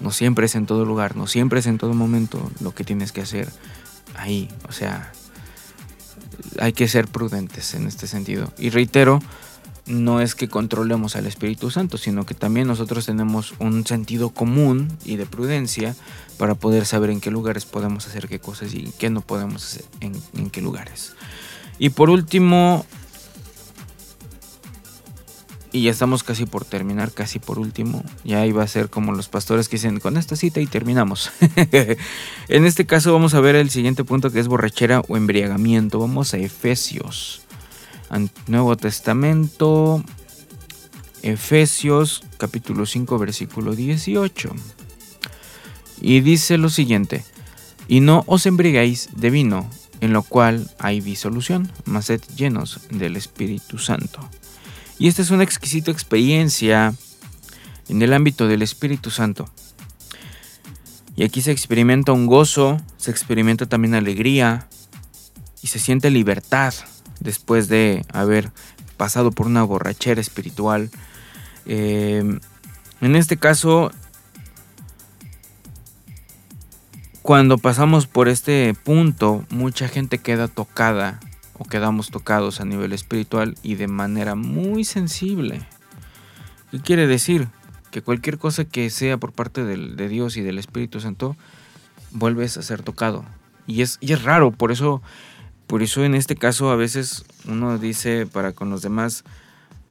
No 0.00 0.10
siempre 0.10 0.46
es 0.46 0.56
en 0.56 0.66
todo 0.66 0.84
lugar, 0.84 1.14
no 1.14 1.28
siempre 1.28 1.60
es 1.60 1.66
en 1.68 1.78
todo 1.78 1.94
momento 1.94 2.50
lo 2.60 2.74
que 2.74 2.82
tienes 2.82 3.12
que 3.12 3.20
hacer 3.20 3.48
ahí. 4.16 4.48
O 4.68 4.72
sea, 4.72 5.12
hay 6.58 6.72
que 6.72 6.88
ser 6.88 7.06
prudentes 7.06 7.74
en 7.74 7.86
este 7.86 8.08
sentido. 8.08 8.52
Y 8.58 8.70
reitero, 8.70 9.22
no 9.90 10.20
es 10.20 10.34
que 10.34 10.48
controlemos 10.48 11.16
al 11.16 11.26
Espíritu 11.26 11.70
Santo, 11.70 11.98
sino 11.98 12.24
que 12.24 12.34
también 12.34 12.66
nosotros 12.66 13.06
tenemos 13.06 13.54
un 13.58 13.86
sentido 13.86 14.30
común 14.30 14.88
y 15.04 15.16
de 15.16 15.26
prudencia 15.26 15.96
para 16.38 16.54
poder 16.54 16.86
saber 16.86 17.10
en 17.10 17.20
qué 17.20 17.30
lugares 17.30 17.66
podemos 17.66 18.06
hacer 18.06 18.28
qué 18.28 18.38
cosas 18.38 18.72
y 18.72 18.92
qué 18.98 19.10
no 19.10 19.20
podemos 19.20 19.64
hacer 19.64 19.84
en, 20.00 20.50
qué 20.50 20.62
lugares. 20.62 21.14
Y 21.78 21.90
por 21.90 22.10
último, 22.10 22.86
y 25.72 25.82
ya 25.82 25.90
estamos 25.90 26.22
casi 26.22 26.46
por 26.46 26.64
terminar, 26.64 27.12
casi 27.12 27.38
por 27.38 27.58
último. 27.58 28.04
Ya 28.24 28.46
iba 28.46 28.62
a 28.62 28.68
ser 28.68 28.90
como 28.90 29.12
los 29.12 29.28
pastores 29.28 29.68
que 29.68 29.76
dicen 29.76 30.00
con 30.00 30.16
esta 30.16 30.36
cita 30.36 30.60
y 30.60 30.66
terminamos. 30.66 31.30
en 32.48 32.66
este 32.66 32.86
caso 32.86 33.12
vamos 33.12 33.34
a 33.34 33.40
ver 33.40 33.56
el 33.56 33.70
siguiente 33.70 34.04
punto 34.04 34.30
que 34.30 34.40
es 34.40 34.48
borrachera 34.48 35.00
o 35.08 35.16
embriagamiento. 35.16 35.98
Vamos 35.98 36.34
a 36.34 36.38
Efesios. 36.38 37.42
Nuevo 38.48 38.76
Testamento, 38.76 40.02
Efesios 41.22 42.24
capítulo 42.38 42.84
5 42.84 43.18
versículo 43.18 43.76
18. 43.76 44.50
Y 46.00 46.20
dice 46.20 46.58
lo 46.58 46.70
siguiente, 46.70 47.24
y 47.86 48.00
no 48.00 48.24
os 48.26 48.46
embriaguéis 48.46 49.10
de 49.14 49.30
vino, 49.30 49.70
en 50.00 50.12
lo 50.12 50.22
cual 50.22 50.70
hay 50.78 51.00
disolución, 51.00 51.70
mas 51.84 52.06
sed 52.06 52.20
llenos 52.36 52.80
del 52.90 53.16
Espíritu 53.16 53.78
Santo. 53.78 54.20
Y 54.98 55.08
esta 55.08 55.22
es 55.22 55.30
una 55.30 55.44
exquisita 55.44 55.90
experiencia 55.90 56.94
en 57.88 58.02
el 58.02 58.12
ámbito 58.12 58.48
del 58.48 58.62
Espíritu 58.62 59.10
Santo. 59.10 59.48
Y 61.16 61.22
aquí 61.22 61.42
se 61.42 61.52
experimenta 61.52 62.12
un 62.12 62.26
gozo, 62.26 62.80
se 62.96 63.10
experimenta 63.10 63.66
también 63.66 63.94
alegría 63.94 64.68
y 65.62 65.68
se 65.68 65.78
siente 65.78 66.10
libertad 66.10 66.74
después 67.20 67.68
de 67.68 68.04
haber 68.12 68.50
pasado 68.96 69.30
por 69.30 69.46
una 69.46 69.62
borrachera 69.62 70.20
espiritual. 70.20 70.90
Eh, 71.66 72.38
en 73.00 73.16
este 73.16 73.36
caso, 73.36 73.92
cuando 77.22 77.58
pasamos 77.58 78.06
por 78.06 78.28
este 78.28 78.74
punto, 78.82 79.44
mucha 79.50 79.88
gente 79.88 80.18
queda 80.18 80.48
tocada 80.48 81.20
o 81.58 81.64
quedamos 81.64 82.10
tocados 82.10 82.60
a 82.60 82.64
nivel 82.64 82.92
espiritual 82.92 83.54
y 83.62 83.76
de 83.76 83.86
manera 83.86 84.34
muy 84.34 84.84
sensible. 84.84 85.60
¿Qué 86.70 86.80
quiere 86.80 87.06
decir? 87.06 87.48
Que 87.90 88.02
cualquier 88.02 88.38
cosa 88.38 88.64
que 88.64 88.88
sea 88.90 89.18
por 89.18 89.32
parte 89.32 89.64
de 89.64 90.08
Dios 90.08 90.36
y 90.36 90.42
del 90.42 90.58
Espíritu 90.58 91.00
Santo, 91.00 91.36
vuelves 92.12 92.56
a 92.56 92.62
ser 92.62 92.82
tocado. 92.82 93.24
Y 93.66 93.82
es, 93.82 93.98
y 94.00 94.12
es 94.12 94.22
raro, 94.22 94.50
por 94.50 94.72
eso 94.72 95.02
Por 95.70 95.84
eso 95.84 96.04
en 96.04 96.16
este 96.16 96.34
caso 96.34 96.72
a 96.72 96.74
veces 96.74 97.24
uno 97.46 97.78
dice 97.78 98.26
para 98.26 98.50
con 98.50 98.70
los 98.70 98.82
demás, 98.82 99.22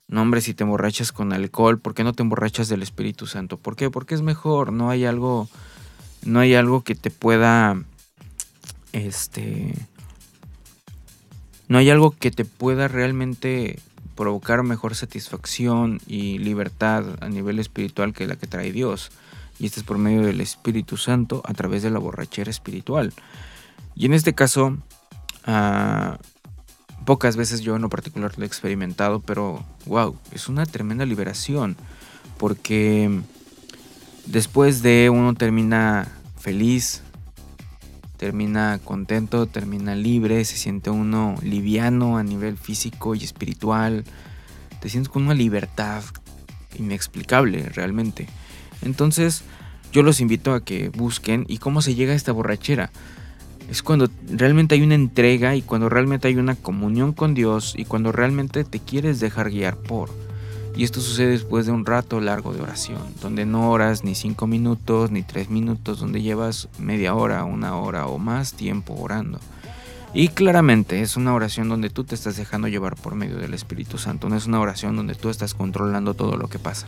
no 0.10 0.22
hombre, 0.22 0.42
si 0.42 0.54
te 0.54 0.66
emborrachas 0.66 1.14
con 1.14 1.32
alcohol, 1.32 1.80
¿por 1.80 1.94
qué 1.94 2.04
no 2.04 2.12
te 2.12 2.22
emborrachas 2.22 2.68
del 2.68 2.84
Espíritu 2.84 3.28
Santo? 3.28 3.56
¿Por 3.56 3.78
qué? 3.78 3.90
Porque 3.90 4.14
es 4.14 4.22
mejor, 4.22 4.74
no 4.74 4.90
hay 4.90 5.06
algo, 5.06 5.48
no 6.26 6.42
hay 6.42 6.54
algo 6.54 6.84
que 6.84 6.96
te 6.96 7.12
pueda, 7.12 7.82
este, 8.92 9.74
no 11.70 11.78
hay 11.78 11.90
algo 11.90 12.12
que 12.12 12.32
te 12.32 12.44
pueda 12.44 12.90
realmente 12.90 13.80
provocar 14.16 14.64
mejor 14.64 14.96
satisfacción 14.96 16.02
y 16.06 16.40
libertad 16.40 17.06
a 17.22 17.30
nivel 17.30 17.58
espiritual 17.58 18.12
que 18.12 18.28
la 18.28 18.36
que 18.36 18.48
trae 18.48 18.74
Dios. 18.74 19.12
Y 19.60 19.68
esto 19.68 19.80
es 19.80 19.86
por 19.86 19.98
medio 19.98 20.24
del 20.24 20.42
Espíritu 20.42 20.98
Santo 20.98 21.42
a 21.46 21.54
través 21.54 21.84
de 21.84 21.90
la 21.90 22.00
borrachera 22.00 22.52
espiritual. 22.52 23.14
Y 23.96 24.08
en 24.08 24.14
este 24.14 24.36
caso, 24.36 24.78
ah, 25.46 26.18
pocas 27.06 27.36
veces 27.36 27.62
yo 27.62 27.76
en 27.76 27.82
lo 27.82 27.90
particular 27.90 28.38
lo 28.38 28.44
he 28.44 28.48
experimentado, 28.48 29.20
pero 29.20 29.66
wow, 29.86 30.16
es 30.32 30.50
una 30.50 30.66
tremenda 30.66 31.06
liberación. 31.06 31.76
Porque 32.38 33.22
después 34.26 34.82
de 34.82 35.10
uno 35.10 35.34
termina 35.34 36.08
feliz, 36.38 37.02
termina 38.18 38.80
contento, 38.84 39.46
termina 39.46 39.96
libre, 39.96 40.44
se 40.46 40.58
siente 40.58 40.90
uno 40.90 41.36
liviano 41.42 42.18
a 42.18 42.24
nivel 42.24 42.58
físico 42.58 43.16
y 43.16 43.24
espiritual, 43.24 44.04
te 44.80 44.90
sientes 44.90 45.10
con 45.10 45.24
una 45.24 45.34
libertad 45.34 46.04
inexplicable 46.78 47.64
realmente. 47.70 48.28
Entonces 48.82 49.44
yo 49.92 50.04
los 50.04 50.20
invito 50.20 50.54
a 50.54 50.64
que 50.64 50.90
busquen 50.90 51.46
y 51.48 51.58
cómo 51.58 51.82
se 51.82 51.96
llega 51.96 52.14
a 52.14 52.16
esta 52.16 52.32
borrachera. 52.32 52.92
Es 53.70 53.84
cuando 53.84 54.10
realmente 54.28 54.76
hay 54.76 54.82
una 54.82 54.96
entrega 54.96 55.56
y 55.56 55.62
cuando 55.62 55.90
realmente 55.90 56.28
hay 56.28 56.38
una 56.38 56.56
comunión 56.56 57.14
con 57.14 57.36
Dios 57.36 57.76
y 57.78 57.86
cuando 57.86 58.12
realmente 58.12 58.64
te 58.64 58.80
quieres 58.80 59.20
dejar 59.20 59.52
guiar 59.52 59.78
por. 59.78 60.10
Y 60.76 60.84
esto 60.84 61.02
sucede 61.02 61.32
después 61.32 61.66
de 61.66 61.72
un 61.72 61.86
rato 61.86 62.20
largo 62.22 62.54
de 62.54 62.62
oración, 62.62 63.02
donde 63.22 63.46
no 63.46 63.70
oras 63.70 64.04
ni 64.04 64.16
cinco 64.16 64.48
minutos 64.48 65.12
ni 65.12 65.24
tres 65.24 65.50
minutos, 65.50 66.00
donde 66.00 66.22
llevas 66.22 66.70
media 66.80 67.14
hora, 67.14 67.44
una 67.44 67.76
hora 67.76 68.08
o 68.08 68.18
más 68.18 68.54
tiempo 68.54 68.96
orando. 68.96 69.40
Y 70.14 70.30
claramente 70.30 71.02
es 71.02 71.18
una 71.18 71.34
oración 71.36 71.70
donde 71.70 71.90
tú 71.90 72.04
te 72.04 72.16
estás 72.16 72.38
dejando 72.38 72.68
llevar 72.68 72.96
por 72.96 73.14
medio 73.14 73.38
del 73.38 73.54
Espíritu 73.54 73.98
Santo, 73.98 74.30
no 74.30 74.36
es 74.36 74.48
una 74.48 74.60
oración 74.60 74.96
donde 74.96 75.14
tú 75.14 75.30
estás 75.30 75.54
controlando 75.54 76.16
todo 76.16 76.38
lo 76.38 76.48
que 76.48 76.58
pasa. 76.58 76.88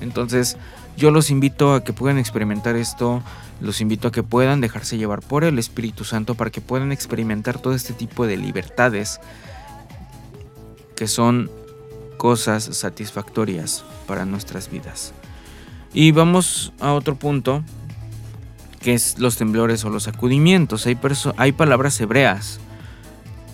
Entonces 0.00 0.56
yo 0.96 1.10
los 1.10 1.30
invito 1.30 1.74
a 1.74 1.84
que 1.84 1.92
puedan 1.92 2.18
experimentar 2.18 2.76
esto, 2.76 3.22
los 3.60 3.80
invito 3.80 4.08
a 4.08 4.12
que 4.12 4.22
puedan 4.22 4.60
dejarse 4.60 4.96
llevar 4.96 5.20
por 5.20 5.44
el 5.44 5.58
Espíritu 5.58 6.04
Santo 6.04 6.34
para 6.34 6.50
que 6.50 6.60
puedan 6.60 6.92
experimentar 6.92 7.58
todo 7.60 7.74
este 7.74 7.92
tipo 7.92 8.26
de 8.26 8.36
libertades 8.36 9.20
que 10.96 11.08
son 11.08 11.50
cosas 12.16 12.64
satisfactorias 12.64 13.84
para 14.06 14.24
nuestras 14.24 14.70
vidas. 14.70 15.12
Y 15.92 16.12
vamos 16.12 16.72
a 16.80 16.92
otro 16.92 17.16
punto, 17.16 17.62
que 18.80 18.94
es 18.94 19.18
los 19.18 19.36
temblores 19.36 19.84
o 19.84 19.90
los 19.90 20.04
sacudimientos. 20.04 20.86
Hay, 20.86 20.98
hay 21.36 21.52
palabras 21.52 22.00
hebreas 22.00 22.60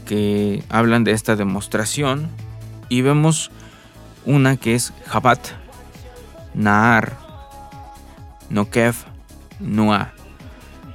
que 0.07 0.63
hablan 0.69 1.05
de 1.05 1.13
esta 1.13 1.37
demostración 1.37 2.29
y 2.89 3.03
vemos 3.03 3.51
una 4.25 4.57
que 4.57 4.75
es 4.75 4.93
Jabat, 5.07 5.39
Naar, 6.55 7.17
Nokev, 8.51 8.95
Noah. 9.59 10.13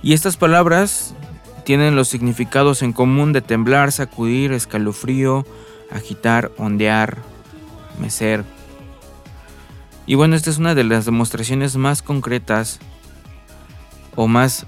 Y 0.04 0.14
estas 0.14 0.38
palabras 0.38 1.16
tienen 1.64 1.96
los 1.96 2.08
significados 2.08 2.84
en 2.84 2.94
común 2.94 3.34
de 3.34 3.42
temblar, 3.42 3.92
sacudir, 3.92 4.54
escalofrío, 4.54 5.46
agitar, 5.92 6.52
ondear, 6.58 7.18
mecer. 8.00 8.44
Y 10.06 10.16
bueno, 10.16 10.36
esta 10.36 10.52
es 10.52 10.60
una 10.60 10.76
de 10.76 10.84
las 10.84 11.06
demostraciones 11.06 11.76
más 11.76 12.04
concretas 12.04 12.80
o 14.16 14.28
más 14.28 14.68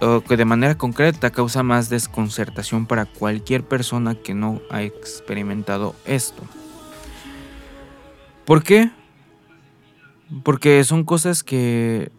o 0.00 0.20
que 0.20 0.36
de 0.36 0.44
manera 0.44 0.76
concreta 0.76 1.30
causa 1.30 1.62
más 1.62 1.88
desconcertación 1.88 2.86
para 2.86 3.06
cualquier 3.06 3.62
persona 3.62 4.16
que 4.16 4.34
no 4.34 4.60
ha 4.68 4.82
experimentado 4.82 5.94
esto. 6.04 6.42
¿Por 8.44 8.64
qué? 8.64 8.90
Porque 10.42 10.82
son 10.82 11.04
cosas 11.04 11.44
que 11.44 12.10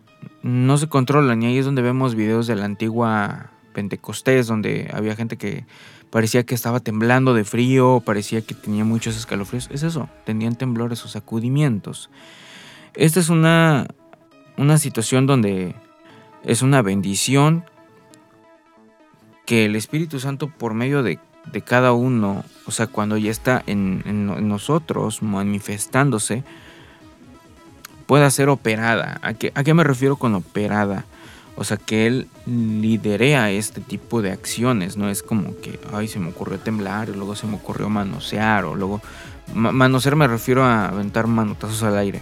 no 0.44 0.78
se 0.78 0.88
controlan 0.88 1.42
y 1.42 1.48
ahí 1.48 1.58
es 1.58 1.66
donde 1.66 1.82
vemos 1.82 2.16
videos 2.16 2.48
de 2.48 2.56
la 2.56 2.66
antigua 2.66 3.52
Pentecostés 3.74 4.48
donde 4.48 4.92
había 4.94 5.16
gente 5.16 5.38
que 5.38 5.66
parecía 6.10 6.44
que 6.46 6.54
estaba 6.54 6.80
temblando 6.80 7.34
de 7.34 7.44
frío, 7.44 8.04
parecía 8.06 8.42
que 8.42 8.54
tenía 8.54 8.86
muchos 8.86 9.18
escalofríos. 9.18 9.68
Es 9.72 9.82
eso, 9.82 10.10
tenían 10.26 10.56
temblores 10.56 11.04
o 11.06 11.08
sacudimientos. 11.08 12.12
Esta 12.94 13.20
es 13.20 13.30
una, 13.30 13.88
una 14.58 14.78
situación 14.78 15.26
donde 15.26 15.76
es 16.44 16.62
una 16.62 16.84
bendición 16.84 17.66
que 19.46 19.66
el 19.66 19.76
Espíritu 19.76 20.20
Santo 20.20 20.50
por 20.50 20.74
medio 20.74 21.04
de, 21.04 21.20
cada 21.66 21.94
uno, 21.94 22.44
o 22.66 22.72
sea, 22.72 22.88
cuando 22.88 23.18
ya 23.18 23.32
está 23.32 23.64
en, 23.66 24.04
nosotros 24.48 25.22
manifestándose, 25.22 26.44
pueda 28.14 28.30
ser 28.30 28.50
operada. 28.50 29.18
¿A 29.24 29.34
qué, 29.34 29.52
¿A 29.56 29.64
qué 29.64 29.74
me 29.74 29.84
refiero 29.84 30.18
con 30.18 30.36
operada? 30.36 31.04
O 31.56 31.64
sea, 31.64 31.78
que 31.78 32.06
él 32.06 32.28
liderea 32.46 33.50
este 33.50 33.82
tipo 33.82 34.22
de 34.22 34.32
acciones, 34.32 34.98
no 34.98 35.10
es 35.10 35.24
como 35.24 35.60
que, 35.62 35.80
ay, 35.92 36.08
se 36.08 36.20
me 36.20 36.30
ocurrió 36.30 36.60
temblar, 36.60 37.10
y 37.10 37.14
luego 37.14 37.36
se 37.36 37.48
me 37.48 37.56
ocurrió 37.56 37.90
manosear, 37.90 38.66
o 38.66 38.76
luego, 38.76 39.02
manosear 39.56 40.16
me 40.16 40.28
refiero 40.28 40.64
a 40.64 40.90
aventar 40.90 41.26
manotazos 41.26 41.82
al 41.82 41.98
aire, 41.98 42.22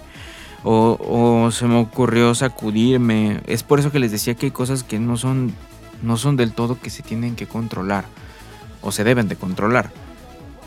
o, 0.63 0.97
o, 1.01 1.51
se 1.51 1.65
me 1.65 1.77
ocurrió 1.77 2.33
sacudirme. 2.35 3.41
Es 3.45 3.63
por 3.63 3.81
eso 3.81 3.91
que 3.91 3.99
les 3.99 4.13
decía 4.13 4.35
que 4.35 4.45
hay 4.45 4.51
cosas 4.53 4.85
que 4.85 4.97
no 4.97 5.17
son, 5.17 5.53
no 6.01 6.15
son 6.15 6.37
del 6.37 6.53
todo 6.53 6.79
que 6.79 6.89
se 6.89 7.03
tienen 7.03 7.35
que 7.35 7.47
controlar, 7.47 8.05
o 8.81 8.93
se 8.93 9.03
deben 9.03 9.27
de 9.27 9.35
controlar. 9.35 9.91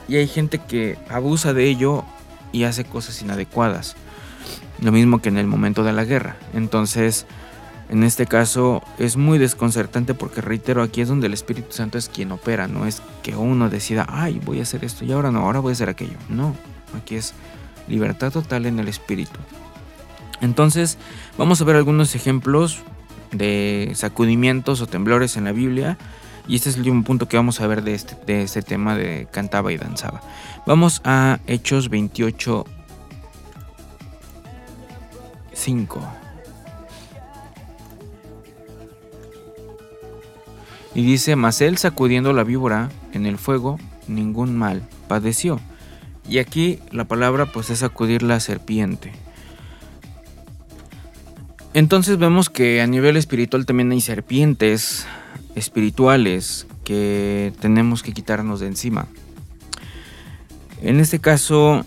Y 0.06 0.16
hay 0.16 0.28
gente 0.28 0.58
que 0.58 0.98
abusa 1.08 1.54
de 1.54 1.64
ello 1.64 2.04
y 2.52 2.64
hace 2.64 2.84
cosas 2.84 3.22
inadecuadas. 3.22 3.96
Lo 4.84 4.92
mismo 4.92 5.20
que 5.20 5.30
en 5.30 5.38
el 5.38 5.46
momento 5.46 5.82
de 5.82 5.94
la 5.94 6.04
guerra. 6.04 6.36
Entonces, 6.52 7.26
en 7.88 8.04
este 8.04 8.26
caso 8.26 8.82
es 8.98 9.16
muy 9.16 9.38
desconcertante 9.38 10.12
porque 10.12 10.42
reitero, 10.42 10.82
aquí 10.82 11.00
es 11.00 11.08
donde 11.08 11.26
el 11.26 11.32
Espíritu 11.32 11.72
Santo 11.72 11.96
es 11.96 12.10
quien 12.10 12.30
opera, 12.32 12.68
no 12.68 12.86
es 12.86 13.00
que 13.22 13.34
uno 13.34 13.70
decida, 13.70 14.06
ay, 14.08 14.40
voy 14.44 14.60
a 14.60 14.62
hacer 14.62 14.84
esto 14.84 15.06
y 15.06 15.12
ahora 15.12 15.30
no, 15.30 15.40
ahora 15.40 15.60
voy 15.60 15.70
a 15.70 15.72
hacer 15.72 15.88
aquello. 15.88 16.18
No, 16.28 16.54
aquí 16.96 17.16
es 17.16 17.32
libertad 17.88 18.30
total 18.30 18.66
en 18.66 18.78
el 18.78 18.88
Espíritu. 18.88 19.40
Entonces, 20.42 20.98
vamos 21.38 21.62
a 21.62 21.64
ver 21.64 21.76
algunos 21.76 22.14
ejemplos 22.14 22.82
de 23.32 23.90
sacudimientos 23.94 24.82
o 24.82 24.86
temblores 24.86 25.38
en 25.38 25.44
la 25.44 25.52
Biblia. 25.52 25.96
Y 26.46 26.56
este 26.56 26.68
es 26.68 26.74
el 26.74 26.82
último 26.82 27.04
punto 27.04 27.26
que 27.26 27.38
vamos 27.38 27.62
a 27.62 27.66
ver 27.66 27.82
de 27.82 27.94
este, 27.94 28.16
de 28.26 28.42
este 28.42 28.60
tema 28.60 28.96
de 28.96 29.28
cantaba 29.30 29.72
y 29.72 29.78
danzaba. 29.78 30.20
Vamos 30.66 31.00
a 31.04 31.38
Hechos 31.46 31.88
28, 31.88 32.66
5. 35.54 36.00
Y 40.94 41.02
dice, 41.02 41.34
mas 41.34 41.60
él 41.60 41.76
sacudiendo 41.78 42.32
la 42.32 42.44
víbora 42.44 42.90
en 43.12 43.26
el 43.26 43.38
fuego, 43.38 43.78
ningún 44.06 44.56
mal 44.56 44.82
padeció. 45.08 45.60
Y 46.28 46.38
aquí 46.38 46.78
la 46.90 47.04
palabra 47.04 47.46
pues 47.46 47.70
es 47.70 47.80
sacudir 47.80 48.22
la 48.22 48.40
serpiente. 48.40 49.12
Entonces 51.74 52.18
vemos 52.18 52.50
que 52.50 52.80
a 52.80 52.86
nivel 52.86 53.16
espiritual 53.16 53.66
también 53.66 53.90
hay 53.90 54.00
serpientes 54.00 55.06
espirituales 55.56 56.68
que 56.84 57.52
tenemos 57.60 58.02
que 58.04 58.12
quitarnos 58.12 58.60
de 58.60 58.68
encima. 58.68 59.08
En 60.80 61.00
este 61.00 61.18
caso, 61.18 61.84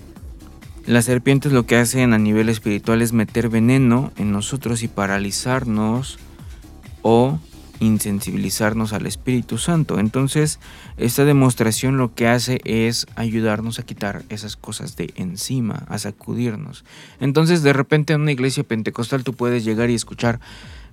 las 0.87 1.05
serpientes 1.05 1.51
lo 1.51 1.65
que 1.65 1.75
hacen 1.75 2.13
a 2.13 2.17
nivel 2.17 2.47
espiritual 2.47 3.01
es 3.01 3.11
meter 3.11 3.49
veneno 3.49 4.13
en 4.17 4.31
nosotros 4.31 4.83
y 4.83 4.87
paralizarnos 4.87 6.17
o 7.01 7.39
insensibilizarnos 7.79 8.93
al 8.93 9.05
Espíritu 9.05 9.57
Santo. 9.57 9.99
Entonces, 9.99 10.59
esta 10.95 11.25
demostración 11.25 11.97
lo 11.97 12.15
que 12.15 12.27
hace 12.27 12.61
es 12.63 13.05
ayudarnos 13.15 13.79
a 13.79 13.83
quitar 13.83 14.23
esas 14.29 14.55
cosas 14.55 14.95
de 14.95 15.13
encima, 15.15 15.83
a 15.89 15.99
sacudirnos. 15.99 16.85
Entonces, 17.19 17.63
de 17.63 17.73
repente 17.73 18.13
en 18.13 18.21
una 18.21 18.31
iglesia 18.31 18.63
pentecostal 18.63 19.25
tú 19.25 19.33
puedes 19.33 19.65
llegar 19.65 19.89
y 19.89 19.95
escuchar, 19.95 20.39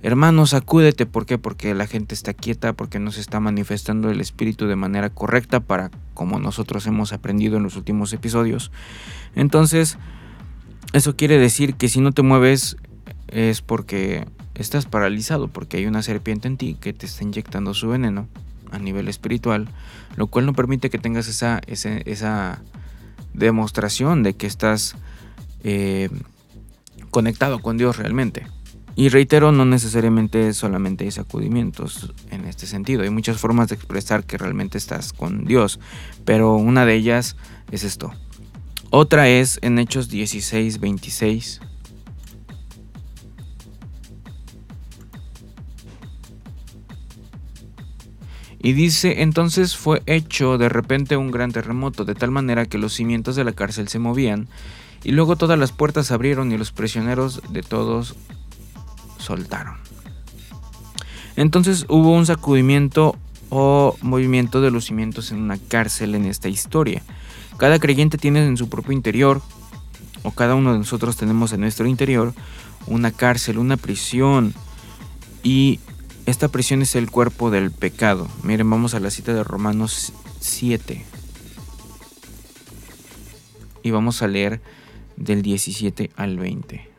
hermano, 0.04 0.46
sacúdete. 0.46 1.06
¿Por 1.06 1.24
qué? 1.24 1.38
Porque 1.38 1.74
la 1.74 1.86
gente 1.86 2.14
está 2.14 2.34
quieta, 2.34 2.74
porque 2.74 2.98
no 2.98 3.10
se 3.10 3.20
está 3.20 3.40
manifestando 3.40 4.10
el 4.10 4.20
Espíritu 4.20 4.66
de 4.66 4.76
manera 4.76 5.08
correcta 5.10 5.60
para 5.60 5.90
como 6.12 6.38
nosotros 6.38 6.86
hemos 6.86 7.12
aprendido 7.12 7.56
en 7.56 7.62
los 7.62 7.76
últimos 7.76 8.12
episodios. 8.12 8.70
Entonces, 9.34 9.96
eso 10.92 11.16
quiere 11.16 11.38
decir 11.38 11.74
que 11.74 11.88
si 11.88 12.00
no 12.00 12.12
te 12.12 12.22
mueves 12.22 12.76
es 13.28 13.62
porque 13.62 14.26
estás 14.54 14.86
paralizado 14.86 15.48
porque 15.48 15.78
hay 15.78 15.86
una 15.86 16.02
serpiente 16.02 16.48
en 16.48 16.58
ti 16.58 16.76
que 16.78 16.92
te 16.92 17.06
está 17.06 17.24
inyectando 17.24 17.74
su 17.74 17.88
veneno. 17.88 18.28
a 18.70 18.78
nivel 18.78 19.06
espiritual, 19.06 19.68
lo 20.16 20.26
cual 20.26 20.46
no 20.46 20.52
permite 20.52 20.90
que 20.90 20.98
tengas 20.98 21.28
esa, 21.28 21.60
esa, 21.66 22.62
demostración 23.32 24.24
de 24.24 24.34
que 24.34 24.48
estás 24.48 24.96
eh, 25.62 26.08
conectado 27.10 27.60
con 27.60 27.76
Dios 27.76 27.96
realmente. 27.96 28.46
Y 28.96 29.08
reitero, 29.08 29.50
no 29.50 29.64
necesariamente 29.64 30.52
solamente 30.52 31.04
hay 31.04 31.10
sacudimientos 31.10 32.12
en 32.30 32.44
este 32.44 32.66
sentido. 32.66 33.02
Hay 33.02 33.10
muchas 33.10 33.38
formas 33.38 33.68
de 33.68 33.74
expresar 33.74 34.24
que 34.24 34.38
realmente 34.38 34.78
estás 34.78 35.12
con 35.12 35.44
Dios, 35.44 35.80
pero 36.24 36.54
una 36.54 36.86
de 36.86 36.94
ellas 36.94 37.36
es 37.72 37.82
esto. 37.82 38.12
Otra 38.90 39.28
es 39.28 39.58
en 39.62 39.80
Hechos 39.80 40.08
16, 40.08 40.78
26. 40.78 41.60
Y 48.64 48.72
dice, 48.72 49.20
entonces 49.20 49.76
fue 49.76 50.02
hecho 50.06 50.56
de 50.56 50.70
repente 50.70 51.18
un 51.18 51.30
gran 51.30 51.52
terremoto, 51.52 52.06
de 52.06 52.14
tal 52.14 52.30
manera 52.30 52.64
que 52.64 52.78
los 52.78 52.94
cimientos 52.94 53.36
de 53.36 53.44
la 53.44 53.52
cárcel 53.52 53.88
se 53.88 53.98
movían, 53.98 54.48
y 55.02 55.12
luego 55.12 55.36
todas 55.36 55.58
las 55.58 55.70
puertas 55.70 56.06
se 56.06 56.14
abrieron 56.14 56.50
y 56.50 56.56
los 56.56 56.72
prisioneros 56.72 57.42
de 57.50 57.62
todos 57.62 58.14
soltaron. 59.24 59.76
Entonces 61.36 61.86
hubo 61.88 62.12
un 62.12 62.26
sacudimiento 62.26 63.16
o 63.50 63.96
movimiento 64.02 64.60
de 64.60 64.70
los 64.70 64.86
cimientos 64.86 65.32
en 65.32 65.38
una 65.38 65.58
cárcel 65.58 66.14
en 66.14 66.26
esta 66.26 66.48
historia. 66.48 67.02
Cada 67.56 67.78
creyente 67.78 68.18
tiene 68.18 68.44
en 68.44 68.56
su 68.56 68.68
propio 68.68 68.92
interior, 68.92 69.42
o 70.22 70.30
cada 70.32 70.54
uno 70.54 70.72
de 70.72 70.78
nosotros 70.78 71.16
tenemos 71.16 71.52
en 71.52 71.60
nuestro 71.60 71.86
interior, 71.86 72.34
una 72.86 73.12
cárcel, 73.12 73.58
una 73.58 73.76
prisión. 73.76 74.54
Y 75.42 75.78
esta 76.26 76.48
prisión 76.48 76.82
es 76.82 76.96
el 76.96 77.10
cuerpo 77.10 77.50
del 77.50 77.70
pecado. 77.70 78.26
Miren, 78.42 78.68
vamos 78.70 78.94
a 78.94 79.00
la 79.00 79.10
cita 79.10 79.34
de 79.34 79.44
Romanos 79.44 80.12
7. 80.40 81.04
Y 83.82 83.90
vamos 83.90 84.22
a 84.22 84.28
leer 84.28 84.62
del 85.16 85.42
17 85.42 86.10
al 86.16 86.38
20. 86.38 86.93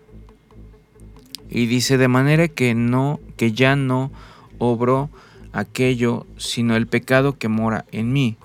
Y 1.50 1.68
dice 1.68 1.98
de 1.98 2.08
manera 2.08 2.48
que 2.48 2.74
no 2.74 3.20
que 3.38 3.52
ya 3.52 3.76
no 3.76 4.12
obró 4.58 5.10
aquello, 5.52 6.26
sino 6.38 6.76
el 6.76 6.88
pecado 6.88 7.38
que 7.38 7.48
mora 7.48 7.86
en 7.92 8.12
mí. 8.14 8.38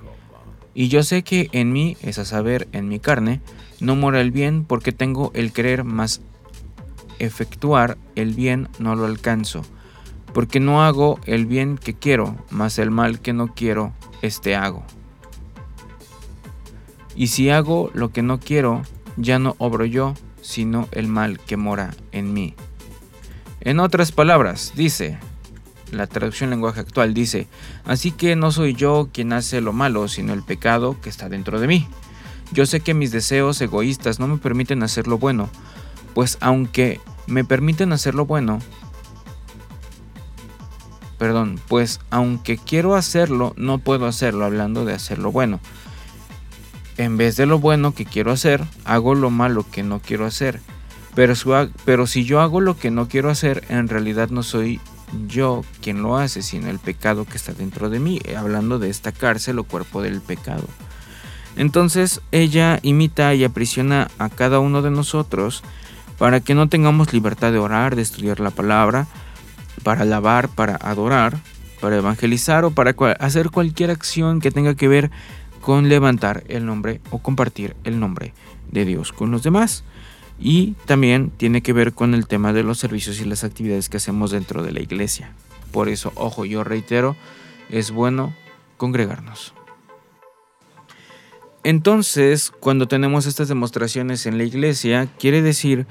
Y 0.74 0.88
yo 0.88 1.02
sé 1.02 1.22
que 1.22 1.48
en 1.52 1.72
mí, 1.72 1.96
es 2.02 2.18
a 2.18 2.24
saber, 2.24 2.68
en 2.72 2.88
mi 2.88 3.00
carne, 3.00 3.40
no 3.80 3.96
mora 3.96 4.20
el 4.20 4.30
bien 4.30 4.64
porque 4.64 4.92
tengo 4.92 5.32
el 5.34 5.52
querer 5.52 5.84
más 5.84 6.20
efectuar 7.18 7.98
el 8.14 8.34
bien 8.34 8.68
no 8.78 8.94
lo 8.94 9.04
alcanzo 9.04 9.62
porque 10.32 10.60
no 10.60 10.82
hago 10.82 11.18
el 11.26 11.46
bien 11.46 11.76
que 11.78 11.94
quiero, 11.94 12.36
mas 12.50 12.78
el 12.78 12.90
mal 12.90 13.20
que 13.20 13.32
no 13.32 13.54
quiero, 13.54 13.92
este 14.22 14.56
hago. 14.56 14.84
Y 17.16 17.28
si 17.28 17.50
hago 17.50 17.90
lo 17.92 18.10
que 18.10 18.22
no 18.22 18.38
quiero, 18.38 18.82
ya 19.16 19.38
no 19.38 19.56
obro 19.58 19.84
yo, 19.84 20.14
sino 20.40 20.88
el 20.92 21.08
mal 21.08 21.38
que 21.40 21.56
mora 21.56 21.94
en 22.12 22.32
mí. 22.32 22.54
En 23.60 23.78
otras 23.78 24.10
palabras, 24.10 24.72
dice, 24.74 25.18
la 25.92 26.06
traducción 26.06 26.50
lenguaje 26.50 26.80
actual 26.80 27.12
dice, 27.12 27.46
así 27.84 28.10
que 28.10 28.34
no 28.34 28.52
soy 28.52 28.74
yo 28.74 29.10
quien 29.12 29.32
hace 29.32 29.60
lo 29.60 29.72
malo, 29.72 30.08
sino 30.08 30.32
el 30.32 30.42
pecado 30.42 30.96
que 31.00 31.10
está 31.10 31.28
dentro 31.28 31.60
de 31.60 31.66
mí. 31.66 31.88
Yo 32.52 32.64
sé 32.64 32.80
que 32.80 32.94
mis 32.94 33.12
deseos 33.12 33.60
egoístas 33.60 34.18
no 34.18 34.26
me 34.26 34.38
permiten 34.38 34.82
hacer 34.82 35.06
lo 35.06 35.18
bueno, 35.18 35.50
pues 36.14 36.38
aunque 36.40 37.00
me 37.26 37.44
permiten 37.44 37.92
hacer 37.92 38.14
lo 38.14 38.24
bueno, 38.24 38.60
perdón, 41.18 41.60
pues 41.68 42.00
aunque 42.08 42.56
quiero 42.56 42.96
hacerlo, 42.96 43.52
no 43.58 43.78
puedo 43.78 44.06
hacerlo, 44.06 44.46
hablando 44.46 44.86
de 44.86 44.94
hacerlo 44.94 45.30
bueno. 45.30 45.60
En 46.96 47.16
vez 47.18 47.36
de 47.36 47.46
lo 47.46 47.58
bueno 47.58 47.94
que 47.94 48.06
quiero 48.06 48.32
hacer, 48.32 48.64
hago 48.84 49.14
lo 49.14 49.30
malo 49.30 49.66
que 49.70 49.82
no 49.82 50.00
quiero 50.00 50.24
hacer. 50.24 50.60
Pero, 51.14 52.06
si 52.06 52.24
yo 52.24 52.40
hago 52.40 52.60
lo 52.60 52.76
que 52.76 52.90
no 52.90 53.08
quiero 53.08 53.30
hacer, 53.30 53.64
en 53.68 53.88
realidad 53.88 54.30
no 54.30 54.42
soy 54.42 54.80
yo 55.26 55.64
quien 55.82 56.02
lo 56.02 56.16
hace, 56.16 56.42
sino 56.42 56.68
el 56.68 56.78
pecado 56.78 57.24
que 57.24 57.36
está 57.36 57.52
dentro 57.52 57.90
de 57.90 57.98
mí, 57.98 58.20
eh, 58.24 58.36
hablando 58.36 58.78
de 58.78 58.90
esta 58.90 59.10
cárcel 59.10 59.58
o 59.58 59.64
cuerpo 59.64 60.02
del 60.02 60.20
pecado. 60.20 60.64
Entonces 61.56 62.20
ella 62.30 62.78
imita 62.82 63.34
y 63.34 63.42
aprisiona 63.42 64.08
a 64.18 64.28
cada 64.28 64.60
uno 64.60 64.82
de 64.82 64.92
nosotros 64.92 65.64
para 66.16 66.40
que 66.40 66.54
no 66.54 66.68
tengamos 66.68 67.12
libertad 67.12 67.50
de 67.50 67.58
orar, 67.58 67.96
de 67.96 68.02
estudiar 68.02 68.38
la 68.38 68.50
palabra, 68.50 69.08
para 69.82 70.02
alabar, 70.02 70.48
para 70.48 70.76
adorar, 70.76 71.38
para 71.80 71.96
evangelizar 71.96 72.64
o 72.64 72.70
para 72.70 72.94
hacer 73.18 73.50
cualquier 73.50 73.90
acción 73.90 74.40
que 74.40 74.50
tenga 74.50 74.74
que 74.74 74.86
ver 74.86 75.10
con 75.60 75.88
levantar 75.88 76.44
el 76.48 76.66
nombre 76.66 77.00
o 77.10 77.18
compartir 77.18 77.74
el 77.84 77.98
nombre 77.98 78.32
de 78.70 78.84
Dios 78.84 79.12
con 79.12 79.30
los 79.30 79.42
demás. 79.42 79.82
Y 80.40 80.72
también 80.86 81.30
tiene 81.36 81.62
que 81.62 81.74
ver 81.74 81.92
con 81.92 82.14
el 82.14 82.26
tema 82.26 82.52
de 82.52 82.62
los 82.62 82.78
servicios 82.78 83.20
y 83.20 83.26
las 83.26 83.44
actividades 83.44 83.90
que 83.90 83.98
hacemos 83.98 84.30
dentro 84.30 84.62
de 84.62 84.72
la 84.72 84.80
iglesia. 84.80 85.32
Por 85.70 85.88
eso, 85.88 86.12
ojo, 86.14 86.46
yo 86.46 86.64
reitero, 86.64 87.14
es 87.68 87.90
bueno 87.90 88.34
congregarnos. 88.78 89.54
Entonces, 91.62 92.50
cuando 92.50 92.88
tenemos 92.88 93.26
estas 93.26 93.48
demostraciones 93.48 94.24
en 94.24 94.38
la 94.38 94.44
iglesia, 94.44 95.08
quiere 95.18 95.42
decir 95.42 95.86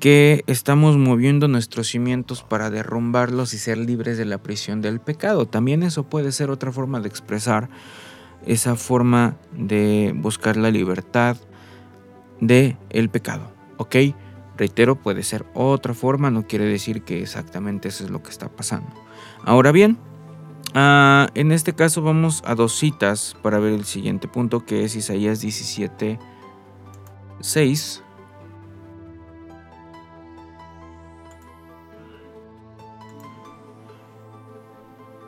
que 0.00 0.44
estamos 0.46 0.98
moviendo 0.98 1.48
nuestros 1.48 1.88
cimientos 1.88 2.42
para 2.42 2.70
derrumbarlos 2.70 3.54
y 3.54 3.58
ser 3.58 3.78
libres 3.78 4.18
de 4.18 4.26
la 4.26 4.38
prisión 4.38 4.82
del 4.82 5.00
pecado. 5.00 5.46
También 5.46 5.82
eso 5.82 6.04
puede 6.04 6.30
ser 6.30 6.50
otra 6.50 6.72
forma 6.72 7.00
de 7.00 7.08
expresar 7.08 7.70
esa 8.46 8.76
forma 8.76 9.36
de 9.52 10.12
buscar 10.14 10.56
la 10.58 10.70
libertad 10.70 11.38
de 12.40 12.76
el 12.90 13.08
pecado. 13.08 13.57
¿Ok? 13.78 13.96
Reitero, 14.56 14.96
puede 14.96 15.22
ser 15.22 15.46
otra 15.54 15.94
forma, 15.94 16.30
no 16.30 16.46
quiere 16.46 16.66
decir 16.66 17.02
que 17.02 17.22
exactamente 17.22 17.88
eso 17.88 18.04
es 18.04 18.10
lo 18.10 18.22
que 18.22 18.30
está 18.30 18.48
pasando. 18.48 18.90
Ahora 19.44 19.72
bien, 19.72 19.98
ah, 20.74 21.28
en 21.34 21.52
este 21.52 21.74
caso 21.74 22.02
vamos 22.02 22.42
a 22.44 22.54
dos 22.54 22.76
citas 22.76 23.36
para 23.42 23.58
ver 23.60 23.72
el 23.72 23.84
siguiente 23.84 24.28
punto 24.28 24.66
que 24.66 24.84
es 24.84 24.96
Isaías 24.96 25.40
17, 25.40 26.18
6 27.40 28.02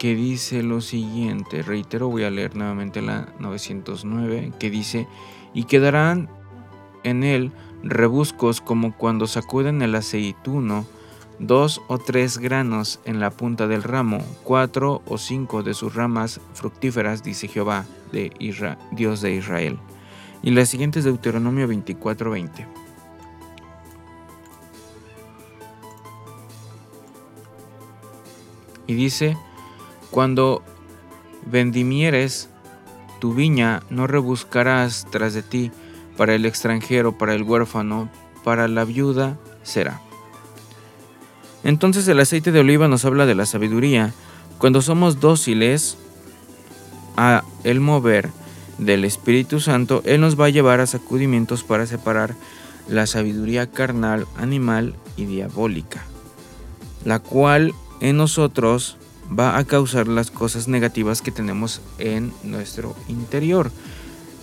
que 0.00 0.14
dice 0.14 0.62
lo 0.62 0.80
siguiente, 0.80 1.62
reitero, 1.62 2.08
voy 2.08 2.24
a 2.24 2.30
leer 2.30 2.56
nuevamente 2.56 3.02
la 3.02 3.34
909, 3.38 4.54
que 4.58 4.70
dice, 4.70 5.06
y 5.52 5.64
quedarán 5.64 6.30
en 7.04 7.22
él 7.22 7.52
rebuscos 7.82 8.60
como 8.60 8.96
cuando 8.96 9.26
sacuden 9.26 9.82
el 9.82 9.94
aceituno, 9.94 10.86
dos 11.38 11.80
o 11.88 11.98
tres 11.98 12.38
granos 12.38 13.00
en 13.04 13.18
la 13.18 13.30
punta 13.30 13.66
del 13.66 13.82
ramo, 13.82 14.22
cuatro 14.44 15.02
o 15.06 15.18
cinco 15.18 15.62
de 15.62 15.74
sus 15.74 15.94
ramas 15.94 16.40
fructíferas, 16.54 17.22
dice 17.22 17.48
Jehová, 17.48 17.86
de 18.12 18.32
Dios 18.92 19.20
de 19.22 19.34
Israel. 19.34 19.78
Y 20.42 20.50
la 20.50 20.66
siguiente 20.66 20.98
es 20.98 21.04
Deuteronomio 21.04 21.66
24:20. 21.66 22.66
Y 28.86 28.94
dice, 28.94 29.36
cuando 30.10 30.64
vendimieres 31.46 32.48
tu 33.20 33.34
viña, 33.34 33.82
no 33.88 34.08
rebuscarás 34.08 35.06
tras 35.10 35.32
de 35.32 35.42
ti, 35.42 35.70
para 36.20 36.34
el 36.34 36.44
extranjero, 36.44 37.16
para 37.16 37.32
el 37.32 37.44
huérfano, 37.44 38.10
para 38.44 38.68
la 38.68 38.84
viuda 38.84 39.38
será. 39.62 40.02
Entonces 41.64 42.06
el 42.08 42.20
aceite 42.20 42.52
de 42.52 42.60
oliva 42.60 42.88
nos 42.88 43.06
habla 43.06 43.24
de 43.24 43.34
la 43.34 43.46
sabiduría. 43.46 44.12
Cuando 44.58 44.82
somos 44.82 45.20
dóciles 45.20 45.96
a 47.16 47.42
el 47.64 47.80
mover 47.80 48.28
del 48.76 49.06
Espíritu 49.06 49.60
Santo, 49.60 50.02
Él 50.04 50.20
nos 50.20 50.38
va 50.38 50.44
a 50.44 50.50
llevar 50.50 50.80
a 50.80 50.86
sacudimientos 50.86 51.64
para 51.64 51.86
separar 51.86 52.34
la 52.86 53.06
sabiduría 53.06 53.70
carnal, 53.70 54.26
animal 54.36 54.96
y 55.16 55.24
diabólica, 55.24 56.04
la 57.06 57.20
cual 57.20 57.72
en 58.02 58.18
nosotros 58.18 58.98
va 59.32 59.56
a 59.56 59.64
causar 59.64 60.06
las 60.06 60.30
cosas 60.30 60.68
negativas 60.68 61.22
que 61.22 61.32
tenemos 61.32 61.80
en 61.98 62.30
nuestro 62.44 62.94
interior. 63.08 63.70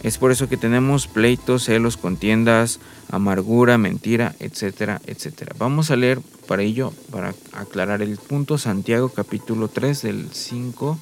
Es 0.04 0.18
por 0.18 0.32
eso 0.32 0.48
que 0.48 0.58
tenemos 0.58 1.08
pleitos, 1.08 1.66
celos, 1.66 1.98
contiendas, 1.98 2.80
amargura, 3.10 3.78
mentira, 3.78 4.36
etcétera, 4.39 5.02
etcétera. 5.06 5.56
Vamos 5.58 5.91
a 5.91 5.95
leer 5.95 6.22
para 6.48 6.62
ello, 6.62 6.93
para 7.12 7.34
aclarar 7.54 8.02
el 8.02 8.18
punto, 8.18 8.58
Santiago 8.58 9.10
capítulo 9.10 9.68
3 9.68 10.02
del 10.04 10.30
5, 10.32 11.00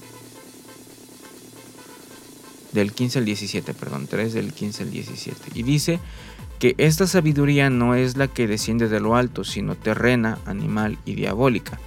del 2.72 2.94
15 2.94 3.20
al 3.20 3.26
17, 3.26 3.74
perdón, 3.74 4.08
3 4.08 4.34
del 4.34 4.54
15 4.54 4.84
al 4.84 4.92
17. 4.92 5.52
Y 5.54 5.64
dice 5.64 6.00
que 6.60 6.74
esta 6.78 7.06
sabiduría 7.06 7.70
no 7.70 7.96
es 7.96 8.18
la 8.18 8.28
que 8.28 8.48
desciende 8.48 8.88
de 8.88 9.02
lo 9.02 9.16
alto, 9.16 9.44
sino 9.44 9.76
terrena, 9.76 10.40
animal 10.46 10.98
y 11.06 11.16
diabólica 11.16 11.80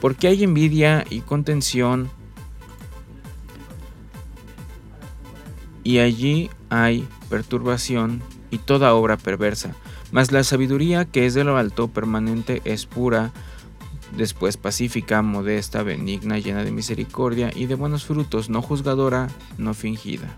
porque 0.00 0.28
hay 0.28 0.44
envidia 0.44 1.04
y 1.08 1.20
contención 1.20 2.10
y 5.88 6.00
allí 6.00 6.50
hay 6.68 7.08
perturbación 7.30 8.20
y 8.50 8.58
toda 8.58 8.92
obra 8.92 9.16
perversa. 9.16 9.74
Mas 10.12 10.32
la 10.32 10.44
sabiduría 10.44 11.06
que 11.06 11.24
es 11.24 11.32
de 11.32 11.44
lo 11.44 11.56
alto, 11.56 11.88
permanente, 11.88 12.60
es 12.66 12.84
pura, 12.84 13.32
después 14.14 14.58
pacífica, 14.58 15.22
modesta, 15.22 15.82
benigna, 15.82 16.38
llena 16.38 16.62
de 16.62 16.72
misericordia 16.72 17.50
y 17.54 17.64
de 17.64 17.74
buenos 17.74 18.04
frutos, 18.04 18.50
no 18.50 18.60
juzgadora, 18.60 19.28
no 19.56 19.72
fingida. 19.72 20.28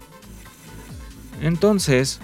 Entonces, 1.42 2.20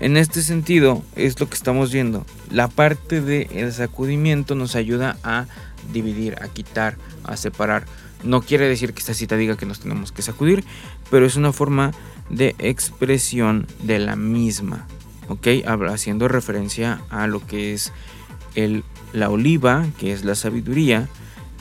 En 0.00 0.16
este 0.16 0.42
sentido 0.42 1.02
es 1.16 1.40
lo 1.40 1.48
que 1.48 1.56
estamos 1.56 1.92
viendo. 1.92 2.24
La 2.50 2.68
parte 2.68 3.20
del 3.20 3.72
sacudimiento 3.72 4.54
nos 4.54 4.74
ayuda 4.74 5.16
a 5.22 5.46
dividir, 5.92 6.36
a 6.40 6.48
quitar, 6.48 6.96
a 7.24 7.36
separar. 7.36 7.84
No 8.24 8.42
quiere 8.42 8.68
decir 8.68 8.92
que 8.92 9.00
esta 9.00 9.14
cita 9.14 9.36
diga 9.36 9.56
que 9.56 9.66
nos 9.66 9.80
tenemos 9.80 10.12
que 10.12 10.22
sacudir, 10.22 10.64
pero 11.10 11.26
es 11.26 11.36
una 11.36 11.52
forma 11.52 11.92
de 12.30 12.54
expresión 12.58 13.66
de 13.82 13.98
la 13.98 14.16
misma. 14.16 14.86
¿Ok? 15.28 15.46
Haciendo 15.90 16.26
referencia 16.26 17.02
a 17.10 17.26
lo 17.26 17.46
que 17.46 17.74
es 17.74 17.92
el, 18.54 18.82
la 19.12 19.28
oliva, 19.28 19.86
que 19.98 20.12
es 20.12 20.24
la 20.24 20.34
sabiduría, 20.34 21.06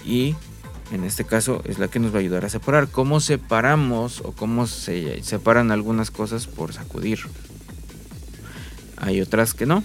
y 0.05 0.35
en 0.91 1.03
este 1.03 1.25
caso 1.25 1.61
es 1.65 1.79
la 1.79 1.89
que 1.89 1.99
nos 1.99 2.13
va 2.13 2.17
a 2.17 2.21
ayudar 2.21 2.45
a 2.45 2.49
separar. 2.49 2.87
¿Cómo 2.87 3.19
separamos 3.19 4.21
o 4.21 4.31
cómo 4.31 4.67
se 4.67 5.21
separan 5.23 5.71
algunas 5.71 6.11
cosas 6.11 6.47
por 6.47 6.73
sacudir? 6.73 7.19
hay 8.97 9.21
otras 9.21 9.53
que 9.53 9.65
no. 9.65 9.83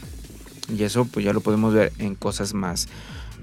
Y 0.68 0.82
eso 0.84 1.04
pues 1.04 1.24
ya 1.24 1.32
lo 1.32 1.40
podemos 1.40 1.74
ver 1.74 1.92
en 1.98 2.14
cosas 2.14 2.54
más 2.54 2.88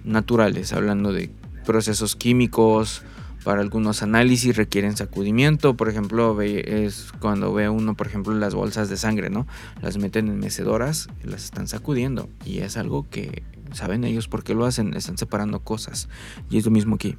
naturales, 0.04 0.74
hablando 0.74 1.12
de 1.12 1.30
procesos 1.66 2.16
químicos, 2.16 3.04
para 3.44 3.62
algunos 3.62 4.04
análisis 4.04 4.56
requieren 4.58 4.98
sacudimiento, 4.98 5.76
por 5.76 5.90
ejemplo, 5.90 6.42
es 6.42 7.12
cuando 7.20 7.54
ve 7.54 7.70
uno, 7.70 7.96
por 7.96 8.08
ejemplo, 8.08 8.34
las 8.34 8.54
bolsas 8.54 8.90
de 8.90 8.98
sangre, 8.98 9.30
¿no? 9.30 9.48
Las 9.82 9.98
meten 9.98 10.28
en 10.28 10.40
mecedoras, 10.40 11.08
las 11.24 11.46
están 11.46 11.68
sacudiendo 11.68 12.30
y 12.46 12.60
es 12.60 12.76
algo 12.76 13.08
que 13.10 13.44
saben 13.72 14.04
ellos 14.04 14.28
por 14.28 14.44
qué 14.44 14.54
lo 14.54 14.66
hacen, 14.66 14.94
están 14.94 15.18
separando 15.18 15.62
cosas 15.62 16.10
y 16.50 16.58
es 16.58 16.66
lo 16.66 16.72
mismo 16.72 16.96
aquí. 16.96 17.18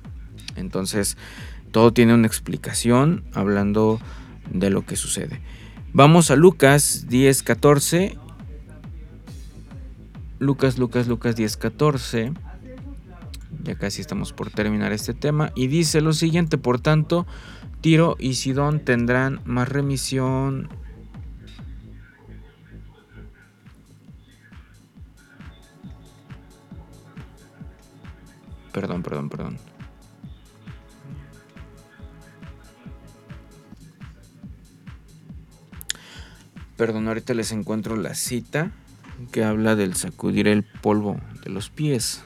Entonces, 0.56 1.16
todo 1.70 1.92
tiene 1.92 2.12
una 2.12 2.26
explicación 2.26 3.24
hablando 3.32 4.00
de 4.52 4.70
lo 4.70 4.84
que 4.84 4.96
sucede. 4.96 5.40
Vamos 5.92 6.30
a 6.30 6.36
Lucas 6.36 7.06
10:14 7.08 8.18
Lucas, 10.40 10.78
Lucas, 10.78 11.06
Lucas 11.06 11.36
10, 11.36 11.56
14. 11.58 12.32
Ya 13.62 13.74
casi 13.74 14.00
estamos 14.00 14.32
por 14.32 14.50
terminar 14.50 14.90
este 14.90 15.12
tema. 15.12 15.52
Y 15.54 15.66
dice 15.66 16.00
lo 16.00 16.14
siguiente, 16.14 16.56
por 16.56 16.80
tanto, 16.80 17.26
Tiro 17.82 18.16
y 18.18 18.34
Sidón 18.34 18.80
tendrán 18.80 19.42
más 19.44 19.68
remisión. 19.68 20.70
Perdón, 28.72 29.02
perdón, 29.02 29.28
perdón. 29.28 29.58
Perdón, 36.78 37.08
ahorita 37.08 37.34
les 37.34 37.52
encuentro 37.52 37.94
la 37.94 38.14
cita 38.14 38.72
que 39.32 39.44
habla 39.44 39.76
del 39.76 39.94
sacudir 39.94 40.48
el 40.48 40.62
polvo 40.62 41.18
de 41.44 41.50
los 41.50 41.70
pies. 41.70 42.22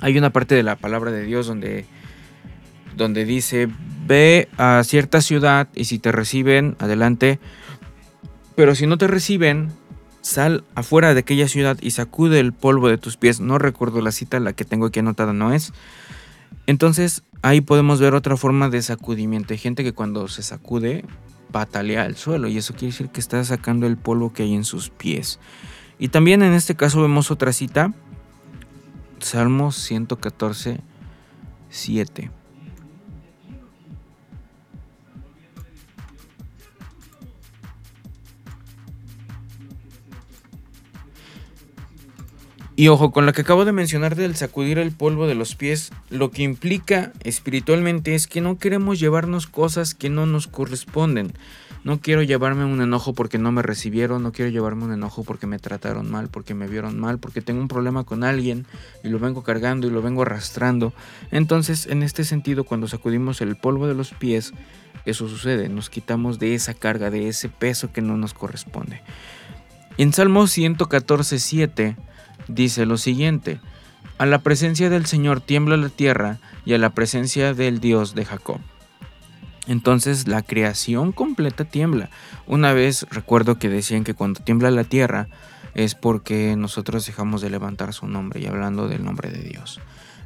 Hay 0.00 0.16
una 0.16 0.30
parte 0.30 0.54
de 0.54 0.62
la 0.62 0.76
palabra 0.76 1.10
de 1.10 1.24
Dios 1.24 1.46
donde, 1.46 1.84
donde 2.96 3.24
dice, 3.24 3.68
ve 4.06 4.48
a 4.56 4.82
cierta 4.84 5.20
ciudad 5.20 5.68
y 5.74 5.84
si 5.84 5.98
te 5.98 6.12
reciben, 6.12 6.76
adelante. 6.78 7.40
Pero 8.54 8.74
si 8.74 8.86
no 8.86 8.96
te 8.96 9.08
reciben, 9.08 9.70
sal 10.20 10.64
afuera 10.74 11.14
de 11.14 11.20
aquella 11.20 11.48
ciudad 11.48 11.78
y 11.80 11.90
sacude 11.92 12.38
el 12.40 12.52
polvo 12.52 12.88
de 12.88 12.98
tus 12.98 13.16
pies. 13.16 13.40
No 13.40 13.58
recuerdo 13.58 14.00
la 14.00 14.12
cita, 14.12 14.38
la 14.40 14.52
que 14.52 14.64
tengo 14.64 14.86
aquí 14.86 15.00
anotada 15.00 15.32
no 15.32 15.52
es. 15.52 15.72
Entonces 16.66 17.22
ahí 17.42 17.60
podemos 17.60 18.00
ver 18.00 18.14
otra 18.14 18.36
forma 18.36 18.68
de 18.68 18.82
sacudimiento. 18.82 19.52
Hay 19.52 19.58
gente 19.58 19.82
que 19.82 19.92
cuando 19.92 20.28
se 20.28 20.42
sacude 20.42 21.04
patalea 21.50 22.06
el 22.06 22.16
suelo 22.16 22.48
y 22.48 22.58
eso 22.58 22.74
quiere 22.74 22.88
decir 22.88 23.08
que 23.08 23.20
está 23.20 23.42
sacando 23.44 23.86
el 23.86 23.96
polvo 23.96 24.32
que 24.32 24.44
hay 24.44 24.54
en 24.54 24.64
sus 24.64 24.90
pies. 24.90 25.38
Y 25.98 26.08
también 26.08 26.42
en 26.42 26.52
este 26.52 26.76
caso 26.76 27.02
vemos 27.02 27.30
otra 27.30 27.52
cita, 27.52 27.92
Salmo 29.18 29.72
114, 29.72 30.80
7. 31.70 32.37
Y 42.78 42.86
ojo, 42.86 43.10
con 43.10 43.26
lo 43.26 43.32
que 43.32 43.40
acabo 43.40 43.64
de 43.64 43.72
mencionar 43.72 44.14
del 44.14 44.36
sacudir 44.36 44.78
el 44.78 44.92
polvo 44.92 45.26
de 45.26 45.34
los 45.34 45.56
pies, 45.56 45.90
lo 46.10 46.30
que 46.30 46.44
implica 46.44 47.10
espiritualmente 47.24 48.14
es 48.14 48.28
que 48.28 48.40
no 48.40 48.56
queremos 48.56 49.00
llevarnos 49.00 49.48
cosas 49.48 49.96
que 49.96 50.10
no 50.10 50.26
nos 50.26 50.46
corresponden. 50.46 51.32
No 51.82 52.00
quiero 52.00 52.22
llevarme 52.22 52.64
un 52.64 52.80
enojo 52.80 53.14
porque 53.14 53.36
no 53.36 53.50
me 53.50 53.62
recibieron, 53.62 54.22
no 54.22 54.30
quiero 54.30 54.52
llevarme 54.52 54.84
un 54.84 54.92
enojo 54.92 55.24
porque 55.24 55.48
me 55.48 55.58
trataron 55.58 56.08
mal, 56.08 56.28
porque 56.28 56.54
me 56.54 56.68
vieron 56.68 57.00
mal, 57.00 57.18
porque 57.18 57.40
tengo 57.40 57.60
un 57.60 57.66
problema 57.66 58.04
con 58.04 58.22
alguien 58.22 58.64
y 59.02 59.08
lo 59.08 59.18
vengo 59.18 59.42
cargando 59.42 59.88
y 59.88 59.90
lo 59.90 60.00
vengo 60.00 60.22
arrastrando. 60.22 60.92
Entonces, 61.32 61.86
en 61.86 62.04
este 62.04 62.22
sentido, 62.22 62.62
cuando 62.62 62.86
sacudimos 62.86 63.40
el 63.40 63.56
polvo 63.56 63.88
de 63.88 63.94
los 63.94 64.12
pies, 64.12 64.52
eso 65.04 65.28
sucede, 65.28 65.68
nos 65.68 65.90
quitamos 65.90 66.38
de 66.38 66.54
esa 66.54 66.74
carga, 66.74 67.10
de 67.10 67.26
ese 67.26 67.48
peso 67.48 67.90
que 67.92 68.02
no 68.02 68.16
nos 68.16 68.34
corresponde. 68.34 69.02
En 69.96 70.12
Salmo 70.12 70.46
114, 70.46 71.40
7 71.40 71.96
dice 72.48 72.86
lo 72.86 72.96
siguiente, 72.96 73.60
a 74.18 74.26
la 74.26 74.40
presencia 74.40 74.90
del 74.90 75.06
Señor 75.06 75.40
tiembla 75.40 75.76
la 75.76 75.90
tierra 75.90 76.38
y 76.64 76.74
a 76.74 76.78
la 76.78 76.90
presencia 76.90 77.54
del 77.54 77.78
Dios 77.80 78.14
de 78.14 78.24
Jacob. 78.24 78.58
Entonces 79.68 80.26
la 80.26 80.42
creación 80.42 81.12
completa 81.12 81.64
tiembla. 81.64 82.10
Una 82.46 82.72
vez 82.72 83.06
recuerdo 83.10 83.58
que 83.58 83.68
decían 83.68 84.02
que 84.02 84.14
cuando 84.14 84.42
tiembla 84.42 84.70
la 84.70 84.84
tierra 84.84 85.28
es 85.74 85.94
porque 85.94 86.56
nosotros 86.56 87.06
dejamos 87.06 87.42
de 87.42 87.50
levantar 87.50 87.92
su 87.92 88.06
nombre 88.08 88.40
y 88.40 88.46
hablando 88.46 88.88
del 88.88 89.04
nombre 89.04 89.30
de 89.30 89.42
Dios. 89.42 89.80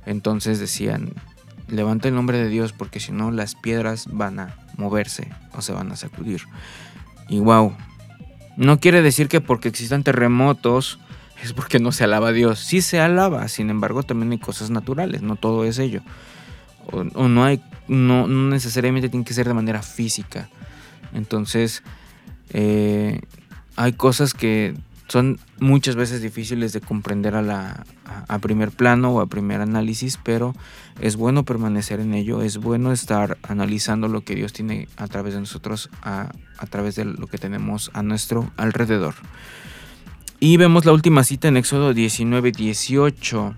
Entonces 0.07 0.59
decían, 0.59 1.13
levanta 1.69 2.09
el 2.09 2.15
nombre 2.15 2.39
de 2.39 2.49
Dios 2.49 2.73
porque 2.73 3.01
si 3.01 3.13
no 3.13 3.31
las 3.31 3.55
piedras 3.57 4.07
van 4.11 4.39
a 4.39 4.57
moverse 4.77 5.29
o 5.53 5.61
se 5.61 5.73
van 5.73 5.91
a 5.93 5.97
sacudir. 5.97 6.43
Y 7.29 7.41
wow, 7.41 7.75
no 8.57 8.81
quiere 8.81 9.03
decir 9.03 9.29
que 9.29 9.41
porque 9.41 9.69
existan 9.69 10.05
terremotos 10.05 10.99
es 11.43 11.53
porque 11.53 11.81
no 11.81 11.93
se 11.93 12.05
alaba 12.05 12.29
a 12.29 12.33
Dios. 12.33 12.61
Sí 12.61 12.83
se 12.83 13.01
alaba, 13.01 13.49
sin 13.49 13.69
embargo 13.69 14.03
también 14.03 14.33
hay 14.33 14.39
cosas 14.39 14.71
naturales, 14.71 15.23
no 15.23 15.37
todo 15.37 15.65
es 15.65 15.79
ello. 15.79 16.03
O, 16.91 17.29
no 17.29 17.45
hay, 17.45 17.63
no, 17.89 18.27
necesariamente 18.27 19.09
tiene 19.09 19.25
que 19.25 19.35
ser 19.35 19.49
de 19.49 19.55
manera 19.55 19.83
física. 19.83 20.49
Entonces, 21.13 21.83
eh, 22.51 23.21
hay 23.77 23.93
cosas 23.93 24.35
que 24.35 24.75
son 25.09 25.39
muchas 25.59 25.97
veces 25.97 26.23
difíciles 26.23 26.73
de 26.73 26.81
comprender 26.81 27.35
a, 27.35 27.43
la, 27.43 27.85
a, 28.29 28.39
primer 28.39 28.71
plano 28.71 29.11
o 29.11 29.21
a 29.21 29.27
primer 29.27 29.61
análisis, 29.61 30.19
pero 30.23 30.55
es 31.01 31.17
bueno 31.17 31.45
permanecer 31.45 32.01
en 32.01 32.15
ello, 32.15 32.43
es 32.43 32.59
bueno 32.59 32.93
estar 32.93 33.37
analizando 33.43 34.09
lo 34.09 34.23
que 34.23 34.35
Dios 34.35 34.53
tiene 34.53 34.89
a 34.97 35.09
través 35.09 35.35
de 35.35 35.41
nosotros, 35.41 35.91
a 36.03 36.31
través 36.71 36.95
de 36.95 37.05
lo 37.05 37.27
que 37.27 37.39
tenemos 37.39 37.91
a 37.95 38.03
nuestro 38.03 38.51
alrededor. 38.57 39.15
Y 40.45 40.57
vemos 40.57 40.85
la 40.85 40.93
última 40.93 41.23
cita 41.23 41.47
en 41.47 41.57
Éxodo 41.57 41.95
19, 41.95 42.51
18. 42.51 43.55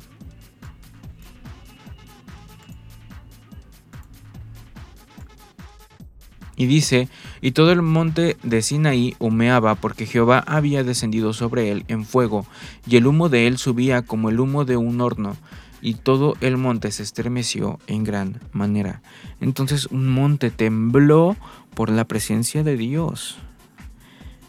Y 6.56 6.66
dice, 6.66 7.08
y 7.40 7.52
todo 7.52 7.72
el 7.72 7.80
monte 7.80 8.36
de 8.42 8.60
Sinaí 8.60 9.16
humeaba 9.18 9.76
porque 9.76 10.04
Jehová 10.04 10.44
había 10.46 10.84
descendido 10.84 11.32
sobre 11.32 11.72
él 11.72 11.86
en 11.88 12.04
fuego, 12.04 12.44
y 12.86 12.96
el 12.96 13.06
humo 13.06 13.30
de 13.30 13.46
él 13.46 13.56
subía 13.56 14.02
como 14.02 14.28
el 14.28 14.38
humo 14.38 14.66
de 14.66 14.76
un 14.76 15.00
horno, 15.00 15.38
y 15.80 15.94
todo 15.94 16.36
el 16.42 16.58
monte 16.58 16.90
se 16.90 17.02
estremeció 17.02 17.78
en 17.86 18.04
gran 18.04 18.40
manera. 18.52 19.00
Entonces 19.40 19.86
un 19.86 20.10
monte 20.10 20.50
tembló 20.50 21.34
por 21.74 21.88
la 21.88 22.04
presencia 22.04 22.62
de 22.62 22.76
Dios. 22.76 23.38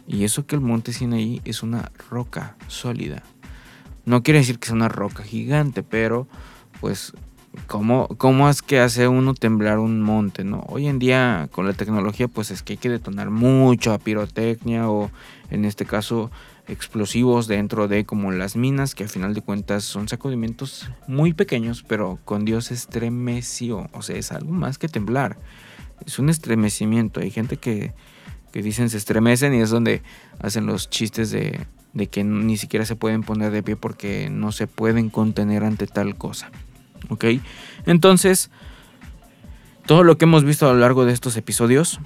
Y 0.08 0.24
eso 0.24 0.46
que 0.46 0.56
el 0.56 0.62
monte 0.62 0.94
Sinaí 0.94 1.42
es 1.46 1.64
una 1.64 1.92
roca 2.10 2.56
sólida. 2.68 3.24
No 4.06 4.22
quiere 4.22 4.40
decir 4.40 4.60
que 4.60 4.68
sea 4.68 4.76
una 4.76 4.90
roca 4.90 5.24
gigante, 5.24 5.82
pero 5.82 6.28
pues 6.80 7.14
¿cómo, 7.68 8.08
¿cómo 8.18 8.50
es 8.50 8.62
que 8.62 8.80
hace 8.80 9.08
uno 9.08 9.34
temblar 9.34 9.80
un 9.80 10.02
monte, 10.02 10.44
no? 10.44 10.64
Hoy 10.68 10.88
en 10.88 11.00
día 11.00 11.50
con 11.52 11.66
la 11.66 11.74
tecnología 11.74 12.28
pues 12.28 12.52
es 12.52 12.62
que 12.62 12.74
hay 12.74 12.78
que 12.78 12.90
detonar 12.90 13.32
mucho 13.32 13.94
a 13.94 13.98
pirotecnia 13.98 14.90
o 14.90 15.10
en 15.50 15.66
este 15.66 15.86
caso 15.86 16.30
explosivos 16.68 17.48
dentro 17.48 17.88
de 17.88 18.06
como 18.06 18.32
las 18.32 18.56
minas 18.56 18.96
que 18.96 19.04
al 19.04 19.10
final 19.10 19.34
de 19.34 19.42
cuentas 19.42 19.84
son 19.84 20.08
sacudimientos 20.08 20.90
muy 21.08 21.34
pequeños 21.34 21.84
pero 21.88 22.20
con 22.26 22.46
Dios 22.46 22.72
estremeció, 22.72 23.90
o 23.94 24.02
sea 24.02 24.18
es 24.18 24.32
algo 24.32 24.52
más 24.52 24.78
que 24.78 24.88
temblar, 24.88 25.38
es 26.06 26.20
un 26.20 26.30
estremecimiento, 26.30 27.20
hay 27.20 27.32
gente 27.32 27.58
que, 27.58 27.94
que 28.56 28.62
dicen 28.62 28.90
se 28.90 28.96
estremecen 28.96 29.54
y 29.54 29.60
es 29.60 29.70
donde 29.70 30.02
hacen 30.40 30.66
los 30.66 30.90
chistes 30.90 31.30
de, 31.30 31.68
que 32.10 32.24
ni 32.24 32.56
siquiera 32.56 32.86
se 32.86 32.96
pueden 32.96 33.22
poner 33.22 33.52
de 33.52 33.62
pie 33.62 33.76
porque 33.76 34.30
no 34.30 34.54
se 34.54 34.66
pueden 34.66 35.10
contener 35.10 35.66
ante 35.66 35.88
tal 35.88 36.16
cosa. 36.16 36.52
¿Ok? 37.10 37.26
Entonces, 37.86 38.50
todo 39.86 40.06
lo 40.06 40.18
que 40.18 40.24
hemos 40.24 40.46
visto 40.46 40.70
a 40.70 40.74
lo 40.74 40.80
largo 40.80 41.04
de 41.04 41.12
estos 41.12 41.36
episodios 41.36 42.00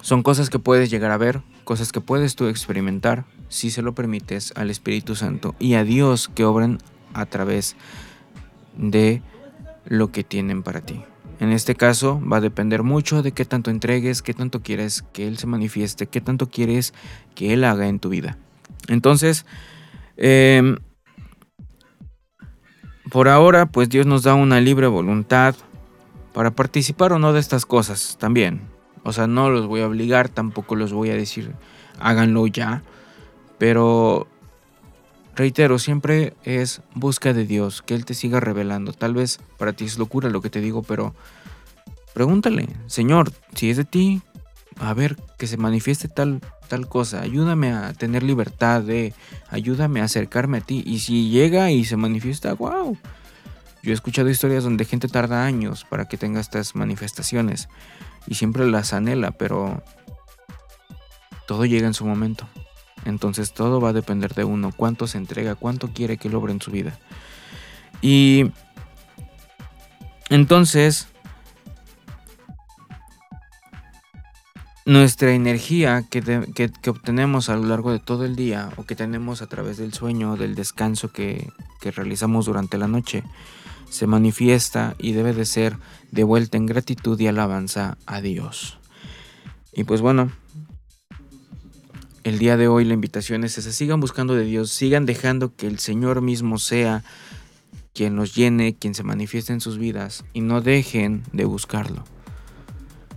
son 0.00 0.24
cosas 0.24 0.50
que 0.50 0.58
puedes 0.58 0.90
llegar 0.90 1.12
a 1.12 1.16
ver, 1.16 1.42
cosas 1.62 1.92
que 1.92 2.00
puedes 2.00 2.34
tú 2.34 2.48
experimentar 2.48 3.24
si 3.48 3.70
se 3.70 3.82
lo 3.82 3.94
permites 3.94 4.52
al 4.56 4.68
Espíritu 4.68 5.14
Santo 5.14 5.54
y 5.60 5.74
a 5.74 5.84
Dios 5.84 6.28
que 6.34 6.44
obren 6.44 6.78
a 7.14 7.24
través 7.26 7.76
de 8.76 9.22
lo 9.84 10.10
que 10.10 10.24
tienen 10.24 10.64
para 10.64 10.80
ti. 10.80 11.04
En 11.38 11.52
este 11.52 11.74
caso 11.74 12.20
va 12.20 12.38
a 12.38 12.40
depender 12.40 12.82
mucho 12.82 13.22
de 13.22 13.32
qué 13.32 13.44
tanto 13.44 13.70
entregues, 13.70 14.22
qué 14.22 14.34
tanto 14.34 14.62
quieres 14.62 15.02
que 15.12 15.28
Él 15.28 15.38
se 15.38 15.46
manifieste, 15.46 16.06
qué 16.06 16.20
tanto 16.20 16.48
quieres 16.48 16.94
que 17.34 17.52
Él 17.52 17.64
haga 17.64 17.88
en 17.88 17.98
tu 17.98 18.08
vida. 18.08 18.38
Entonces, 18.88 19.44
eh, 20.16 20.76
por 23.10 23.28
ahora, 23.28 23.66
pues 23.66 23.88
Dios 23.88 24.06
nos 24.06 24.22
da 24.22 24.34
una 24.34 24.60
libre 24.60 24.86
voluntad 24.86 25.54
para 26.32 26.50
participar 26.50 27.12
o 27.12 27.18
no 27.18 27.32
de 27.32 27.40
estas 27.40 27.66
cosas 27.66 28.16
también. 28.18 28.62
O 29.04 29.12
sea, 29.12 29.26
no 29.26 29.50
los 29.50 29.66
voy 29.66 29.82
a 29.82 29.86
obligar, 29.86 30.28
tampoco 30.28 30.74
los 30.74 30.92
voy 30.92 31.10
a 31.10 31.14
decir 31.14 31.54
háganlo 32.00 32.46
ya. 32.46 32.82
Pero 33.58 34.26
reitero, 35.36 35.78
siempre 35.78 36.34
es 36.42 36.80
busca 36.94 37.32
de 37.32 37.46
Dios, 37.46 37.82
que 37.82 37.94
Él 37.94 38.04
te 38.04 38.14
siga 38.14 38.40
revelando. 38.40 38.92
Tal 38.92 39.14
vez 39.14 39.38
para 39.58 39.74
ti 39.74 39.84
es 39.84 39.98
locura 39.98 40.30
lo 40.30 40.40
que 40.40 40.50
te 40.50 40.60
digo, 40.60 40.82
pero 40.82 41.14
pregúntale, 42.14 42.68
Señor, 42.86 43.32
si 43.54 43.70
es 43.70 43.76
de 43.76 43.84
ti, 43.84 44.22
a 44.78 44.94
ver, 44.94 45.16
que 45.38 45.46
se 45.46 45.56
manifieste 45.56 46.08
tal, 46.08 46.40
tal 46.68 46.88
cosa, 46.88 47.20
ayúdame 47.20 47.72
a 47.72 47.92
tener 47.92 48.22
libertad 48.22 48.82
de, 48.82 49.14
ayúdame 49.48 50.00
a 50.00 50.04
acercarme 50.04 50.58
a 50.58 50.62
ti. 50.62 50.82
Y 50.84 51.00
si 51.00 51.30
llega 51.30 51.70
y 51.70 51.84
se 51.84 51.96
manifiesta, 51.96 52.54
wow. 52.54 52.96
Yo 53.82 53.92
he 53.92 53.94
escuchado 53.94 54.28
historias 54.28 54.64
donde 54.64 54.84
gente 54.84 55.06
tarda 55.06 55.44
años 55.44 55.84
para 55.88 56.06
que 56.06 56.16
tenga 56.16 56.40
estas 56.40 56.74
manifestaciones 56.74 57.68
y 58.26 58.34
siempre 58.34 58.68
las 58.68 58.92
anhela, 58.92 59.30
pero 59.30 59.82
todo 61.46 61.64
llega 61.66 61.86
en 61.86 61.94
su 61.94 62.04
momento. 62.04 62.48
Entonces 63.06 63.52
todo 63.52 63.80
va 63.80 63.90
a 63.90 63.92
depender 63.92 64.34
de 64.34 64.44
uno, 64.44 64.72
cuánto 64.76 65.06
se 65.06 65.16
entrega, 65.16 65.54
cuánto 65.54 65.88
quiere 65.88 66.18
que 66.18 66.28
logre 66.28 66.52
en 66.52 66.60
su 66.60 66.72
vida. 66.72 66.98
Y 68.02 68.50
entonces 70.28 71.06
nuestra 74.84 75.32
energía 75.32 76.04
que, 76.10 76.20
obtenemos 76.88 77.48
a 77.48 77.56
lo 77.56 77.66
largo 77.66 77.92
de 77.92 78.00
todo 78.00 78.24
el 78.24 78.34
día 78.34 78.70
o 78.76 78.84
que 78.84 78.96
tenemos 78.96 79.40
a 79.40 79.46
través 79.46 79.76
del 79.78 79.92
sueño, 79.92 80.36
del 80.36 80.56
descanso 80.56 81.12
que, 81.12 81.52
que 81.80 81.92
realizamos 81.92 82.46
durante 82.46 82.76
la 82.76 82.88
noche, 82.88 83.22
se 83.88 84.08
manifiesta 84.08 84.96
y 84.98 85.12
debe 85.12 85.32
de 85.32 85.44
ser 85.44 85.76
de 86.10 86.24
vuelta 86.24 86.56
en 86.56 86.66
gratitud 86.66 87.18
y 87.20 87.28
alabanza 87.28 87.98
a 88.04 88.20
Dios. 88.20 88.78
Y 89.72 89.84
pues 89.84 90.00
bueno, 90.00 90.32
el 92.26 92.40
día 92.40 92.56
de 92.56 92.66
hoy 92.66 92.84
la 92.84 92.94
invitación 92.94 93.44
es 93.44 93.56
esa, 93.56 93.70
sigan 93.70 94.00
buscando 94.00 94.34
de 94.34 94.44
Dios, 94.44 94.72
sigan 94.72 95.06
dejando 95.06 95.54
que 95.54 95.68
el 95.68 95.78
Señor 95.78 96.22
mismo 96.22 96.58
sea 96.58 97.04
quien 97.94 98.16
los 98.16 98.34
llene, 98.34 98.74
quien 98.74 98.96
se 98.96 99.04
manifieste 99.04 99.52
en 99.52 99.60
sus 99.60 99.78
vidas 99.78 100.24
y 100.32 100.40
no 100.40 100.60
dejen 100.60 101.22
de 101.32 101.44
buscarlo. 101.44 102.02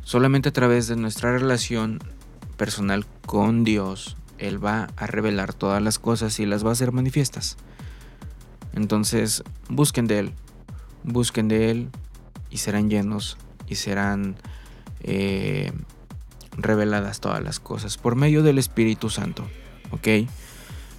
Solamente 0.03 0.49
a 0.49 0.53
través 0.53 0.87
de 0.87 0.95
nuestra 0.95 1.31
relación 1.31 1.97
personal 2.55 3.07
con 3.25 3.63
Dios, 3.63 4.15
Él 4.37 4.63
va 4.63 4.89
a 4.95 5.07
revelar 5.07 5.55
todas 5.55 5.81
las 5.81 5.97
cosas 5.97 6.39
y 6.39 6.45
las 6.45 6.63
va 6.63 6.69
a 6.69 6.73
hacer 6.73 6.91
manifiestas. 6.91 7.57
Entonces, 8.75 9.41
busquen 9.69 10.05
de 10.05 10.19
Él, 10.19 10.33
busquen 11.03 11.47
de 11.47 11.71
Él 11.71 11.89
y 12.51 12.57
serán 12.57 12.91
llenos 12.91 13.39
y 13.67 13.73
serán 13.73 14.35
eh, 15.01 15.71
reveladas 16.63 17.19
todas 17.19 17.43
las 17.43 17.59
cosas 17.59 17.97
por 17.97 18.15
medio 18.15 18.43
del 18.43 18.57
Espíritu 18.57 19.09
Santo. 19.09 19.47
¿Ok? 19.91 20.07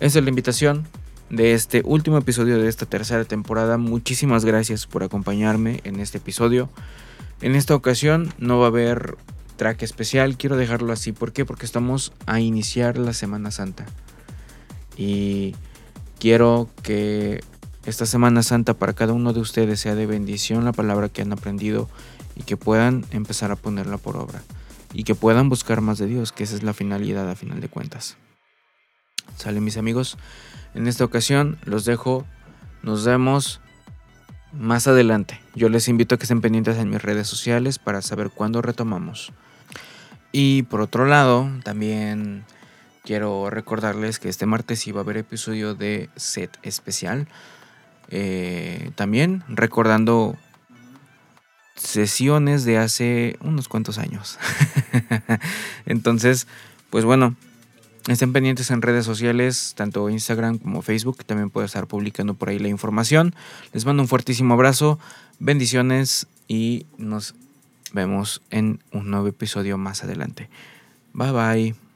Esa 0.00 0.18
es 0.18 0.24
la 0.24 0.30
invitación 0.30 0.86
de 1.30 1.54
este 1.54 1.82
último 1.84 2.18
episodio 2.18 2.58
de 2.58 2.68
esta 2.68 2.86
tercera 2.86 3.24
temporada. 3.24 3.78
Muchísimas 3.78 4.44
gracias 4.44 4.86
por 4.86 5.02
acompañarme 5.02 5.80
en 5.84 6.00
este 6.00 6.18
episodio. 6.18 6.68
En 7.40 7.54
esta 7.54 7.74
ocasión 7.74 8.34
no 8.38 8.58
va 8.58 8.66
a 8.66 8.68
haber 8.68 9.16
track 9.56 9.82
especial, 9.82 10.36
quiero 10.36 10.56
dejarlo 10.56 10.92
así. 10.92 11.12
¿Por 11.12 11.32
qué? 11.32 11.44
Porque 11.44 11.66
estamos 11.66 12.12
a 12.26 12.40
iniciar 12.40 12.98
la 12.98 13.12
Semana 13.12 13.50
Santa. 13.50 13.86
Y 14.96 15.54
quiero 16.18 16.68
que 16.82 17.42
esta 17.86 18.06
Semana 18.06 18.42
Santa 18.42 18.74
para 18.74 18.92
cada 18.92 19.12
uno 19.12 19.32
de 19.32 19.40
ustedes 19.40 19.80
sea 19.80 19.94
de 19.94 20.06
bendición 20.06 20.64
la 20.64 20.72
palabra 20.72 21.08
que 21.08 21.22
han 21.22 21.32
aprendido 21.32 21.88
y 22.36 22.42
que 22.42 22.56
puedan 22.56 23.04
empezar 23.11 23.50
a 23.52 23.56
ponerla 23.56 23.98
por 23.98 24.16
obra. 24.16 24.42
Y 24.93 25.05
que 25.05 25.14
puedan 25.14 25.49
buscar 25.49 25.80
más 25.80 25.99
de 25.99 26.07
Dios, 26.07 26.32
que 26.32 26.45
esa 26.45 26.57
es 26.57 26.62
la 26.62 26.74
finalidad 26.74 27.28
a 27.30 27.36
final 27.36 27.61
de 27.61 27.68
cuentas. 27.68 28.16
Sale 29.36 29.61
mis 29.61 29.76
amigos. 29.76 30.18
En 30.74 30.86
esta 30.86 31.05
ocasión 31.05 31.59
los 31.64 31.84
dejo. 31.84 32.26
Nos 32.82 33.05
vemos 33.05 33.61
más 34.53 34.86
adelante. 34.86 35.41
Yo 35.55 35.68
les 35.68 35.88
invito 35.88 36.14
a 36.14 36.18
que 36.18 36.24
estén 36.24 36.41
pendientes 36.41 36.76
en 36.78 36.91
mis 36.91 37.03
redes 37.03 37.28
sociales 37.28 37.78
para 37.78 38.03
saber 38.03 38.30
cuándo 38.30 38.62
retomamos. 38.62 39.32
Y 40.32 40.62
por 40.64 40.80
otro 40.80 41.07
lado, 41.07 41.51
también 41.64 42.45
quiero 43.05 43.51
recordarles 43.51 44.18
que 44.18 44.28
este 44.28 44.47
martes 44.47 44.86
iba 44.86 45.01
a 45.01 45.03
haber 45.03 45.18
episodio 45.18 45.74
de 45.74 46.09
set 46.16 46.59
especial. 46.62 47.28
Eh, 48.09 48.91
también 48.97 49.45
recordando 49.49 50.36
sesiones 51.83 52.64
de 52.64 52.78
hace 52.78 53.37
unos 53.41 53.68
cuantos 53.68 53.99
años. 53.99 54.39
Entonces, 55.87 56.47
pues 56.91 57.05
bueno, 57.05 57.37
Estén 58.09 58.33
pendientes 58.33 58.70
en 58.70 58.81
redes 58.81 59.05
sociales, 59.05 59.74
tanto 59.76 60.09
Instagram 60.09 60.59
como 60.59 60.81
Facebook, 60.81 61.24
también 61.24 61.51
puedo 61.51 61.66
estar 61.66 61.87
publicando 61.87 62.35
por 62.35 62.49
ahí 62.49 62.59
la 62.59 62.68
información. 62.68 63.35
Les 63.74 63.85
mando 63.85 64.03
un 64.03 64.09
fuertísimo 64.09 64.55
abrazo, 64.55 64.99
bendiciones 65.39 66.26
y 66.49 66.87
nos 66.97 67.35
vemos 67.93 68.41
en 68.51 68.81
un 68.91 69.11
nuevo 69.11 69.28
episodio 69.28 69.76
más 69.76 70.03
adelante. 70.03 70.49
Bye 71.12 71.33
bye. 71.33 71.89